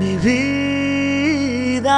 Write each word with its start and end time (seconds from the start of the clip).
mi 0.00 0.16
vida. 0.16 1.90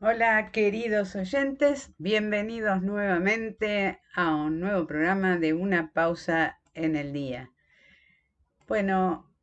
Hola 0.00 0.50
queridos 0.50 1.14
oyentes, 1.14 1.92
bienvenidos 1.98 2.80
nuevamente 2.80 4.00
a 4.14 4.34
un 4.34 4.60
nuevo 4.60 4.86
programa 4.86 5.36
de 5.36 5.52
Una 5.52 5.92
pausa 5.92 6.58
en 6.72 6.96
el 6.96 7.12
día. 7.12 7.50
Bueno, 8.66 9.35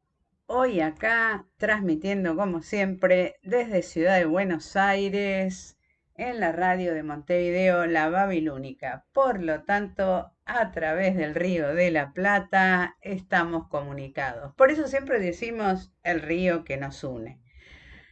hoy 0.46 0.82
acá 0.82 1.46
transmitiendo 1.58 2.36
como 2.36 2.62
siempre 2.62 3.36
desde 3.44 3.82
Ciudad 3.82 4.18
de 4.18 4.26
Buenos 4.26 4.76
Aires 4.76 5.78
en 6.16 6.40
la 6.40 6.52
radio 6.52 6.94
de 6.94 7.04
Montevideo, 7.04 7.86
la 7.86 8.10
Babilónica. 8.10 9.06
Por 9.14 9.42
lo 9.42 9.64
tanto, 9.64 10.32
a 10.46 10.72
través 10.72 11.16
del 11.16 11.36
río 11.36 11.74
de 11.74 11.92
la 11.92 12.14
Plata 12.14 12.98
estamos 13.02 13.68
comunicados. 13.68 14.54
Por 14.56 14.70
eso 14.72 14.88
siempre 14.88 15.20
decimos 15.20 15.92
el 16.04 16.22
río 16.22 16.64
que 16.64 16.78
nos 16.78 17.04
une. 17.04 17.40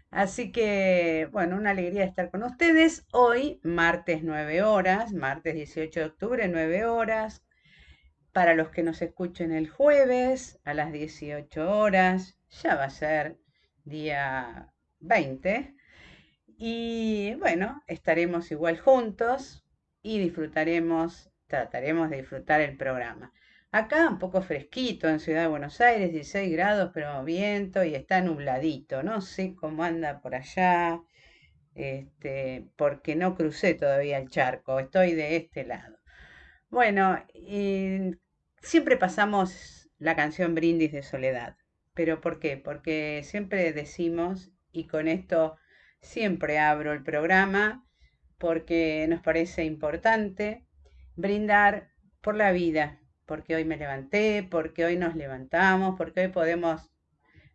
Así 0.09 0.51
que, 0.51 1.29
bueno, 1.31 1.55
una 1.55 1.71
alegría 1.71 2.03
estar 2.03 2.31
con 2.31 2.43
ustedes. 2.43 3.05
Hoy, 3.11 3.61
martes 3.63 4.23
9 4.23 4.61
horas, 4.63 5.13
martes 5.13 5.55
18 5.55 5.99
de 5.99 6.05
octubre, 6.05 6.47
9 6.49 6.85
horas. 6.85 7.43
Para 8.33 8.53
los 8.53 8.69
que 8.69 8.81
nos 8.81 9.01
escuchen 9.01 9.51
el 9.51 9.69
jueves 9.69 10.59
a 10.63 10.73
las 10.73 10.93
18 10.93 11.69
horas, 11.69 12.39
ya 12.63 12.75
va 12.75 12.85
a 12.85 12.89
ser 12.89 13.37
día 13.83 14.71
20. 14.99 15.75
Y 16.57 17.35
bueno, 17.39 17.83
estaremos 17.87 18.49
igual 18.51 18.79
juntos 18.79 19.65
y 20.01 20.19
disfrutaremos, 20.19 21.29
trataremos 21.47 22.09
de 22.09 22.17
disfrutar 22.17 22.61
el 22.61 22.77
programa. 22.77 23.33
Acá 23.73 24.07
un 24.07 24.19
poco 24.19 24.41
fresquito 24.41 25.09
en 25.09 25.19
Ciudad 25.19 25.41
de 25.41 25.47
Buenos 25.47 25.81
Aires, 25.81 26.11
16 26.11 26.51
grados, 26.53 26.91
pero 26.93 27.23
viento 27.25 27.83
y 27.83 27.95
está 27.95 28.21
nubladito. 28.21 29.03
No 29.03 29.21
sé 29.21 29.55
cómo 29.55 29.83
anda 29.83 30.21
por 30.21 30.35
allá, 30.35 31.01
este, 31.75 32.67
porque 32.77 33.15
no 33.15 33.35
crucé 33.35 33.73
todavía 33.73 34.17
el 34.17 34.29
charco, 34.29 34.79
estoy 34.79 35.13
de 35.15 35.35
este 35.35 35.65
lado. 35.65 36.00
Bueno, 36.71 37.21
siempre 38.61 38.95
pasamos 38.95 39.89
la 39.99 40.15
canción 40.15 40.55
Brindis 40.55 40.93
de 40.93 41.03
Soledad. 41.03 41.57
¿Pero 41.93 42.21
por 42.21 42.39
qué? 42.39 42.55
Porque 42.55 43.23
siempre 43.25 43.73
decimos, 43.73 44.53
y 44.71 44.87
con 44.87 45.09
esto 45.09 45.57
siempre 45.99 46.59
abro 46.59 46.93
el 46.93 47.03
programa, 47.03 47.85
porque 48.37 49.05
nos 49.09 49.19
parece 49.19 49.65
importante 49.65 50.65
brindar 51.17 51.91
por 52.21 52.37
la 52.37 52.53
vida, 52.53 53.01
porque 53.25 53.55
hoy 53.55 53.65
me 53.65 53.75
levanté, 53.75 54.47
porque 54.49 54.85
hoy 54.85 54.95
nos 54.95 55.17
levantamos, 55.17 55.95
porque 55.97 56.21
hoy 56.21 56.27
podemos 56.29 56.89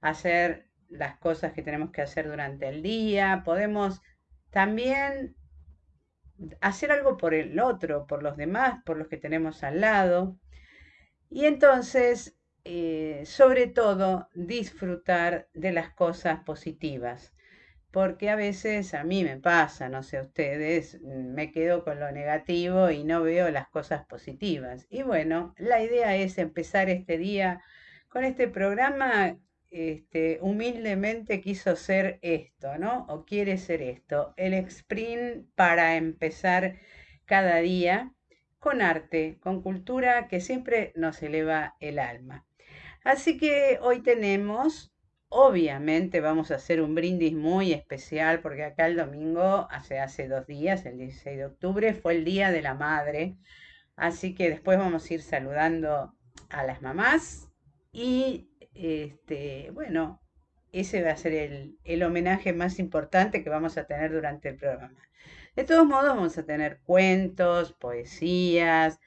hacer 0.02 0.68
las 0.90 1.16
cosas 1.16 1.54
que 1.54 1.62
tenemos 1.62 1.90
que 1.90 2.02
hacer 2.02 2.28
durante 2.28 2.68
el 2.68 2.82
día, 2.82 3.40
podemos 3.46 4.02
también 4.50 5.34
hacer 6.60 6.92
algo 6.92 7.16
por 7.16 7.34
el 7.34 7.58
otro, 7.60 8.06
por 8.06 8.22
los 8.22 8.36
demás, 8.36 8.82
por 8.84 8.96
los 8.96 9.08
que 9.08 9.16
tenemos 9.16 9.62
al 9.64 9.80
lado. 9.80 10.38
Y 11.30 11.46
entonces, 11.46 12.36
eh, 12.64 13.22
sobre 13.26 13.66
todo, 13.66 14.28
disfrutar 14.34 15.48
de 15.54 15.72
las 15.72 15.94
cosas 15.94 16.40
positivas 16.44 17.36
porque 17.96 18.28
a 18.28 18.36
veces 18.36 18.92
a 18.92 19.04
mí 19.04 19.24
me 19.24 19.38
pasa, 19.38 19.88
no 19.88 20.02
sé 20.02 20.20
ustedes, 20.20 21.00
me 21.00 21.50
quedo 21.50 21.82
con 21.82 21.98
lo 21.98 22.12
negativo 22.12 22.90
y 22.90 23.04
no 23.04 23.22
veo 23.22 23.50
las 23.50 23.68
cosas 23.68 24.04
positivas. 24.04 24.86
Y 24.90 25.02
bueno, 25.02 25.54
la 25.56 25.82
idea 25.82 26.14
es 26.14 26.36
empezar 26.36 26.90
este 26.90 27.16
día 27.16 27.62
con 28.08 28.24
este 28.24 28.48
programa. 28.48 29.38
Este, 29.76 30.38
humildemente 30.40 31.42
quiso 31.42 31.76
ser 31.76 32.18
esto, 32.22 32.78
¿no? 32.78 33.04
O 33.10 33.26
quiere 33.26 33.58
ser 33.58 33.82
esto, 33.82 34.32
el 34.38 34.54
sprint 34.54 35.50
para 35.54 35.96
empezar 35.96 36.78
cada 37.26 37.58
día 37.58 38.14
con 38.58 38.80
arte, 38.80 39.36
con 39.38 39.60
cultura 39.60 40.28
que 40.28 40.40
siempre 40.40 40.94
nos 40.96 41.22
eleva 41.22 41.76
el 41.80 41.98
alma. 41.98 42.46
Así 43.04 43.36
que 43.36 43.78
hoy 43.82 44.00
tenemos 44.00 44.94
Obviamente 45.28 46.20
vamos 46.20 46.52
a 46.52 46.54
hacer 46.54 46.80
un 46.80 46.94
brindis 46.94 47.34
muy 47.34 47.72
especial 47.72 48.40
porque 48.40 48.62
acá 48.62 48.86
el 48.86 48.96
domingo, 48.96 49.66
hace, 49.70 49.98
hace 49.98 50.28
dos 50.28 50.46
días, 50.46 50.86
el 50.86 50.98
16 50.98 51.36
de 51.36 51.44
octubre, 51.46 51.94
fue 51.94 52.14
el 52.14 52.24
Día 52.24 52.52
de 52.52 52.62
la 52.62 52.74
Madre. 52.74 53.36
Así 53.96 54.34
que 54.34 54.48
después 54.48 54.78
vamos 54.78 55.10
a 55.10 55.14
ir 55.14 55.22
saludando 55.22 56.14
a 56.48 56.64
las 56.64 56.80
mamás 56.80 57.50
y 57.92 58.48
este, 58.78 59.70
bueno, 59.72 60.20
ese 60.72 61.02
va 61.02 61.12
a 61.12 61.16
ser 61.16 61.32
el, 61.32 61.78
el 61.84 62.02
homenaje 62.02 62.52
más 62.52 62.78
importante 62.78 63.42
que 63.42 63.50
vamos 63.50 63.78
a 63.78 63.86
tener 63.86 64.12
durante 64.12 64.50
el 64.50 64.56
programa. 64.56 65.00
De 65.54 65.64
todos 65.64 65.86
modos, 65.86 66.14
vamos 66.14 66.36
a 66.38 66.44
tener 66.44 66.80
cuentos, 66.84 67.72
poesías, 67.72 69.00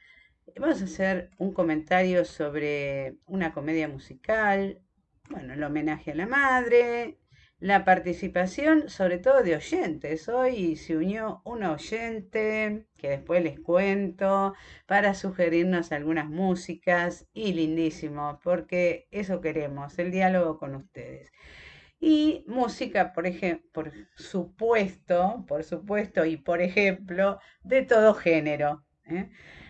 vamos 0.57 0.81
a 0.81 0.85
hacer 0.85 1.29
un 1.37 1.53
comentario 1.53 2.25
sobre 2.25 3.17
una 3.27 3.53
comedia 3.53 3.87
musical, 3.87 4.81
bueno, 5.29 5.53
el 5.53 5.63
homenaje 5.63 6.11
a 6.11 6.15
la 6.15 6.25
madre, 6.25 7.18
la 7.59 7.83
participación 7.83 8.89
sobre 8.89 9.17
todo 9.17 9.43
de 9.43 9.55
oyentes. 9.55 10.29
Hoy 10.29 10.75
se 10.75 10.95
unió 10.97 11.41
un 11.43 11.63
oyente 11.63 12.85
que 12.97 13.09
después 13.09 13.43
les 13.43 13.59
cuento 13.59 14.53
para 14.85 15.13
sugerirnos 15.13 15.91
algunas 15.91 16.29
músicas 16.29 17.27
y 17.33 17.53
lindísimo, 17.53 18.39
porque 18.43 19.07
eso 19.11 19.41
queremos, 19.41 19.99
el 19.99 20.11
diálogo 20.11 20.57
con 20.57 20.75
ustedes. 20.75 21.31
Y 21.99 22.45
música, 22.47 23.11
por 23.13 23.27
ejemplo, 23.27 23.69
por 23.73 23.91
supuesto, 24.15 25.43
por 25.47 25.63
supuesto 25.65 26.25
y 26.25 26.37
por 26.37 26.61
ejemplo, 26.61 27.39
de 27.63 27.83
todo 27.83 28.13
género. 28.13 28.85
¿eh? 29.05 29.29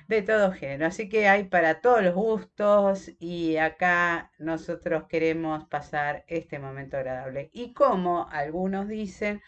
De 0.09 0.23
todo 0.23 0.51
género. 0.51 0.87
Así 0.87 1.07
que 1.07 1.27
hay 1.27 1.43
para 1.45 1.81
todos 1.81 2.03
los 2.03 2.15
gustos 2.15 3.11
y 3.19 3.57
acá 3.57 4.31
nosotros 4.39 5.03
queremos 5.07 5.65
pasar 5.67 6.25
este 6.27 6.57
momento 6.57 6.97
agradable. 6.97 7.51
Y 7.53 7.73
como 7.73 8.27
algunos 8.31 8.87
dicen, 8.87 9.41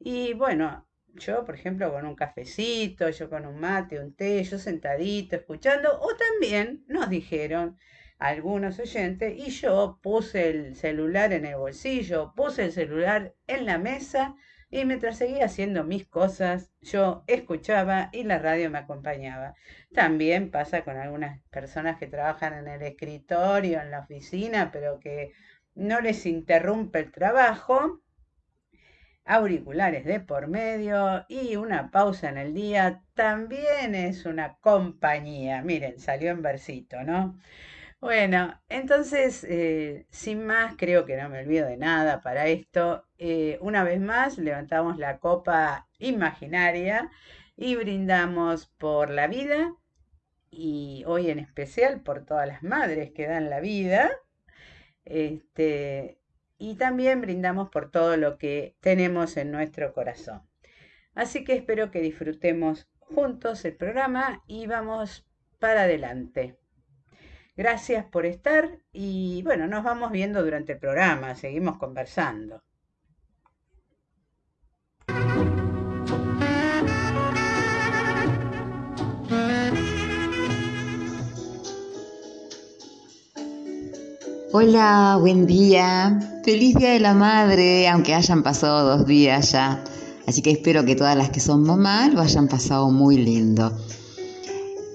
y 0.00 0.34
bueno, 0.34 0.88
yo 1.14 1.44
por 1.44 1.54
ejemplo 1.54 1.92
con 1.92 2.06
un 2.06 2.16
cafecito, 2.16 3.08
yo 3.10 3.30
con 3.30 3.46
un 3.46 3.60
mate, 3.60 4.00
un 4.00 4.12
té, 4.16 4.42
yo 4.42 4.58
sentadito 4.58 5.36
escuchando, 5.36 6.00
o 6.00 6.08
también 6.16 6.84
nos 6.88 7.08
dijeron 7.08 7.78
algunos 8.18 8.80
oyentes, 8.80 9.32
y 9.38 9.50
yo 9.50 10.00
puse 10.02 10.50
el 10.50 10.76
celular 10.76 11.32
en 11.32 11.46
el 11.46 11.56
bolsillo, 11.56 12.32
puse 12.34 12.64
el 12.64 12.72
celular 12.72 13.34
en 13.46 13.64
la 13.64 13.78
mesa 13.78 14.34
y 14.70 14.84
mientras 14.84 15.18
seguía 15.18 15.46
haciendo 15.46 15.84
mis 15.84 16.06
cosas, 16.06 16.70
yo 16.80 17.24
escuchaba 17.26 18.08
y 18.12 18.22
la 18.24 18.38
radio 18.38 18.70
me 18.70 18.78
acompañaba. 18.78 19.54
También 19.92 20.50
pasa 20.50 20.82
con 20.84 20.96
algunas 20.96 21.40
personas 21.50 21.98
que 21.98 22.06
trabajan 22.06 22.54
en 22.54 22.68
el 22.68 22.82
escritorio, 22.82 23.80
en 23.80 23.90
la 23.90 24.00
oficina, 24.00 24.70
pero 24.72 25.00
que 25.00 25.32
no 25.74 26.00
les 26.00 26.24
interrumpe 26.26 27.00
el 27.00 27.12
trabajo. 27.12 28.00
auriculares 29.24 30.04
de 30.04 30.20
por 30.20 30.48
medio 30.48 31.24
y 31.28 31.56
una 31.56 31.90
pausa 31.90 32.28
en 32.28 32.38
el 32.38 32.52
día 32.54 33.02
también 33.14 33.94
es 33.94 34.26
una 34.26 34.56
compañía. 34.60 35.62
Miren, 35.62 35.98
salió 36.00 36.30
en 36.30 36.42
versito, 36.42 37.02
¿no? 37.04 37.38
Bueno, 38.00 38.58
entonces, 38.70 39.44
eh, 39.44 40.06
sin 40.10 40.46
más, 40.46 40.74
creo 40.78 41.04
que 41.04 41.16
no 41.18 41.28
me 41.28 41.40
olvido 41.40 41.66
de 41.68 41.76
nada 41.76 42.22
para 42.22 42.46
esto. 42.46 43.04
Eh, 43.18 43.58
una 43.60 43.84
vez 43.84 44.00
más, 44.00 44.38
levantamos 44.38 44.96
la 44.98 45.18
copa 45.18 45.86
imaginaria 45.98 47.10
y 47.56 47.76
brindamos 47.76 48.68
por 48.78 49.10
la 49.10 49.26
vida 49.26 49.74
y 50.50 51.04
hoy 51.06 51.30
en 51.30 51.38
especial 51.40 52.00
por 52.02 52.24
todas 52.24 52.48
las 52.48 52.62
madres 52.62 53.12
que 53.12 53.26
dan 53.26 53.50
la 53.50 53.60
vida. 53.60 54.10
Este, 55.04 56.18
y 56.58 56.76
también 56.76 57.20
brindamos 57.20 57.68
por 57.70 57.90
todo 57.90 58.16
lo 58.16 58.38
que 58.38 58.76
tenemos 58.80 59.36
en 59.36 59.50
nuestro 59.52 59.92
corazón. 59.92 60.42
Así 61.14 61.44
que 61.44 61.54
espero 61.54 61.90
que 61.90 62.00
disfrutemos 62.00 62.88
juntos 62.98 63.64
el 63.66 63.76
programa 63.76 64.42
y 64.46 64.66
vamos 64.66 65.26
para 65.58 65.82
adelante. 65.82 66.56
Gracias 67.60 68.06
por 68.06 68.24
estar 68.24 68.78
y 68.90 69.42
bueno, 69.42 69.66
nos 69.66 69.84
vamos 69.84 70.10
viendo 70.12 70.42
durante 70.42 70.72
el 70.72 70.78
programa, 70.78 71.34
seguimos 71.34 71.76
conversando. 71.76 72.62
Hola, 84.52 85.18
buen 85.20 85.44
día. 85.44 86.18
Feliz 86.42 86.76
Día 86.76 86.92
de 86.92 87.00
la 87.00 87.12
Madre, 87.12 87.86
aunque 87.88 88.14
hayan 88.14 88.42
pasado 88.42 88.96
dos 88.96 89.06
días 89.06 89.52
ya. 89.52 89.84
Así 90.26 90.40
que 90.40 90.52
espero 90.52 90.86
que 90.86 90.96
todas 90.96 91.14
las 91.14 91.28
que 91.28 91.40
son 91.40 91.64
mamás 91.64 92.14
lo 92.14 92.22
hayan 92.22 92.48
pasado 92.48 92.90
muy 92.90 93.18
lindo. 93.18 93.70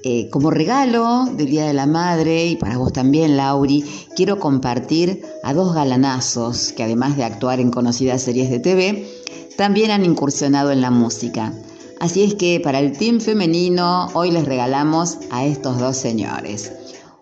Eh, 0.07 0.29
como 0.29 0.51
regalo 0.51 1.25
del 1.35 1.49
Día 1.49 1.65
de 1.65 1.73
la 1.73 1.87
Madre, 1.87 2.45
y 2.45 2.57
para 2.57 2.77
vos 2.77 2.93
también, 2.93 3.37
Lauri, 3.37 3.83
quiero 4.15 4.37
compartir 4.37 5.23
a 5.41 5.51
dos 5.55 5.73
galanazos 5.73 6.73
que 6.73 6.83
además 6.83 7.17
de 7.17 7.23
actuar 7.23 7.59
en 7.59 7.71
conocidas 7.71 8.21
series 8.21 8.51
de 8.51 8.59
TV, 8.59 9.07
también 9.57 9.89
han 9.89 10.05
incursionado 10.05 10.71
en 10.71 10.81
la 10.81 10.91
música. 10.91 11.53
Así 11.99 12.23
es 12.23 12.35
que 12.35 12.59
para 12.59 12.81
el 12.81 12.95
team 12.95 13.19
femenino 13.19 14.09
hoy 14.13 14.29
les 14.29 14.45
regalamos 14.45 15.17
a 15.31 15.43
estos 15.43 15.79
dos 15.79 15.97
señores. 15.97 16.71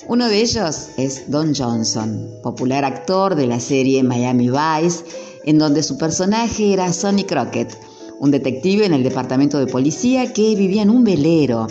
Uno 0.10 0.28
de 0.28 0.42
ellos 0.42 0.90
es 0.98 1.32
Don 1.32 1.56
Johnson, 1.56 2.32
popular 2.44 2.84
actor 2.84 3.36
de 3.36 3.48
la 3.48 3.62
serie 3.62 4.04
Miami 4.04 4.50
Vice, 4.50 5.06
en 5.46 5.58
donde 5.58 5.84
su 5.84 5.98
personaje 5.98 6.74
era 6.74 6.92
Sonny 6.92 7.24
Crockett, 7.24 7.78
un 8.20 8.32
detective 8.32 8.86
en 8.86 8.94
el 8.94 9.04
departamento 9.04 9.58
de 9.58 9.68
policía 9.68 10.34
que 10.34 10.54
vivía 10.56 10.82
en 10.82 10.90
un 10.90 11.06
velero 11.06 11.68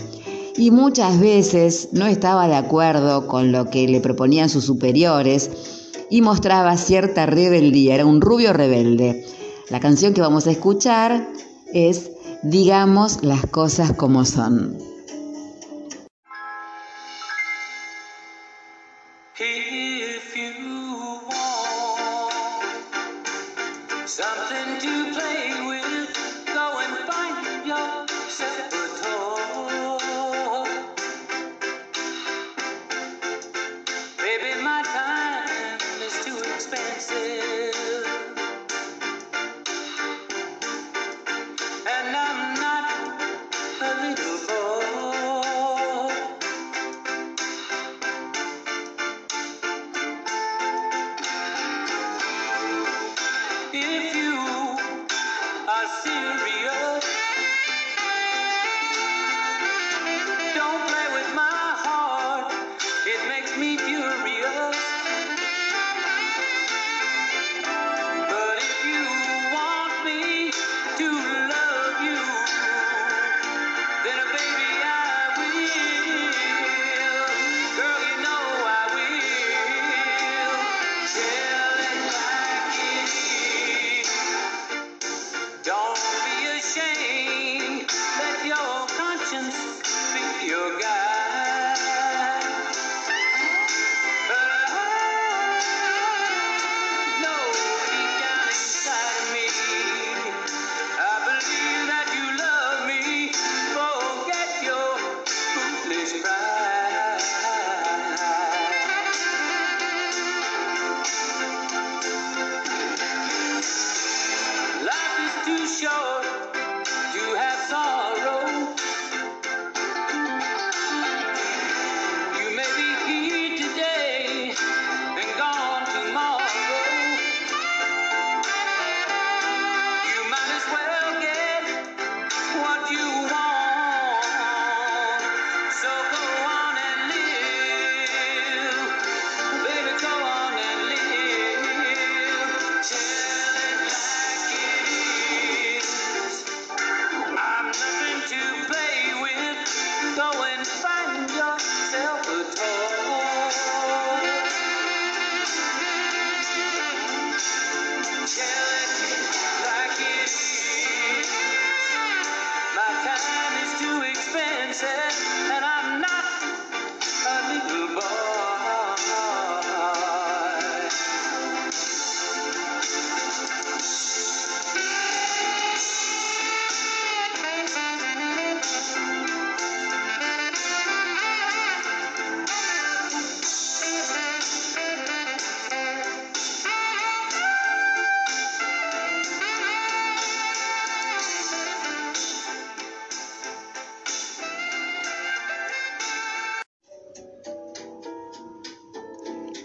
y 0.57 0.71
muchas 0.71 1.19
veces 1.21 1.89
no 1.93 2.07
estaba 2.07 2.49
de 2.49 2.55
acuerdo 2.55 3.27
con 3.27 3.53
lo 3.53 3.71
que 3.71 3.89
le 3.89 4.01
proponían 4.01 4.49
sus 4.49 4.65
superiores 4.65 5.51
y 6.11 6.21
mostraba 6.21 6.77
cierta 6.77 7.27
rebeldía, 7.27 7.95
era 7.95 8.07
un 8.07 8.21
rubio 8.21 8.53
rebelde. 8.53 9.25
La 9.71 9.81
canción 9.81 10.13
que 10.13 10.21
vamos 10.21 10.47
a 10.47 10.51
escuchar 10.51 11.29
es 11.73 12.11
Digamos 12.43 13.23
las 13.23 13.47
cosas 13.47 13.93
como 13.93 14.25
son. 14.25 14.92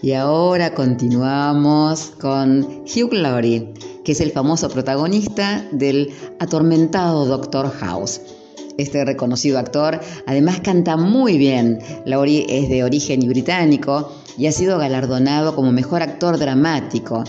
Y 0.08 0.14
ahora 0.14 0.72
continuamos 0.72 2.12
con 2.18 2.62
Hugh 2.62 3.12
Laurie, 3.12 3.74
que 4.06 4.12
es 4.12 4.22
el 4.22 4.30
famoso 4.30 4.70
protagonista 4.70 5.68
del 5.70 6.14
atormentado 6.38 7.26
Doctor 7.26 7.70
House. 7.72 8.22
Este 8.78 9.04
reconocido 9.04 9.58
actor 9.58 10.00
además 10.24 10.60
canta 10.60 10.96
muy 10.96 11.36
bien, 11.36 11.80
Laurie 12.06 12.46
es 12.48 12.70
de 12.70 12.84
origen 12.84 13.20
británico 13.28 14.10
y 14.38 14.46
ha 14.46 14.52
sido 14.52 14.78
galardonado 14.78 15.54
como 15.54 15.72
mejor 15.72 16.00
actor 16.00 16.38
dramático. 16.38 17.22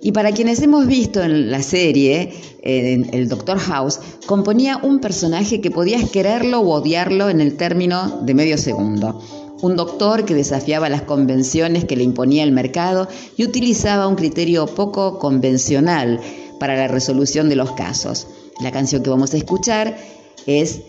Y 0.00 0.12
para 0.12 0.32
quienes 0.32 0.62
hemos 0.62 0.86
visto 0.86 1.22
en 1.22 1.50
la 1.50 1.60
serie, 1.62 2.32
el 2.62 3.28
Doctor 3.28 3.58
House 3.58 4.00
componía 4.24 4.78
un 4.78 5.00
personaje 5.00 5.60
que 5.60 5.70
podías 5.70 6.08
quererlo 6.08 6.60
o 6.60 6.70
odiarlo 6.70 7.28
en 7.28 7.42
el 7.42 7.58
término 7.58 8.22
de 8.22 8.32
medio 8.32 8.56
segundo. 8.56 9.43
Un 9.64 9.76
doctor 9.76 10.26
que 10.26 10.34
desafiaba 10.34 10.90
las 10.90 11.00
convenciones 11.00 11.86
que 11.86 11.96
le 11.96 12.04
imponía 12.04 12.44
el 12.44 12.52
mercado 12.52 13.08
y 13.34 13.44
utilizaba 13.44 14.06
un 14.06 14.14
criterio 14.14 14.66
poco 14.66 15.18
convencional 15.18 16.20
para 16.60 16.76
la 16.76 16.86
resolución 16.86 17.48
de 17.48 17.56
los 17.56 17.72
casos. 17.72 18.26
La 18.60 18.72
canción 18.72 19.02
que 19.02 19.08
vamos 19.08 19.32
a 19.32 19.38
escuchar 19.38 19.96
es 20.44 20.82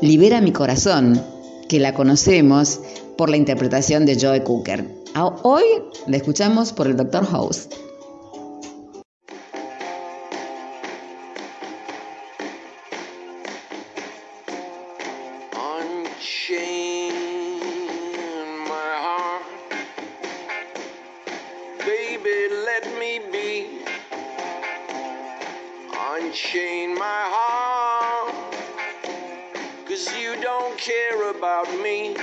Libera 0.00 0.40
mi 0.40 0.50
corazón, 0.50 1.22
que 1.68 1.78
la 1.78 1.92
conocemos 1.92 2.80
por 3.18 3.28
la 3.28 3.36
interpretación 3.36 4.06
de 4.06 4.18
Joe 4.18 4.42
Cooker. 4.42 4.88
Hoy 5.42 5.64
la 6.06 6.16
escuchamos 6.16 6.72
por 6.72 6.86
el 6.86 6.96
Dr. 6.96 7.26
House. 7.26 7.68
unchain 26.32 26.94
my 26.94 27.24
heart. 27.28 28.32
Cause 29.86 30.16
you 30.16 30.40
don't 30.40 30.78
care 30.78 31.30
about 31.30 31.68
me. 31.82 32.16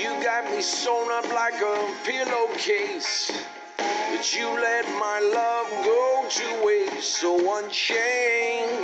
You 0.00 0.08
got 0.24 0.50
me 0.50 0.62
sewn 0.62 1.12
up 1.12 1.28
like 1.34 1.60
a 1.60 1.94
pillowcase. 2.06 3.32
But 3.76 4.34
you 4.34 4.48
let 4.48 4.86
my 4.98 5.20
love 5.20 5.68
go 5.84 6.24
to 6.30 6.64
waste. 6.64 7.20
So 7.20 7.36
unchain 7.58 8.80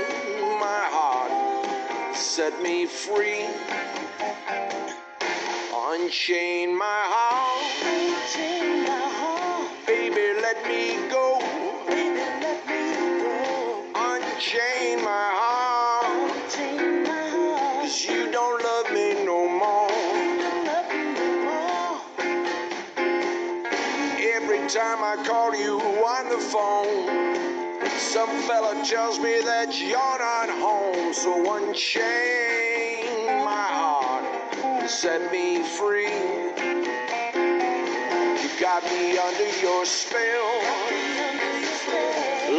my 0.61 0.85
heart. 0.93 2.15
Set 2.15 2.61
me 2.61 2.85
free. 2.85 3.47
Unchain 5.73 6.77
my 6.77 7.03
heart. 7.09 7.65
Unchain 7.83 8.83
my 8.83 8.91
heart. 8.91 9.10
Some 28.13 28.43
fella 28.43 28.75
tells 28.85 29.21
me 29.21 29.41
that 29.43 29.79
you're 29.81 30.19
not 30.19 30.51
home, 30.51 31.15
so 31.15 31.55
unchain 31.55 33.07
my 33.45 33.69
heart, 33.71 34.91
set 34.91 35.31
me 35.31 35.63
free. 35.63 36.11
You 38.43 38.51
got 38.59 38.83
me 38.91 39.17
under 39.17 39.51
your 39.63 39.85
spell, 39.85 40.59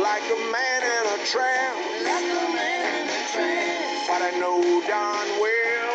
like 0.02 0.24
a 0.24 0.40
man 0.56 0.84
in 0.88 1.04
a 1.20 1.26
trance. 1.28 2.08
But 4.08 4.22
I 4.22 4.32
know 4.40 4.62
darn 4.88 5.28
well 5.44 5.92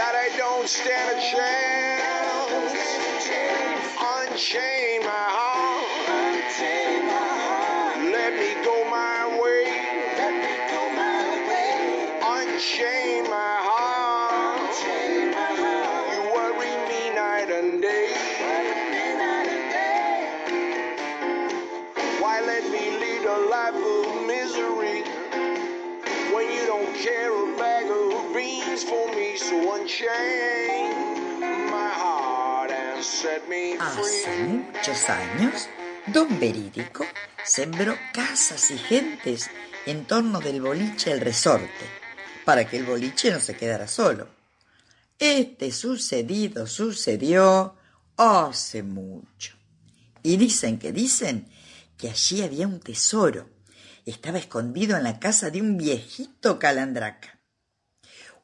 that 0.00 0.14
I 0.16 0.34
don't 0.38 0.66
stand 0.66 1.12
a 1.14 1.20
chance. 1.20 2.72
Unchain 4.00 5.02
my 5.02 5.10
heart. 5.10 5.37
Hace 33.80 34.44
muchos 34.44 35.08
años, 35.08 35.68
don 36.06 36.38
Verídico 36.38 37.06
sembró 37.44 37.94
casas 38.12 38.70
y 38.70 38.76
gentes 38.76 39.48
en 39.86 40.04
torno 40.04 40.40
del 40.40 40.60
boliche 40.60 41.12
El 41.12 41.20
Resorte, 41.20 41.86
para 42.44 42.68
que 42.68 42.76
el 42.76 42.84
boliche 42.84 43.30
no 43.30 43.40
se 43.40 43.56
quedara 43.56 43.88
solo. 43.88 44.28
Este 45.18 45.72
sucedido 45.72 46.66
sucedió 46.66 47.74
hace 48.18 48.82
mucho. 48.82 49.56
Y 50.22 50.36
dicen 50.36 50.78
que 50.78 50.92
dicen 50.92 51.48
que 51.96 52.10
allí 52.10 52.42
había 52.42 52.66
un 52.66 52.80
tesoro. 52.80 53.48
Estaba 54.04 54.36
escondido 54.36 54.96
en 54.98 55.04
la 55.04 55.18
casa 55.18 55.48
de 55.48 55.62
un 55.62 55.78
viejito 55.78 56.58
calandraca. 56.58 57.37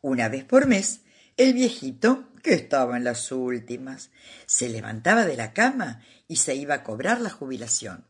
Una 0.04 0.28
vez 0.28 0.44
por 0.44 0.66
mes, 0.66 1.00
el 1.38 1.54
viejito 1.54 2.28
que 2.42 2.52
estaba 2.52 2.98
en 2.98 3.04
las 3.04 3.32
últimas. 3.32 4.10
Se 4.44 4.68
levantaba 4.68 5.24
de 5.24 5.34
la 5.34 5.54
cama 5.54 6.02
y 6.28 6.36
se 6.36 6.54
iba 6.54 6.74
a 6.74 6.82
cobrar 6.82 7.22
la 7.22 7.30
jubilación. 7.30 8.06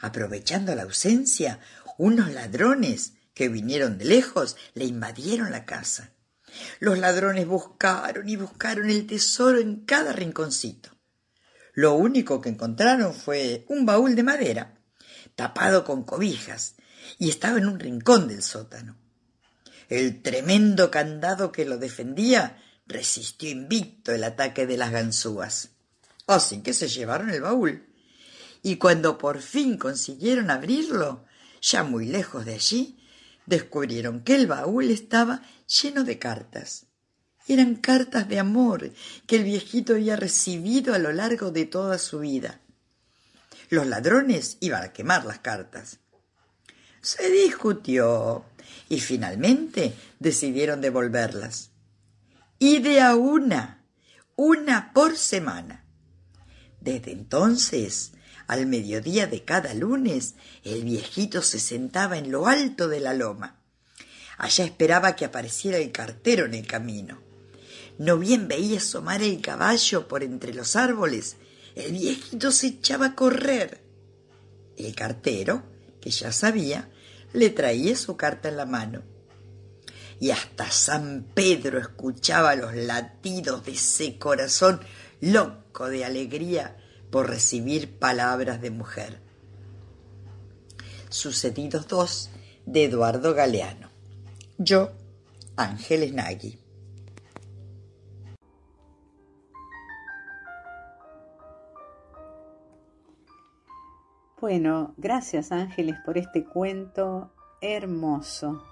Aprovechando 0.00 0.74
la 0.74 0.82
ausencia, 0.82 1.60
unos 1.96 2.32
ladrones 2.32 3.12
que 3.34 3.48
vinieron 3.48 3.98
de 3.98 4.06
lejos 4.06 4.56
le 4.74 4.84
invadieron 4.86 5.52
la 5.52 5.64
casa. 5.64 6.10
Los 6.80 6.98
ladrones 6.98 7.46
buscaron 7.46 8.28
y 8.28 8.34
buscaron 8.34 8.90
el 8.90 9.06
tesoro 9.06 9.60
en 9.60 9.84
cada 9.84 10.12
rinconcito. 10.12 10.90
Lo 11.74 11.94
único 11.94 12.40
que 12.40 12.48
encontraron 12.48 13.14
fue 13.14 13.64
un 13.68 13.86
baúl 13.86 14.16
de 14.16 14.24
madera, 14.24 14.74
tapado 15.36 15.84
con 15.84 16.02
cobijas, 16.02 16.74
y 17.16 17.28
estaba 17.28 17.58
en 17.58 17.68
un 17.68 17.78
rincón 17.78 18.26
del 18.26 18.42
sótano. 18.42 19.03
El 19.94 20.22
tremendo 20.22 20.90
candado 20.90 21.52
que 21.52 21.64
lo 21.64 21.78
defendía 21.78 22.60
resistió 22.84 23.48
invicto 23.48 24.10
el 24.10 24.24
ataque 24.24 24.66
de 24.66 24.76
las 24.76 24.90
ganzúas. 24.90 25.68
Así 26.26 26.64
que 26.64 26.74
se 26.74 26.88
llevaron 26.88 27.30
el 27.30 27.42
baúl. 27.42 27.86
Y 28.60 28.74
cuando 28.74 29.18
por 29.18 29.40
fin 29.40 29.78
consiguieron 29.78 30.50
abrirlo, 30.50 31.26
ya 31.62 31.84
muy 31.84 32.06
lejos 32.06 32.44
de 32.44 32.54
allí, 32.54 32.98
descubrieron 33.46 34.24
que 34.24 34.34
el 34.34 34.48
baúl 34.48 34.90
estaba 34.90 35.42
lleno 35.68 36.02
de 36.02 36.18
cartas. 36.18 36.86
Eran 37.46 37.76
cartas 37.76 38.28
de 38.28 38.40
amor 38.40 38.90
que 39.28 39.36
el 39.36 39.44
viejito 39.44 39.92
había 39.92 40.16
recibido 40.16 40.94
a 40.94 40.98
lo 40.98 41.12
largo 41.12 41.52
de 41.52 41.66
toda 41.66 41.98
su 41.98 42.18
vida. 42.18 42.60
Los 43.70 43.86
ladrones 43.86 44.56
iban 44.58 44.82
a 44.82 44.92
quemar 44.92 45.24
las 45.24 45.38
cartas. 45.38 46.00
Se 47.00 47.30
discutió 47.30 48.44
y 48.88 49.00
finalmente 49.00 49.94
decidieron 50.18 50.80
devolverlas 50.80 51.70
y 52.58 52.78
de 52.78 53.00
a 53.00 53.14
una, 53.14 53.84
una 54.36 54.92
por 54.92 55.16
semana. 55.16 55.84
Desde 56.80 57.12
entonces, 57.12 58.12
al 58.46 58.66
mediodía 58.66 59.26
de 59.26 59.44
cada 59.44 59.74
lunes, 59.74 60.34
el 60.64 60.84
viejito 60.84 61.42
se 61.42 61.58
sentaba 61.58 62.18
en 62.18 62.30
lo 62.30 62.46
alto 62.46 62.88
de 62.88 63.00
la 63.00 63.14
loma. 63.14 63.60
Allá 64.38 64.64
esperaba 64.64 65.16
que 65.16 65.24
apareciera 65.24 65.78
el 65.78 65.92
cartero 65.92 66.46
en 66.46 66.54
el 66.54 66.66
camino. 66.66 67.20
No 67.98 68.18
bien 68.18 68.48
veía 68.48 68.78
asomar 68.78 69.22
el 69.22 69.40
caballo 69.40 70.08
por 70.08 70.22
entre 70.24 70.52
los 70.52 70.74
árboles, 70.74 71.36
el 71.74 71.92
viejito 71.92 72.50
se 72.50 72.68
echaba 72.68 73.06
a 73.06 73.14
correr. 73.14 73.82
El 74.76 74.94
cartero, 74.94 75.62
que 76.00 76.10
ya 76.10 76.32
sabía, 76.32 76.88
le 77.34 77.50
traía 77.50 77.94
su 77.96 78.16
carta 78.16 78.48
en 78.48 78.56
la 78.56 78.64
mano 78.64 79.02
y 80.20 80.30
hasta 80.30 80.70
San 80.70 81.26
Pedro 81.34 81.78
escuchaba 81.78 82.54
los 82.54 82.74
latidos 82.74 83.64
de 83.66 83.72
ese 83.72 84.18
corazón 84.18 84.80
loco 85.20 85.88
de 85.88 86.04
alegría 86.04 86.78
por 87.10 87.28
recibir 87.28 87.98
palabras 87.98 88.60
de 88.62 88.70
mujer. 88.70 89.20
Sucedidos 91.10 91.88
dos 91.88 92.30
de 92.66 92.84
Eduardo 92.84 93.34
Galeano. 93.34 93.90
Yo, 94.56 94.92
Ángeles 95.56 96.12
Nagui. 96.12 96.63
Bueno, 104.44 104.92
gracias 104.98 105.52
Ángeles 105.52 105.96
por 106.04 106.18
este 106.18 106.44
cuento 106.44 107.32
hermoso. 107.62 108.62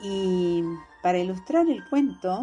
Y 0.00 0.64
para 1.02 1.18
ilustrar 1.18 1.68
el 1.68 1.86
cuento, 1.90 2.40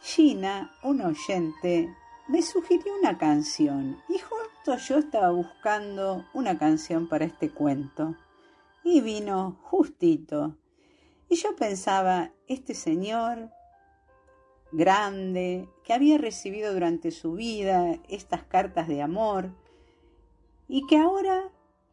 Gina, 0.00 0.74
un 0.82 1.02
oyente, 1.02 1.94
me 2.28 2.40
sugirió 2.40 2.94
una 2.98 3.18
canción 3.18 4.02
y 4.08 4.18
justo 4.18 4.78
yo 4.78 4.96
estaba 4.96 5.30
buscando 5.30 6.24
una 6.32 6.58
canción 6.58 7.06
para 7.06 7.26
este 7.26 7.50
cuento 7.50 8.16
y 8.82 9.02
vino 9.02 9.58
justito. 9.60 10.56
Y 11.28 11.36
yo 11.36 11.54
pensaba, 11.54 12.30
este 12.46 12.72
señor 12.72 13.50
grande, 14.72 15.68
que 15.84 15.92
había 15.92 16.16
recibido 16.16 16.72
durante 16.72 17.10
su 17.10 17.34
vida 17.34 17.98
estas 18.08 18.42
cartas 18.44 18.88
de 18.88 19.02
amor, 19.02 19.50
y 20.68 20.86
que 20.86 20.98
ahora, 20.98 21.50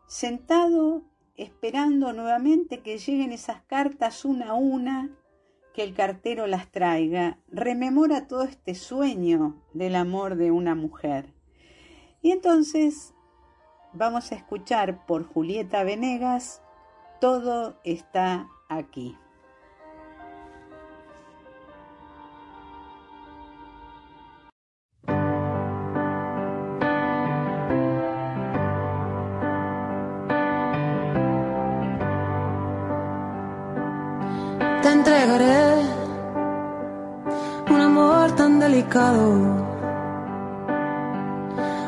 sentado, 0.08 1.04
esperando 1.36 2.14
nuevamente 2.14 2.82
que 2.82 2.98
lleguen 2.98 3.32
esas 3.32 3.62
cartas 3.64 4.26
una 4.26 4.50
a 4.50 4.54
una, 4.54 5.10
que 5.74 5.84
el 5.84 5.94
cartero 5.94 6.46
las 6.48 6.72
traiga, 6.72 7.40
rememora 7.50 8.28
todo 8.28 8.44
este 8.44 8.76
sueño 8.76 9.64
del 9.74 9.96
amor 9.96 10.36
de 10.36 10.52
una 10.52 10.76
mujer. 10.76 11.34
Y 12.22 12.32
entonces 12.32 13.14
vamos 13.92 14.32
a 14.32 14.36
escuchar 14.36 15.06
por 15.06 15.26
Julieta 15.26 15.84
Venegas, 15.84 16.62
Todo 17.20 17.80
está 17.84 18.50
aquí. 18.68 19.18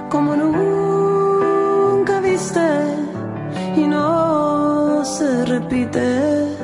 Como 0.09 0.35
nunca 0.35 2.19
viste 2.19 2.67
y 3.75 3.85
no 3.85 5.05
se 5.05 5.45
repite. 5.45 6.57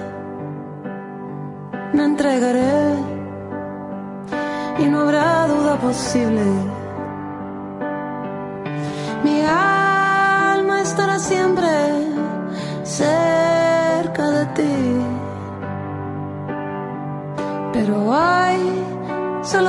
Me 1.94 2.06
entregaré 2.06 2.96
y 4.80 4.86
no 4.86 5.02
habrá 5.02 5.48
duda 5.48 5.78
posible. 5.78 6.71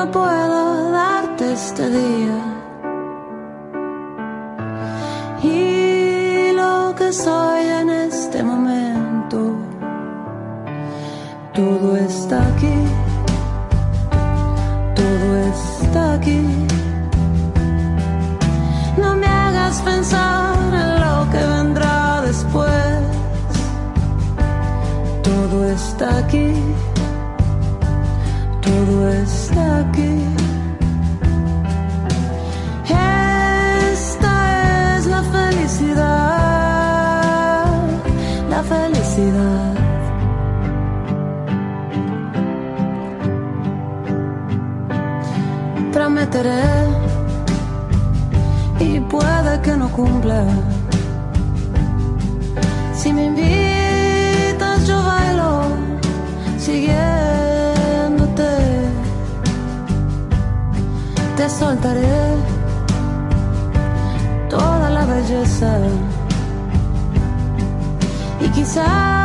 Solo 0.03 0.11
puedo 0.11 0.91
darte 0.91 1.53
este 1.53 1.91
día. 1.91 2.39
Y 5.43 6.53
lo 6.53 6.95
que 6.97 7.13
soy 7.13 7.52
Prometeré 45.93 46.65
y 48.81 49.01
puede 49.01 49.61
que 49.61 49.77
no 49.77 49.89
cumpla. 49.91 50.45
Si 52.95 53.13
me 53.13 53.27
invitas 53.27 54.87
yo 54.87 55.03
bailo, 55.03 55.63
sigue 56.59 57.33
te 61.37 61.49
soltaré 61.49 62.37
toda 64.49 64.91
la 64.91 65.05
belleza. 65.05 65.73
Y 68.41 68.49
quizás 68.51 69.22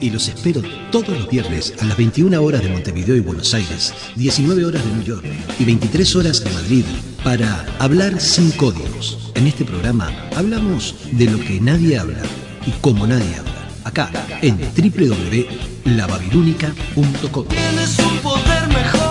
Y 0.00 0.10
los 0.10 0.28
espero 0.28 0.60
todos 0.92 1.08
los 1.08 1.26
viernes 1.26 1.72
a 1.80 1.86
las 1.86 1.96
21 1.96 2.38
horas 2.42 2.62
de 2.62 2.68
Montevideo 2.68 3.16
y 3.16 3.20
Buenos 3.20 3.54
Aires, 3.54 3.94
19 4.16 4.66
horas 4.66 4.84
de 4.84 4.92
New 4.92 5.04
York 5.04 5.24
y 5.58 5.64
23 5.64 6.16
horas 6.16 6.44
de 6.44 6.50
Madrid 6.50 6.84
para 7.24 7.64
hablar 7.78 8.20
sin 8.20 8.50
códigos. 8.50 9.32
En 9.36 9.46
este 9.46 9.64
programa 9.64 10.12
hablamos 10.36 10.96
de 11.12 11.30
lo 11.30 11.40
que 11.40 11.62
nadie 11.62 11.98
habla 11.98 12.20
y 12.66 12.72
como 12.82 13.06
nadie 13.06 13.36
habla. 13.36 13.70
Acá 13.84 14.10
en 14.42 14.58
www.lababilúnica.com. 14.58 17.46
Tienes 17.48 17.98
un 18.00 18.18
poder 18.18 18.68
mejor, 18.68 19.07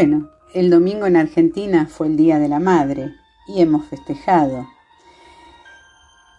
Bueno, 0.00 0.30
el 0.54 0.70
domingo 0.70 1.04
en 1.04 1.16
Argentina 1.16 1.86
fue 1.86 2.06
el 2.06 2.16
Día 2.16 2.38
de 2.38 2.48
la 2.48 2.58
Madre 2.58 3.12
y 3.46 3.60
hemos 3.60 3.84
festejado. 3.84 4.66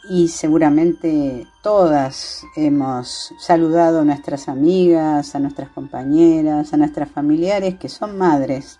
Y 0.10 0.30
seguramente 0.30 1.46
todas 1.62 2.44
hemos 2.56 3.32
saludado 3.38 4.00
a 4.00 4.04
nuestras 4.04 4.50
amigas, 4.50 5.36
a 5.36 5.40
nuestras 5.40 5.70
compañeras, 5.70 6.74
a 6.74 6.78
nuestras 6.78 7.12
familiares 7.12 7.76
que 7.76 7.88
son 7.88 8.18
madres. 8.18 8.80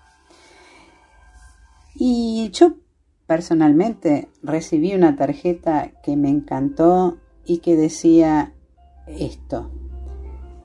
Y 1.94 2.50
yo 2.52 2.74
personalmente 3.28 4.30
recibí 4.42 4.96
una 4.96 5.16
tarjeta 5.16 5.92
que 6.02 6.18
me 6.18 6.30
encantó 6.30 7.20
y 7.46 7.60
que 7.60 7.76
decía 7.76 8.56
esto. 9.06 9.70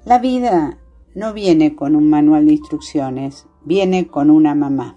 La 0.06 0.18
vida 0.18 0.78
no 1.14 1.34
viene 1.34 1.76
con 1.76 1.94
un 1.94 2.08
manual 2.08 2.46
de 2.46 2.54
instrucciones, 2.54 3.46
viene 3.66 4.06
con 4.06 4.30
una 4.30 4.54
mamá. 4.54 4.96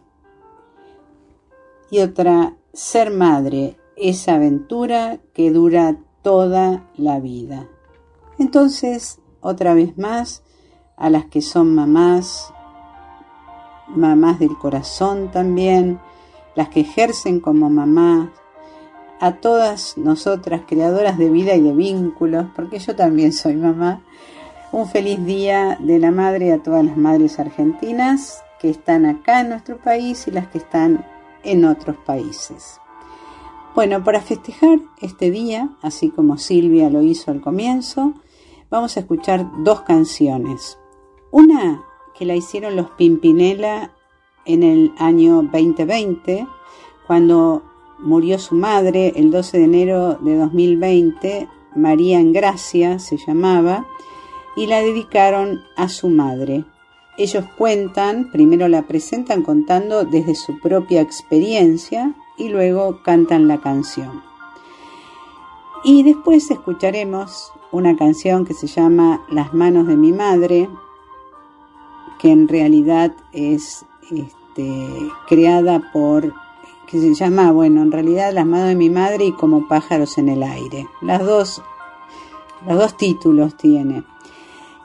Y 1.91 1.99
otra, 1.99 2.55
ser 2.71 3.11
madre 3.11 3.77
es 3.97 4.29
aventura 4.29 5.19
que 5.33 5.51
dura 5.51 5.97
toda 6.21 6.87
la 6.95 7.19
vida. 7.19 7.67
Entonces, 8.37 9.19
otra 9.41 9.73
vez 9.73 9.97
más, 9.97 10.43
a 10.95 11.09
las 11.09 11.25
que 11.25 11.41
son 11.41 11.73
mamás, 11.73 12.53
mamás 13.87 14.37
del 14.39 14.55
corazón 14.57 15.31
también, 15.31 15.99
las 16.55 16.69
que 16.69 16.81
ejercen 16.81 17.39
como 17.39 17.69
mamás, 17.69 18.29
a 19.19 19.37
todas 19.37 19.97
nosotras 19.97 20.61
creadoras 20.67 21.17
de 21.17 21.29
vida 21.29 21.55
y 21.55 21.61
de 21.61 21.73
vínculos, 21.73 22.45
porque 22.55 22.79
yo 22.79 22.95
también 22.95 23.33
soy 23.33 23.55
mamá, 23.55 24.03
un 24.71 24.87
feliz 24.87 25.25
día 25.25 25.77
de 25.81 25.97
la 25.97 26.11
madre 26.11 26.53
a 26.53 26.61
todas 26.61 26.85
las 26.85 26.95
madres 26.95 27.39
argentinas 27.39 28.43
que 28.59 28.69
están 28.69 29.05
acá 29.05 29.41
en 29.41 29.49
nuestro 29.49 29.77
país 29.77 30.27
y 30.27 30.31
las 30.31 30.47
que 30.47 30.59
están 30.59 31.05
en 31.43 31.65
otros 31.65 31.95
países. 32.05 32.79
Bueno, 33.75 34.03
para 34.03 34.21
festejar 34.21 34.79
este 35.01 35.31
día, 35.31 35.69
así 35.81 36.09
como 36.09 36.37
Silvia 36.37 36.89
lo 36.89 37.01
hizo 37.01 37.31
al 37.31 37.39
comienzo, 37.39 38.13
vamos 38.69 38.97
a 38.97 39.01
escuchar 39.01 39.49
dos 39.63 39.81
canciones. 39.81 40.77
Una 41.31 41.83
que 42.17 42.25
la 42.25 42.35
hicieron 42.35 42.75
los 42.75 42.89
Pimpinela 42.91 43.91
en 44.45 44.63
el 44.63 44.91
año 44.97 45.43
2020, 45.43 46.47
cuando 47.07 47.63
murió 47.99 48.39
su 48.39 48.55
madre 48.55 49.13
el 49.15 49.31
12 49.31 49.59
de 49.59 49.63
enero 49.63 50.15
de 50.15 50.35
2020, 50.35 51.47
María 51.75 52.19
Engracia 52.19 52.99
se 52.99 53.17
llamaba, 53.17 53.85
y 54.55 54.65
la 54.65 54.81
dedicaron 54.81 55.61
a 55.77 55.87
su 55.87 56.09
madre. 56.09 56.65
Ellos 57.19 57.43
cuentan, 57.57 58.31
primero 58.31 58.69
la 58.69 58.83
presentan 58.83 59.43
contando 59.43 60.05
desde 60.05 60.35
su 60.35 60.57
propia 60.57 61.01
experiencia 61.01 62.15
y 62.37 62.47
luego 62.47 63.01
cantan 63.03 63.49
la 63.49 63.59
canción. 63.59 64.23
Y 65.83 66.03
después 66.03 66.49
escucharemos 66.49 67.51
una 67.73 67.97
canción 67.97 68.45
que 68.45 68.53
se 68.53 68.67
llama 68.67 69.21
Las 69.29 69.53
manos 69.53 69.87
de 69.87 69.97
mi 69.97 70.13
madre, 70.13 70.69
que 72.19 72.31
en 72.31 72.47
realidad 72.47 73.13
es 73.33 73.85
este, 74.11 74.87
creada 75.27 75.91
por, 75.91 76.33
que 76.87 77.01
se 77.01 77.13
llama, 77.15 77.51
bueno, 77.51 77.81
en 77.81 77.91
realidad 77.91 78.31
Las 78.31 78.45
manos 78.45 78.69
de 78.69 78.75
mi 78.75 78.89
madre 78.89 79.25
y 79.25 79.33
como 79.33 79.67
pájaros 79.67 80.17
en 80.17 80.29
el 80.29 80.41
aire. 80.41 80.87
Las 81.01 81.25
dos, 81.25 81.61
los 82.65 82.77
dos 82.77 82.95
títulos 82.95 83.57
tiene 83.57 84.05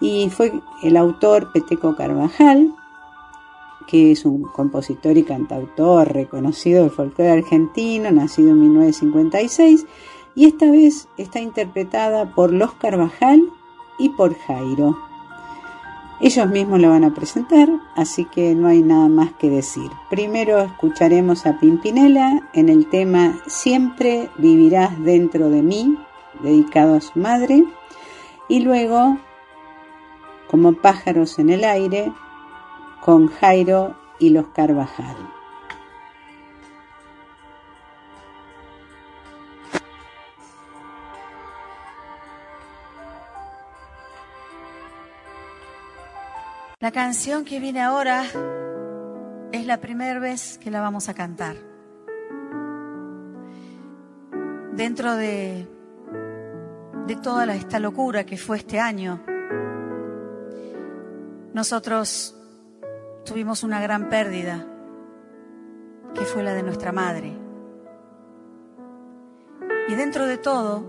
y 0.05 0.29
fue 0.29 0.61
el 0.83 0.99
autor 0.99 1.51
Peteco 1.51 1.97
Carvajal, 1.97 2.75
que 3.87 4.13
es 4.13 4.27
un 4.27 4.43
compositor 4.43 5.17
y 5.17 5.23
cantautor 5.23 6.13
reconocido 6.13 6.83
del 6.83 6.91
folclore 6.91 7.31
argentino, 7.31 8.11
nacido 8.11 8.51
en 8.51 8.61
1956, 8.61 9.87
y 10.35 10.45
esta 10.45 10.71
vez 10.71 11.09
está 11.17 11.41
interpretada 11.41 12.35
por 12.35 12.53
Los 12.53 12.75
Carvajal 12.75 13.51
y 13.99 14.11
por 14.11 14.37
Jairo. 14.41 14.95
Ellos 16.21 16.51
mismos 16.51 16.81
la 16.81 16.91
van 16.91 17.05
a 17.05 17.15
presentar, 17.15 17.71
así 17.97 18.27
que 18.27 18.55
no 18.55 18.69
hay 18.69 18.83
nada 18.83 19.09
más 19.09 19.33
que 19.33 19.49
decir. 19.49 19.91
Primero 20.11 20.59
escucharemos 20.59 21.47
a 21.47 21.59
Pimpinela 21.59 22.51
en 22.53 22.69
el 22.69 22.91
tema 22.91 23.41
Siempre 23.47 24.29
vivirás 24.37 25.03
dentro 25.03 25.49
de 25.49 25.63
mí, 25.63 25.97
dedicado 26.43 26.95
a 26.95 27.01
su 27.01 27.19
madre, 27.19 27.65
y 28.49 28.61
luego 28.61 29.17
como 30.55 30.73
pájaros 30.73 31.41
en 31.41 31.51
el 31.51 31.65
aire, 31.65 32.13
con 33.03 33.27
Jairo 33.27 33.97
y 34.21 34.31
los 34.31 34.47
Carvajal. 34.51 35.17
La 46.79 46.93
canción 46.93 47.45
que 47.45 47.59
viene 47.59 47.83
ahora 47.83 48.23
es 49.51 49.67
la 49.67 49.79
primera 49.79 50.21
vez 50.21 50.59
que 50.59 50.71
la 50.71 50.81
vamos 50.81 51.09
a 51.09 51.15
cantar. 51.15 51.57
Dentro 54.77 55.17
de, 55.17 55.67
de 57.09 57.17
toda 57.17 57.53
esta 57.57 57.81
locura 57.81 58.25
que 58.25 58.37
fue 58.37 58.59
este 58.59 58.79
año, 58.79 59.34
nosotros 61.55 62.37
tuvimos 63.25 63.63
una 63.63 63.81
gran 63.81 64.09
pérdida, 64.09 64.67
que 66.13 66.25
fue 66.25 66.43
la 66.43 66.53
de 66.53 66.65
nuestra 66.65 66.91
madre. 66.91 67.33
Y 69.89 69.95
dentro 69.95 70.27
de 70.27 70.37
todo, 70.37 70.85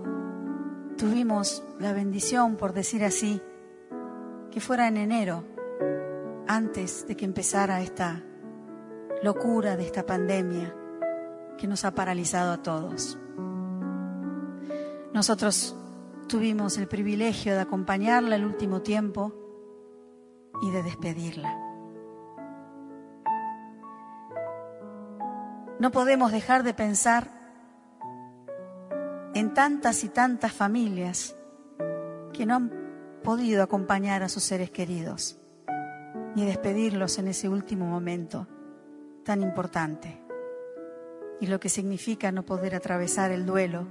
tuvimos 0.98 1.64
la 1.80 1.94
bendición, 1.94 2.56
por 2.56 2.74
decir 2.74 3.04
así, 3.04 3.40
que 4.50 4.60
fuera 4.60 4.88
en 4.88 4.98
enero, 4.98 5.44
antes 6.48 7.08
de 7.08 7.16
que 7.16 7.26
empezara 7.26 7.82
esta 7.82 8.24
locura 9.22 9.78
de 9.78 9.86
esta 9.86 10.04
pandemia 10.04 10.76
que 11.60 11.68
nos 11.68 11.86
ha 11.86 11.94
paralizado 11.94 12.54
a 12.54 12.64
todos. 12.64 13.20
Nosotros 15.14 15.78
tuvimos 16.28 16.80
el 16.80 16.88
privilegio 16.88 17.54
de 17.54 17.62
acompañarla 17.62 18.36
el 18.36 18.46
último 18.46 18.82
tiempo 18.82 19.45
y 20.62 20.72
de 20.72 20.84
despedirla. 20.84 21.62
No 25.80 25.92
podemos 25.92 26.32
dejar 26.32 26.64
de 26.64 26.74
pensar 26.74 27.30
en 29.34 29.54
tantas 29.54 30.04
y 30.04 30.10
tantas 30.10 30.54
familias 30.54 31.36
que 32.32 32.46
no 32.46 32.56
han 32.56 32.72
podido 33.24 33.64
acompañar 33.64 34.24
a 34.24 34.30
sus 34.30 34.44
seres 34.44 34.72
queridos 34.72 35.40
ni 36.36 36.46
despedirlos 36.46 37.18
en 37.18 37.28
ese 37.30 37.50
último 37.50 37.86
momento 37.86 38.48
tan 39.24 39.42
importante 39.42 40.22
y 41.40 41.48
lo 41.48 41.60
que 41.60 41.70
significa 41.70 42.32
no 42.32 42.46
poder 42.46 42.76
atravesar 42.76 43.32
el 43.32 43.46
duelo 43.46 43.88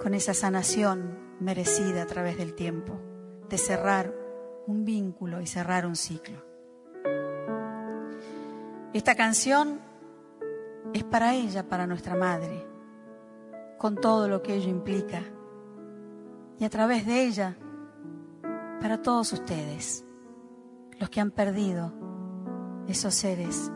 con 0.00 0.14
esa 0.14 0.34
sanación 0.34 1.18
merecida 1.40 2.02
a 2.02 2.06
través 2.06 2.38
del 2.38 2.54
tiempo, 2.54 3.00
de 3.48 3.58
cerrar 3.58 4.14
un 4.68 4.84
vínculo 4.84 5.40
y 5.40 5.46
cerrar 5.46 5.86
un 5.86 5.96
ciclo. 5.96 6.44
Esta 8.92 9.14
canción 9.14 9.80
es 10.92 11.04
para 11.04 11.34
ella, 11.34 11.66
para 11.66 11.86
nuestra 11.86 12.14
madre, 12.14 12.66
con 13.78 13.96
todo 13.96 14.28
lo 14.28 14.42
que 14.42 14.56
ello 14.56 14.68
implica, 14.68 15.22
y 16.58 16.64
a 16.64 16.70
través 16.70 17.06
de 17.06 17.24
ella, 17.24 17.56
para 18.80 19.00
todos 19.00 19.32
ustedes, 19.32 20.04
los 20.98 21.08
que 21.08 21.20
han 21.20 21.30
perdido 21.30 21.94
esos 22.88 23.14
seres 23.14 23.72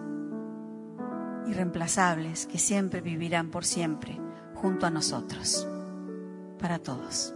irreemplazables 1.46 2.46
que 2.46 2.58
siempre 2.58 3.00
vivirán 3.00 3.50
por 3.50 3.64
siempre 3.64 4.20
junto 4.54 4.86
a 4.86 4.90
nosotros, 4.90 5.66
para 6.58 6.78
todos. 6.78 7.34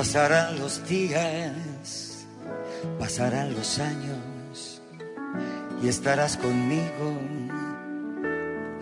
Pasarán 0.00 0.58
los 0.58 0.88
días, 0.88 2.24
pasarán 2.98 3.52
los 3.52 3.78
años 3.78 4.80
y 5.82 5.88
estarás 5.88 6.38
conmigo 6.38 7.18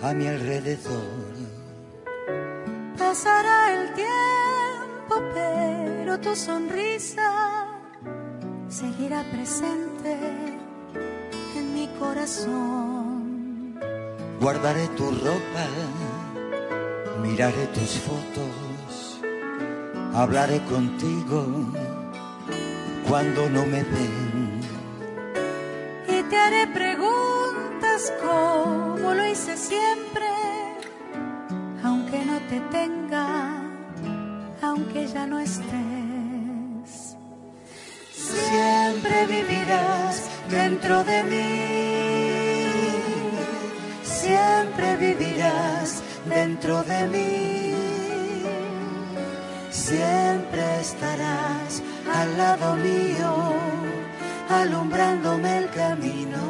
a 0.01 0.15
mi 0.15 0.29
alrededor. 0.29 1.35
Pasará 2.97 3.83
el 3.83 3.95
tiempo, 3.95 5.21
pero 5.35 6.21
tu 6.21 6.37
sonrisa 6.37 7.67
seguirá 8.69 9.25
presente 9.33 10.17
en 11.57 11.75
mi 11.75 11.89
corazón. 11.99 13.81
Guardaré 14.41 14.87
tu 14.97 15.11
ropa, 15.11 15.67
miraré 17.21 17.67
tus 17.75 17.99
fotos, 18.07 18.68
hablaré 20.19 20.61
contigo 20.65 21.47
cuando 23.09 23.49
no 23.49 23.65
me 23.67 23.85
ven. 23.85 24.61
Y 26.09 26.23
te 26.25 26.37
haré 26.37 26.67
preguntas 26.67 28.13
como 28.21 29.15
lo 29.15 29.27
hice 29.27 29.57
siempre, 29.57 30.27
aunque 31.85 32.25
no 32.25 32.41
te 32.51 32.61
tenga, 32.73 33.63
aunque 34.61 35.07
ya 35.07 35.25
no 35.27 35.39
estés. 35.39 37.17
Siempre 38.13 39.27
vivirás 39.27 40.29
dentro 40.51 41.05
de 41.05 41.23
mí. 41.23 42.59
Siempre 44.03 44.97
vivirás 44.97 46.03
dentro 46.27 46.83
de 46.83 47.07
mí. 47.07 47.78
Siempre 49.89 50.81
estarás 50.83 51.83
al 52.15 52.37
lado 52.37 52.77
mío, 52.77 53.55
alumbrándome 54.51 55.57
el 55.61 55.71
camino. 55.71 56.43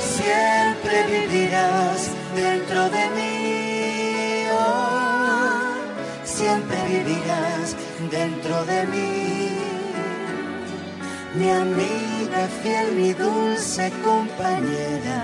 Siempre 0.00 0.96
vivirás 1.06 2.10
dentro 2.34 2.90
de 2.90 3.04
mí. 3.16 4.46
oh, 4.50 6.24
siempre 6.24 6.76
vivirás 6.88 7.76
dentro 8.10 8.64
de 8.64 8.86
mí. 8.88 9.58
Mi 11.36 11.50
amiga 11.50 12.48
fiel, 12.64 12.96
mi 12.96 13.12
dulce 13.12 13.92
compañera, 14.02 15.22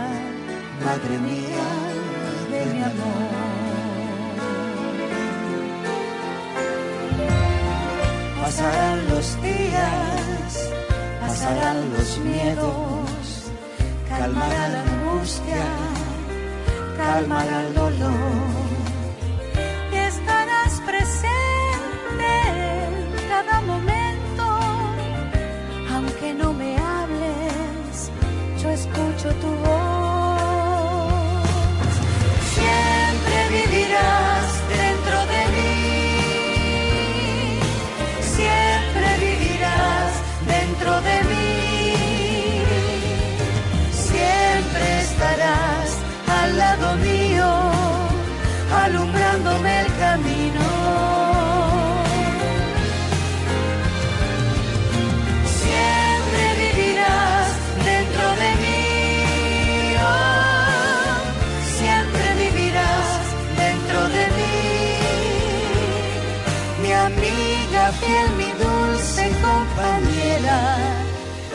madre 0.85 1.19
mía 1.19 1.82
mi 2.67 2.83
amor. 2.83 3.53
Pasarán 8.43 9.09
los 9.09 9.43
días, 9.43 10.71
pasarán 11.21 11.91
los 11.93 12.19
miedos, 12.19 13.51
calmará 14.09 14.69
la 14.69 14.83
angustia, 14.83 15.65
calmará 16.97 17.63
el 17.67 17.75
dolor. 17.75 18.53
Y 19.93 19.97
estarás 19.97 20.81
presente 20.91 22.31
en 22.87 23.29
cada 23.29 23.61
momento, 23.63 24.45
aunque 25.95 26.35
no 26.35 26.53
me 26.53 26.77
hables, 26.77 28.11
yo 28.61 28.71
escucho 28.71 29.29
tu 29.41 29.49
voz. 29.49 29.92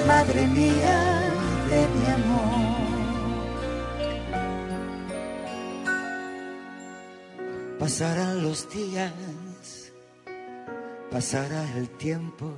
Madre 0.08 0.48
mía 0.48 0.98
de 1.70 1.82
mi 1.96 2.06
amor. 2.18 2.78
Pasarán 7.78 8.42
los 8.42 8.70
días, 8.70 9.92
pasará 11.12 11.64
el 11.76 11.90
tiempo 11.90 12.54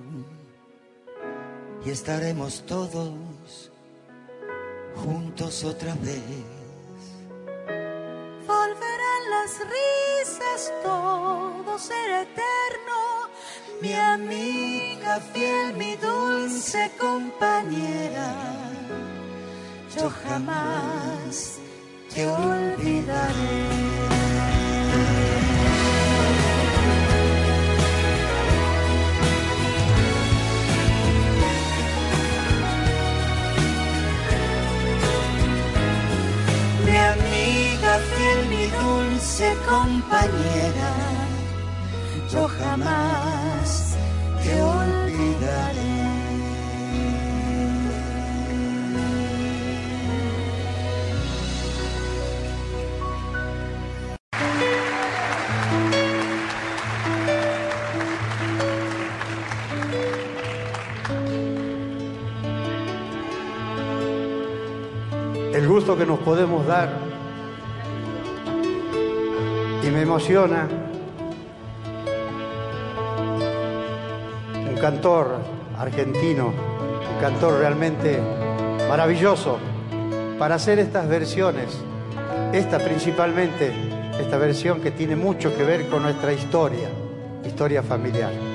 y 1.85 1.89
estaremos 1.89 2.63
todos 2.65 3.71
juntos 4.95 5.63
otra 5.63 5.93
vez. 5.95 6.45
Volverán 8.47 9.23
las 9.35 9.51
risas, 9.75 10.73
todo 10.83 11.79
será 11.79 12.21
eterno. 12.21 13.08
Mi 13.81 13.93
amiga 13.93 15.21
fiel, 15.31 15.73
mi 15.77 15.95
dulce 15.95 16.91
compañera, 16.99 18.35
yo 19.95 20.09
jamás 20.09 21.59
te 22.13 22.27
olvidaré. 22.27 23.59
Mi 36.85 36.97
amiga 36.97 37.93
fiel, 38.11 38.39
mi 38.49 38.65
dulce 38.81 39.55
compañera, 39.65 40.91
yo 42.31 42.47
jamás 42.47 43.97
te 44.43 44.61
olvidaré. 44.61 45.89
el 65.53 65.67
gusto 65.67 65.97
que 65.97 66.05
nos 66.05 66.19
podemos 66.19 66.65
dar 66.65 66.89
y 69.83 69.89
me 69.89 70.03
emociona 70.03 70.69
cantor 74.79 75.37
argentino, 75.77 76.47
un 76.47 77.21
cantor 77.21 77.59
realmente 77.59 78.19
maravilloso 78.87 79.57
para 80.37 80.55
hacer 80.55 80.79
estas 80.79 81.07
versiones, 81.07 81.77
esta 82.53 82.79
principalmente, 82.79 83.71
esta 84.19 84.37
versión 84.37 84.81
que 84.81 84.91
tiene 84.91 85.15
mucho 85.15 85.55
que 85.55 85.63
ver 85.63 85.87
con 85.89 86.03
nuestra 86.03 86.33
historia, 86.33 86.89
historia 87.45 87.83
familiar. 87.83 88.48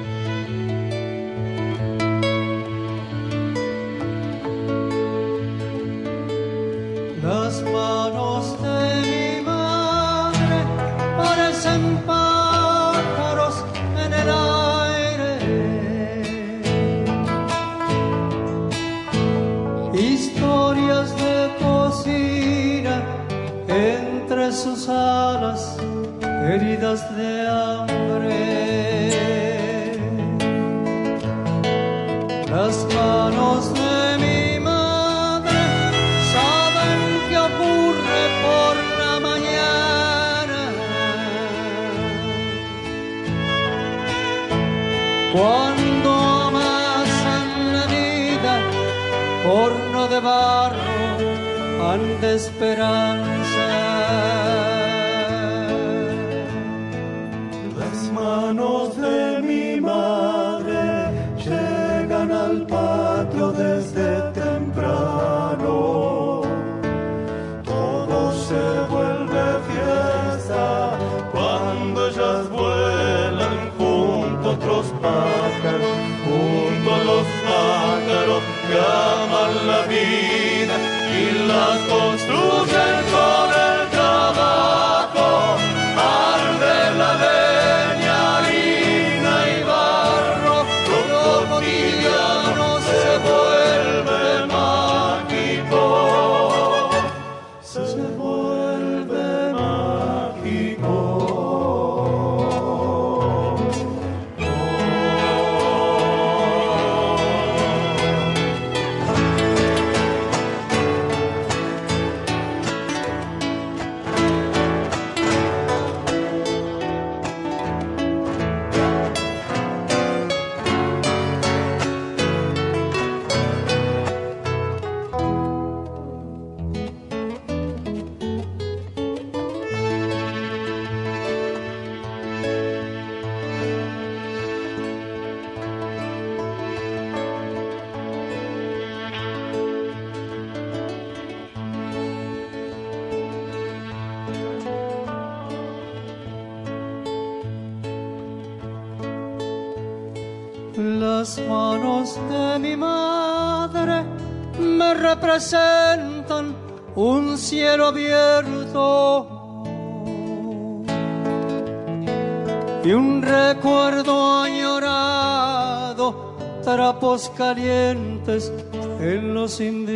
Calientes 167.30 168.52
en 169.00 169.34
los 169.34 169.60
inviernos. 169.60 169.94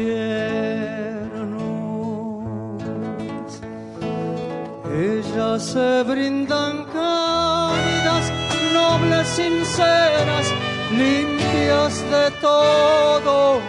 Ellas 4.92 5.62
se 5.62 6.02
brindan 6.02 6.84
cálidas, 6.86 8.32
nobles, 8.72 9.28
sinceras, 9.28 10.52
limpias 10.90 12.02
de 12.10 12.30
todo. 12.40 13.60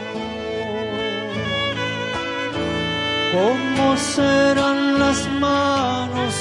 ¿Cómo 3.31 3.95
serán 3.95 4.99
las 4.99 5.27
manos 5.39 6.33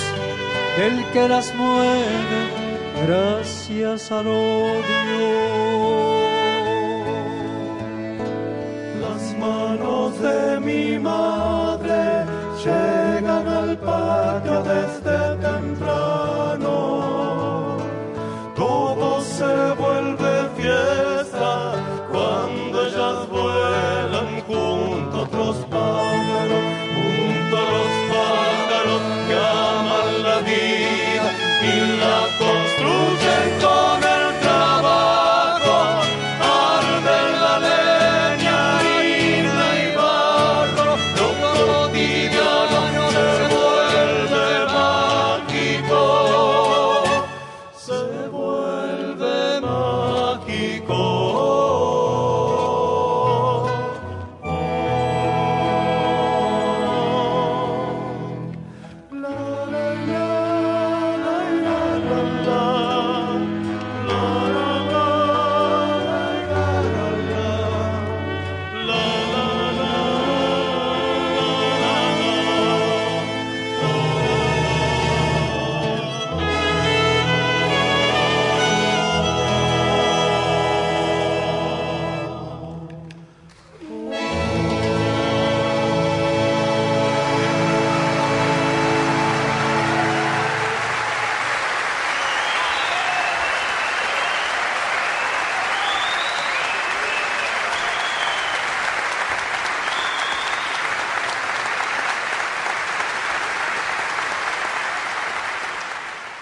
del 0.78 1.04
que 1.12 1.28
las 1.28 1.54
mueve 1.54 2.40
gracias 3.06 4.10
al 4.10 4.26
odio? 4.26 5.47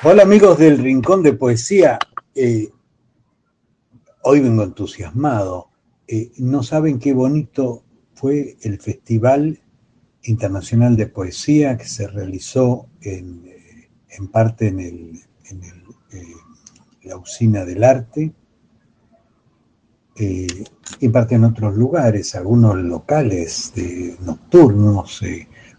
Hola 0.08 0.22
amigos 0.22 0.56
del 0.56 0.78
Rincón 0.78 1.24
de 1.24 1.32
Poesía. 1.32 1.98
Eh, 2.32 2.70
hoy 4.22 4.38
vengo 4.38 4.62
entusiasmado. 4.62 5.70
Eh, 6.06 6.30
no 6.36 6.62
saben 6.62 7.00
qué 7.00 7.12
bonito 7.12 7.82
fue 8.14 8.56
el 8.62 8.78
Festival 8.78 9.58
Internacional 10.22 10.94
de 10.94 11.08
Poesía 11.08 11.76
que 11.76 11.86
se 11.86 12.06
realizó 12.06 12.86
en, 13.00 13.48
eh, 13.48 13.88
parte 14.30 14.68
en, 14.68 14.78
el, 14.78 15.22
la 17.02 17.16
usina 17.16 17.64
del 17.64 17.82
arte, 17.82 18.32
y 20.14 21.08
parte 21.08 21.34
en 21.34 21.44
otros 21.44 21.76
lugares, 21.76 22.36
algunos 22.36 22.76
locales 22.76 23.72
nocturnos, 24.20 25.20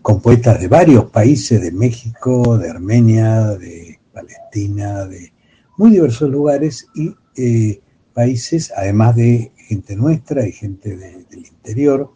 con 0.01 0.21
poetas 0.21 0.59
de 0.59 0.67
varios 0.67 1.05
países, 1.11 1.61
de 1.61 1.71
México, 1.71 2.57
de 2.57 2.69
Armenia, 2.69 3.55
de 3.55 3.96
Palestina, 4.21 5.05
de 5.05 5.31
muy 5.77 5.91
diversos 5.91 6.29
lugares 6.29 6.87
y 6.95 7.15
eh, 7.35 7.81
países, 8.13 8.73
además 8.75 9.15
de 9.15 9.51
gente 9.67 9.95
nuestra 9.95 10.45
y 10.47 10.51
gente 10.51 10.95
de- 10.97 11.23
del 11.29 11.45
interior. 11.45 12.11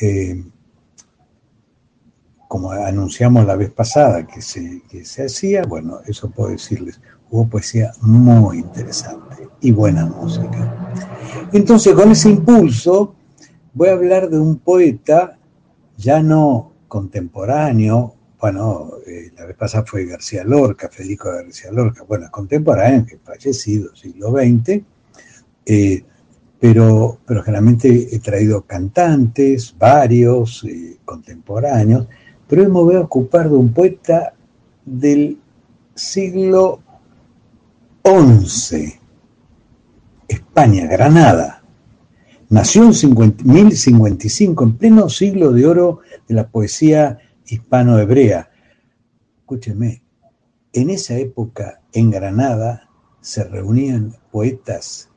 Eh, 0.00 0.44
como 2.48 2.72
anunciamos 2.72 3.46
la 3.46 3.54
vez 3.54 3.70
pasada 3.70 4.26
que 4.26 4.40
se, 4.42 4.82
que 4.88 5.04
se 5.04 5.26
hacía, 5.26 5.62
bueno, 5.62 6.00
eso 6.06 6.30
puedo 6.30 6.50
decirles, 6.50 7.00
hubo 7.30 7.46
poesía 7.48 7.92
muy 8.00 8.58
interesante 8.58 9.48
y 9.60 9.70
buena 9.70 10.06
música. 10.06 10.60
Entonces, 11.52 11.94
con 11.94 12.10
ese 12.10 12.30
impulso, 12.30 13.14
voy 13.72 13.88
a 13.88 13.92
hablar 13.92 14.28
de 14.30 14.38
un 14.40 14.58
poeta 14.58 15.38
ya 15.96 16.22
no 16.22 16.72
contemporáneo, 16.88 18.16
bueno, 18.40 18.92
eh, 19.06 19.30
la 19.36 19.44
vez 19.44 19.56
pasada 19.56 19.84
fue 19.86 20.06
García 20.06 20.44
Lorca, 20.44 20.88
Federico 20.88 21.30
García 21.30 21.70
Lorca, 21.70 22.04
bueno, 22.04 22.24
es 22.24 22.30
contemporáneo, 22.30 23.04
que 23.04 23.18
fallecido, 23.18 23.94
siglo 23.94 24.30
XX, 24.30 24.82
eh, 25.66 26.04
pero, 26.58 27.18
pero 27.26 27.42
generalmente 27.42 28.08
he 28.14 28.18
traído 28.18 28.62
cantantes, 28.62 29.74
varios, 29.78 30.64
eh, 30.64 30.98
contemporáneos, 31.04 32.06
pero 32.48 32.62
hoy 32.62 32.68
me 32.68 32.74
voy 32.74 32.96
a 32.96 33.00
ocupar 33.00 33.48
de 33.48 33.56
un 33.56 33.72
poeta 33.72 34.32
del 34.86 35.38
siglo 35.94 36.80
XI, 38.02 38.94
España, 40.28 40.86
Granada. 40.86 41.62
Nació 42.48 42.84
en 42.84 43.36
1055, 43.44 44.64
en 44.64 44.76
pleno 44.76 45.08
siglo 45.08 45.52
de 45.52 45.66
oro 45.66 46.00
de 46.26 46.34
la 46.34 46.48
poesía 46.48 47.18
hispano-hebrea. 47.50 48.50
Escúcheme, 49.40 50.02
en 50.72 50.90
esa 50.90 51.16
época 51.16 51.82
en 51.92 52.10
Granada 52.10 52.88
se 53.20 53.44
reunían 53.44 54.16
poetas 54.30 55.10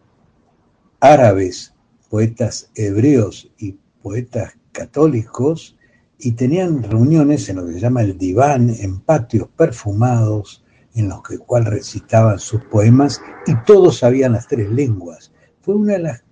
árabes, 0.99 1.73
poetas 2.09 2.71
hebreos 2.75 3.51
y 3.57 3.77
poetas 4.01 4.53
católicos 4.71 5.77
y 6.17 6.31
tenían 6.33 6.83
reuniones 6.83 7.49
en 7.49 7.57
lo 7.57 7.65
que 7.65 7.73
se 7.73 7.79
llama 7.79 8.01
el 8.01 8.17
diván, 8.17 8.69
en 8.69 8.99
patios 9.01 9.49
perfumados, 9.55 10.63
en 10.95 11.09
los 11.09 11.21
que 11.23 11.37
cual 11.37 11.65
recitaban 11.65 12.39
sus 12.39 12.63
poemas 12.65 13.21
y 13.45 13.55
todos 13.65 13.99
sabían 13.99 14.33
las 14.33 14.47
tres 14.47 14.69
lenguas. 14.69 15.31
Fue 15.61 15.75
una 15.75 15.93
de 15.93 15.99
las 15.99 16.22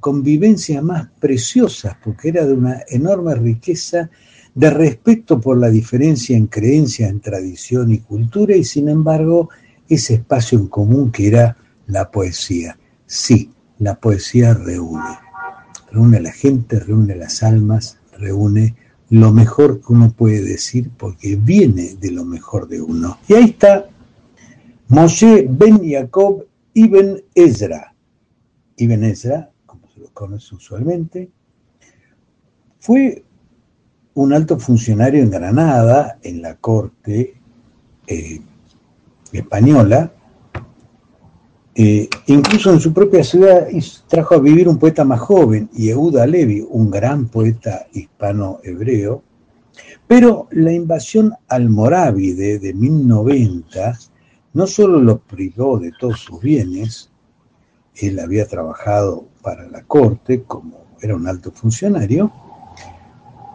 convivencias 0.00 0.82
más 0.82 1.08
preciosas 1.18 1.96
porque 2.02 2.28
era 2.28 2.46
de 2.46 2.54
una 2.54 2.82
enorme 2.88 3.34
riqueza 3.34 4.10
de 4.54 4.70
respeto 4.70 5.40
por 5.40 5.58
la 5.58 5.68
diferencia 5.68 6.36
en 6.36 6.46
creencia, 6.46 7.08
en 7.08 7.20
tradición 7.20 7.92
y 7.92 7.98
cultura, 7.98 8.54
y 8.54 8.64
sin 8.64 8.88
embargo 8.88 9.48
ese 9.88 10.14
espacio 10.14 10.58
en 10.58 10.68
común 10.68 11.10
que 11.10 11.28
era 11.28 11.56
la 11.86 12.10
poesía. 12.10 12.78
Sí, 13.06 13.50
la 13.78 13.96
poesía 13.96 14.54
reúne, 14.54 15.18
reúne 15.90 16.18
a 16.18 16.22
la 16.22 16.32
gente, 16.32 16.78
reúne 16.80 17.16
las 17.16 17.42
almas, 17.42 17.98
reúne 18.18 18.76
lo 19.10 19.32
mejor 19.32 19.80
que 19.80 19.92
uno 19.92 20.12
puede 20.12 20.42
decir 20.42 20.90
porque 20.96 21.36
viene 21.36 21.96
de 22.00 22.10
lo 22.10 22.24
mejor 22.24 22.68
de 22.68 22.80
uno. 22.80 23.18
Y 23.28 23.34
ahí 23.34 23.44
está 23.44 23.86
Moshe 24.88 25.46
Ben 25.48 25.80
Jacob 25.88 26.46
Ibn 26.74 27.22
Ezra. 27.34 27.93
Ibn 28.76 29.04
Ezra, 29.04 29.50
como 29.66 29.88
se 29.88 30.00
lo 30.00 30.10
conoce 30.12 30.54
usualmente, 30.54 31.30
fue 32.80 33.24
un 34.14 34.32
alto 34.32 34.58
funcionario 34.58 35.22
en 35.22 35.30
Granada, 35.30 36.18
en 36.22 36.42
la 36.42 36.56
corte 36.56 37.34
eh, 38.06 38.40
española, 39.32 40.12
eh, 41.74 42.08
incluso 42.26 42.72
en 42.72 42.78
su 42.78 42.92
propia 42.92 43.24
ciudad 43.24 43.66
trajo 44.06 44.36
a 44.36 44.40
vivir 44.40 44.68
un 44.68 44.78
poeta 44.78 45.04
más 45.04 45.20
joven, 45.20 45.68
Yehuda 45.72 46.24
Levi, 46.26 46.64
un 46.68 46.88
gran 46.88 47.26
poeta 47.26 47.86
hispano-hebreo, 47.92 49.24
pero 50.06 50.46
la 50.52 50.72
invasión 50.72 51.34
almorávide 51.48 52.60
de 52.60 52.74
1090 52.74 53.98
no 54.52 54.66
solo 54.68 55.00
lo 55.00 55.18
privó 55.18 55.80
de 55.80 55.90
todos 55.98 56.20
sus 56.20 56.40
bienes, 56.40 57.10
él 57.96 58.18
había 58.18 58.46
trabajado 58.46 59.28
para 59.42 59.68
la 59.68 59.82
corte 59.82 60.42
como 60.42 60.84
era 61.00 61.14
un 61.14 61.28
alto 61.28 61.52
funcionario, 61.52 62.32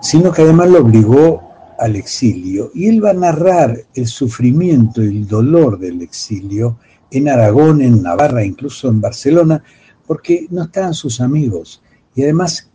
sino 0.01 0.31
que 0.31 0.43
además 0.43 0.69
lo 0.69 0.79
obligó 0.79 1.41
al 1.79 1.95
exilio. 1.95 2.71
Y 2.73 2.87
él 2.87 3.03
va 3.03 3.11
a 3.11 3.13
narrar 3.13 3.85
el 3.93 4.07
sufrimiento 4.07 5.03
y 5.03 5.07
el 5.07 5.27
dolor 5.27 5.79
del 5.79 6.01
exilio 6.01 6.77
en 7.11 7.27
Aragón, 7.27 7.81
en 7.81 8.03
Navarra, 8.03 8.43
incluso 8.43 8.87
en 8.89 9.01
Barcelona, 9.01 9.63
porque 10.05 10.47
no 10.51 10.63
estaban 10.63 10.93
sus 10.93 11.21
amigos. 11.21 11.81
Y 12.15 12.23
además 12.23 12.69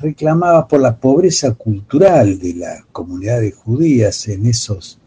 reclamaba 0.00 0.66
por 0.66 0.80
la 0.80 0.96
pobreza 0.96 1.54
cultural 1.54 2.38
de 2.38 2.54
la 2.54 2.84
comunidad 2.92 3.40
de 3.40 3.52
judías 3.52 4.28
en, 4.28 4.46
esos, 4.46 4.98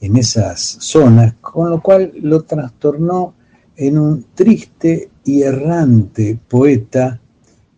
en 0.00 0.16
esas 0.16 0.60
zonas, 0.80 1.34
con 1.40 1.70
lo 1.70 1.80
cual 1.80 2.12
lo 2.20 2.42
trastornó 2.42 3.34
en 3.76 3.98
un 3.98 4.26
triste 4.34 5.10
y 5.24 5.42
errante 5.42 6.38
poeta 6.48 7.20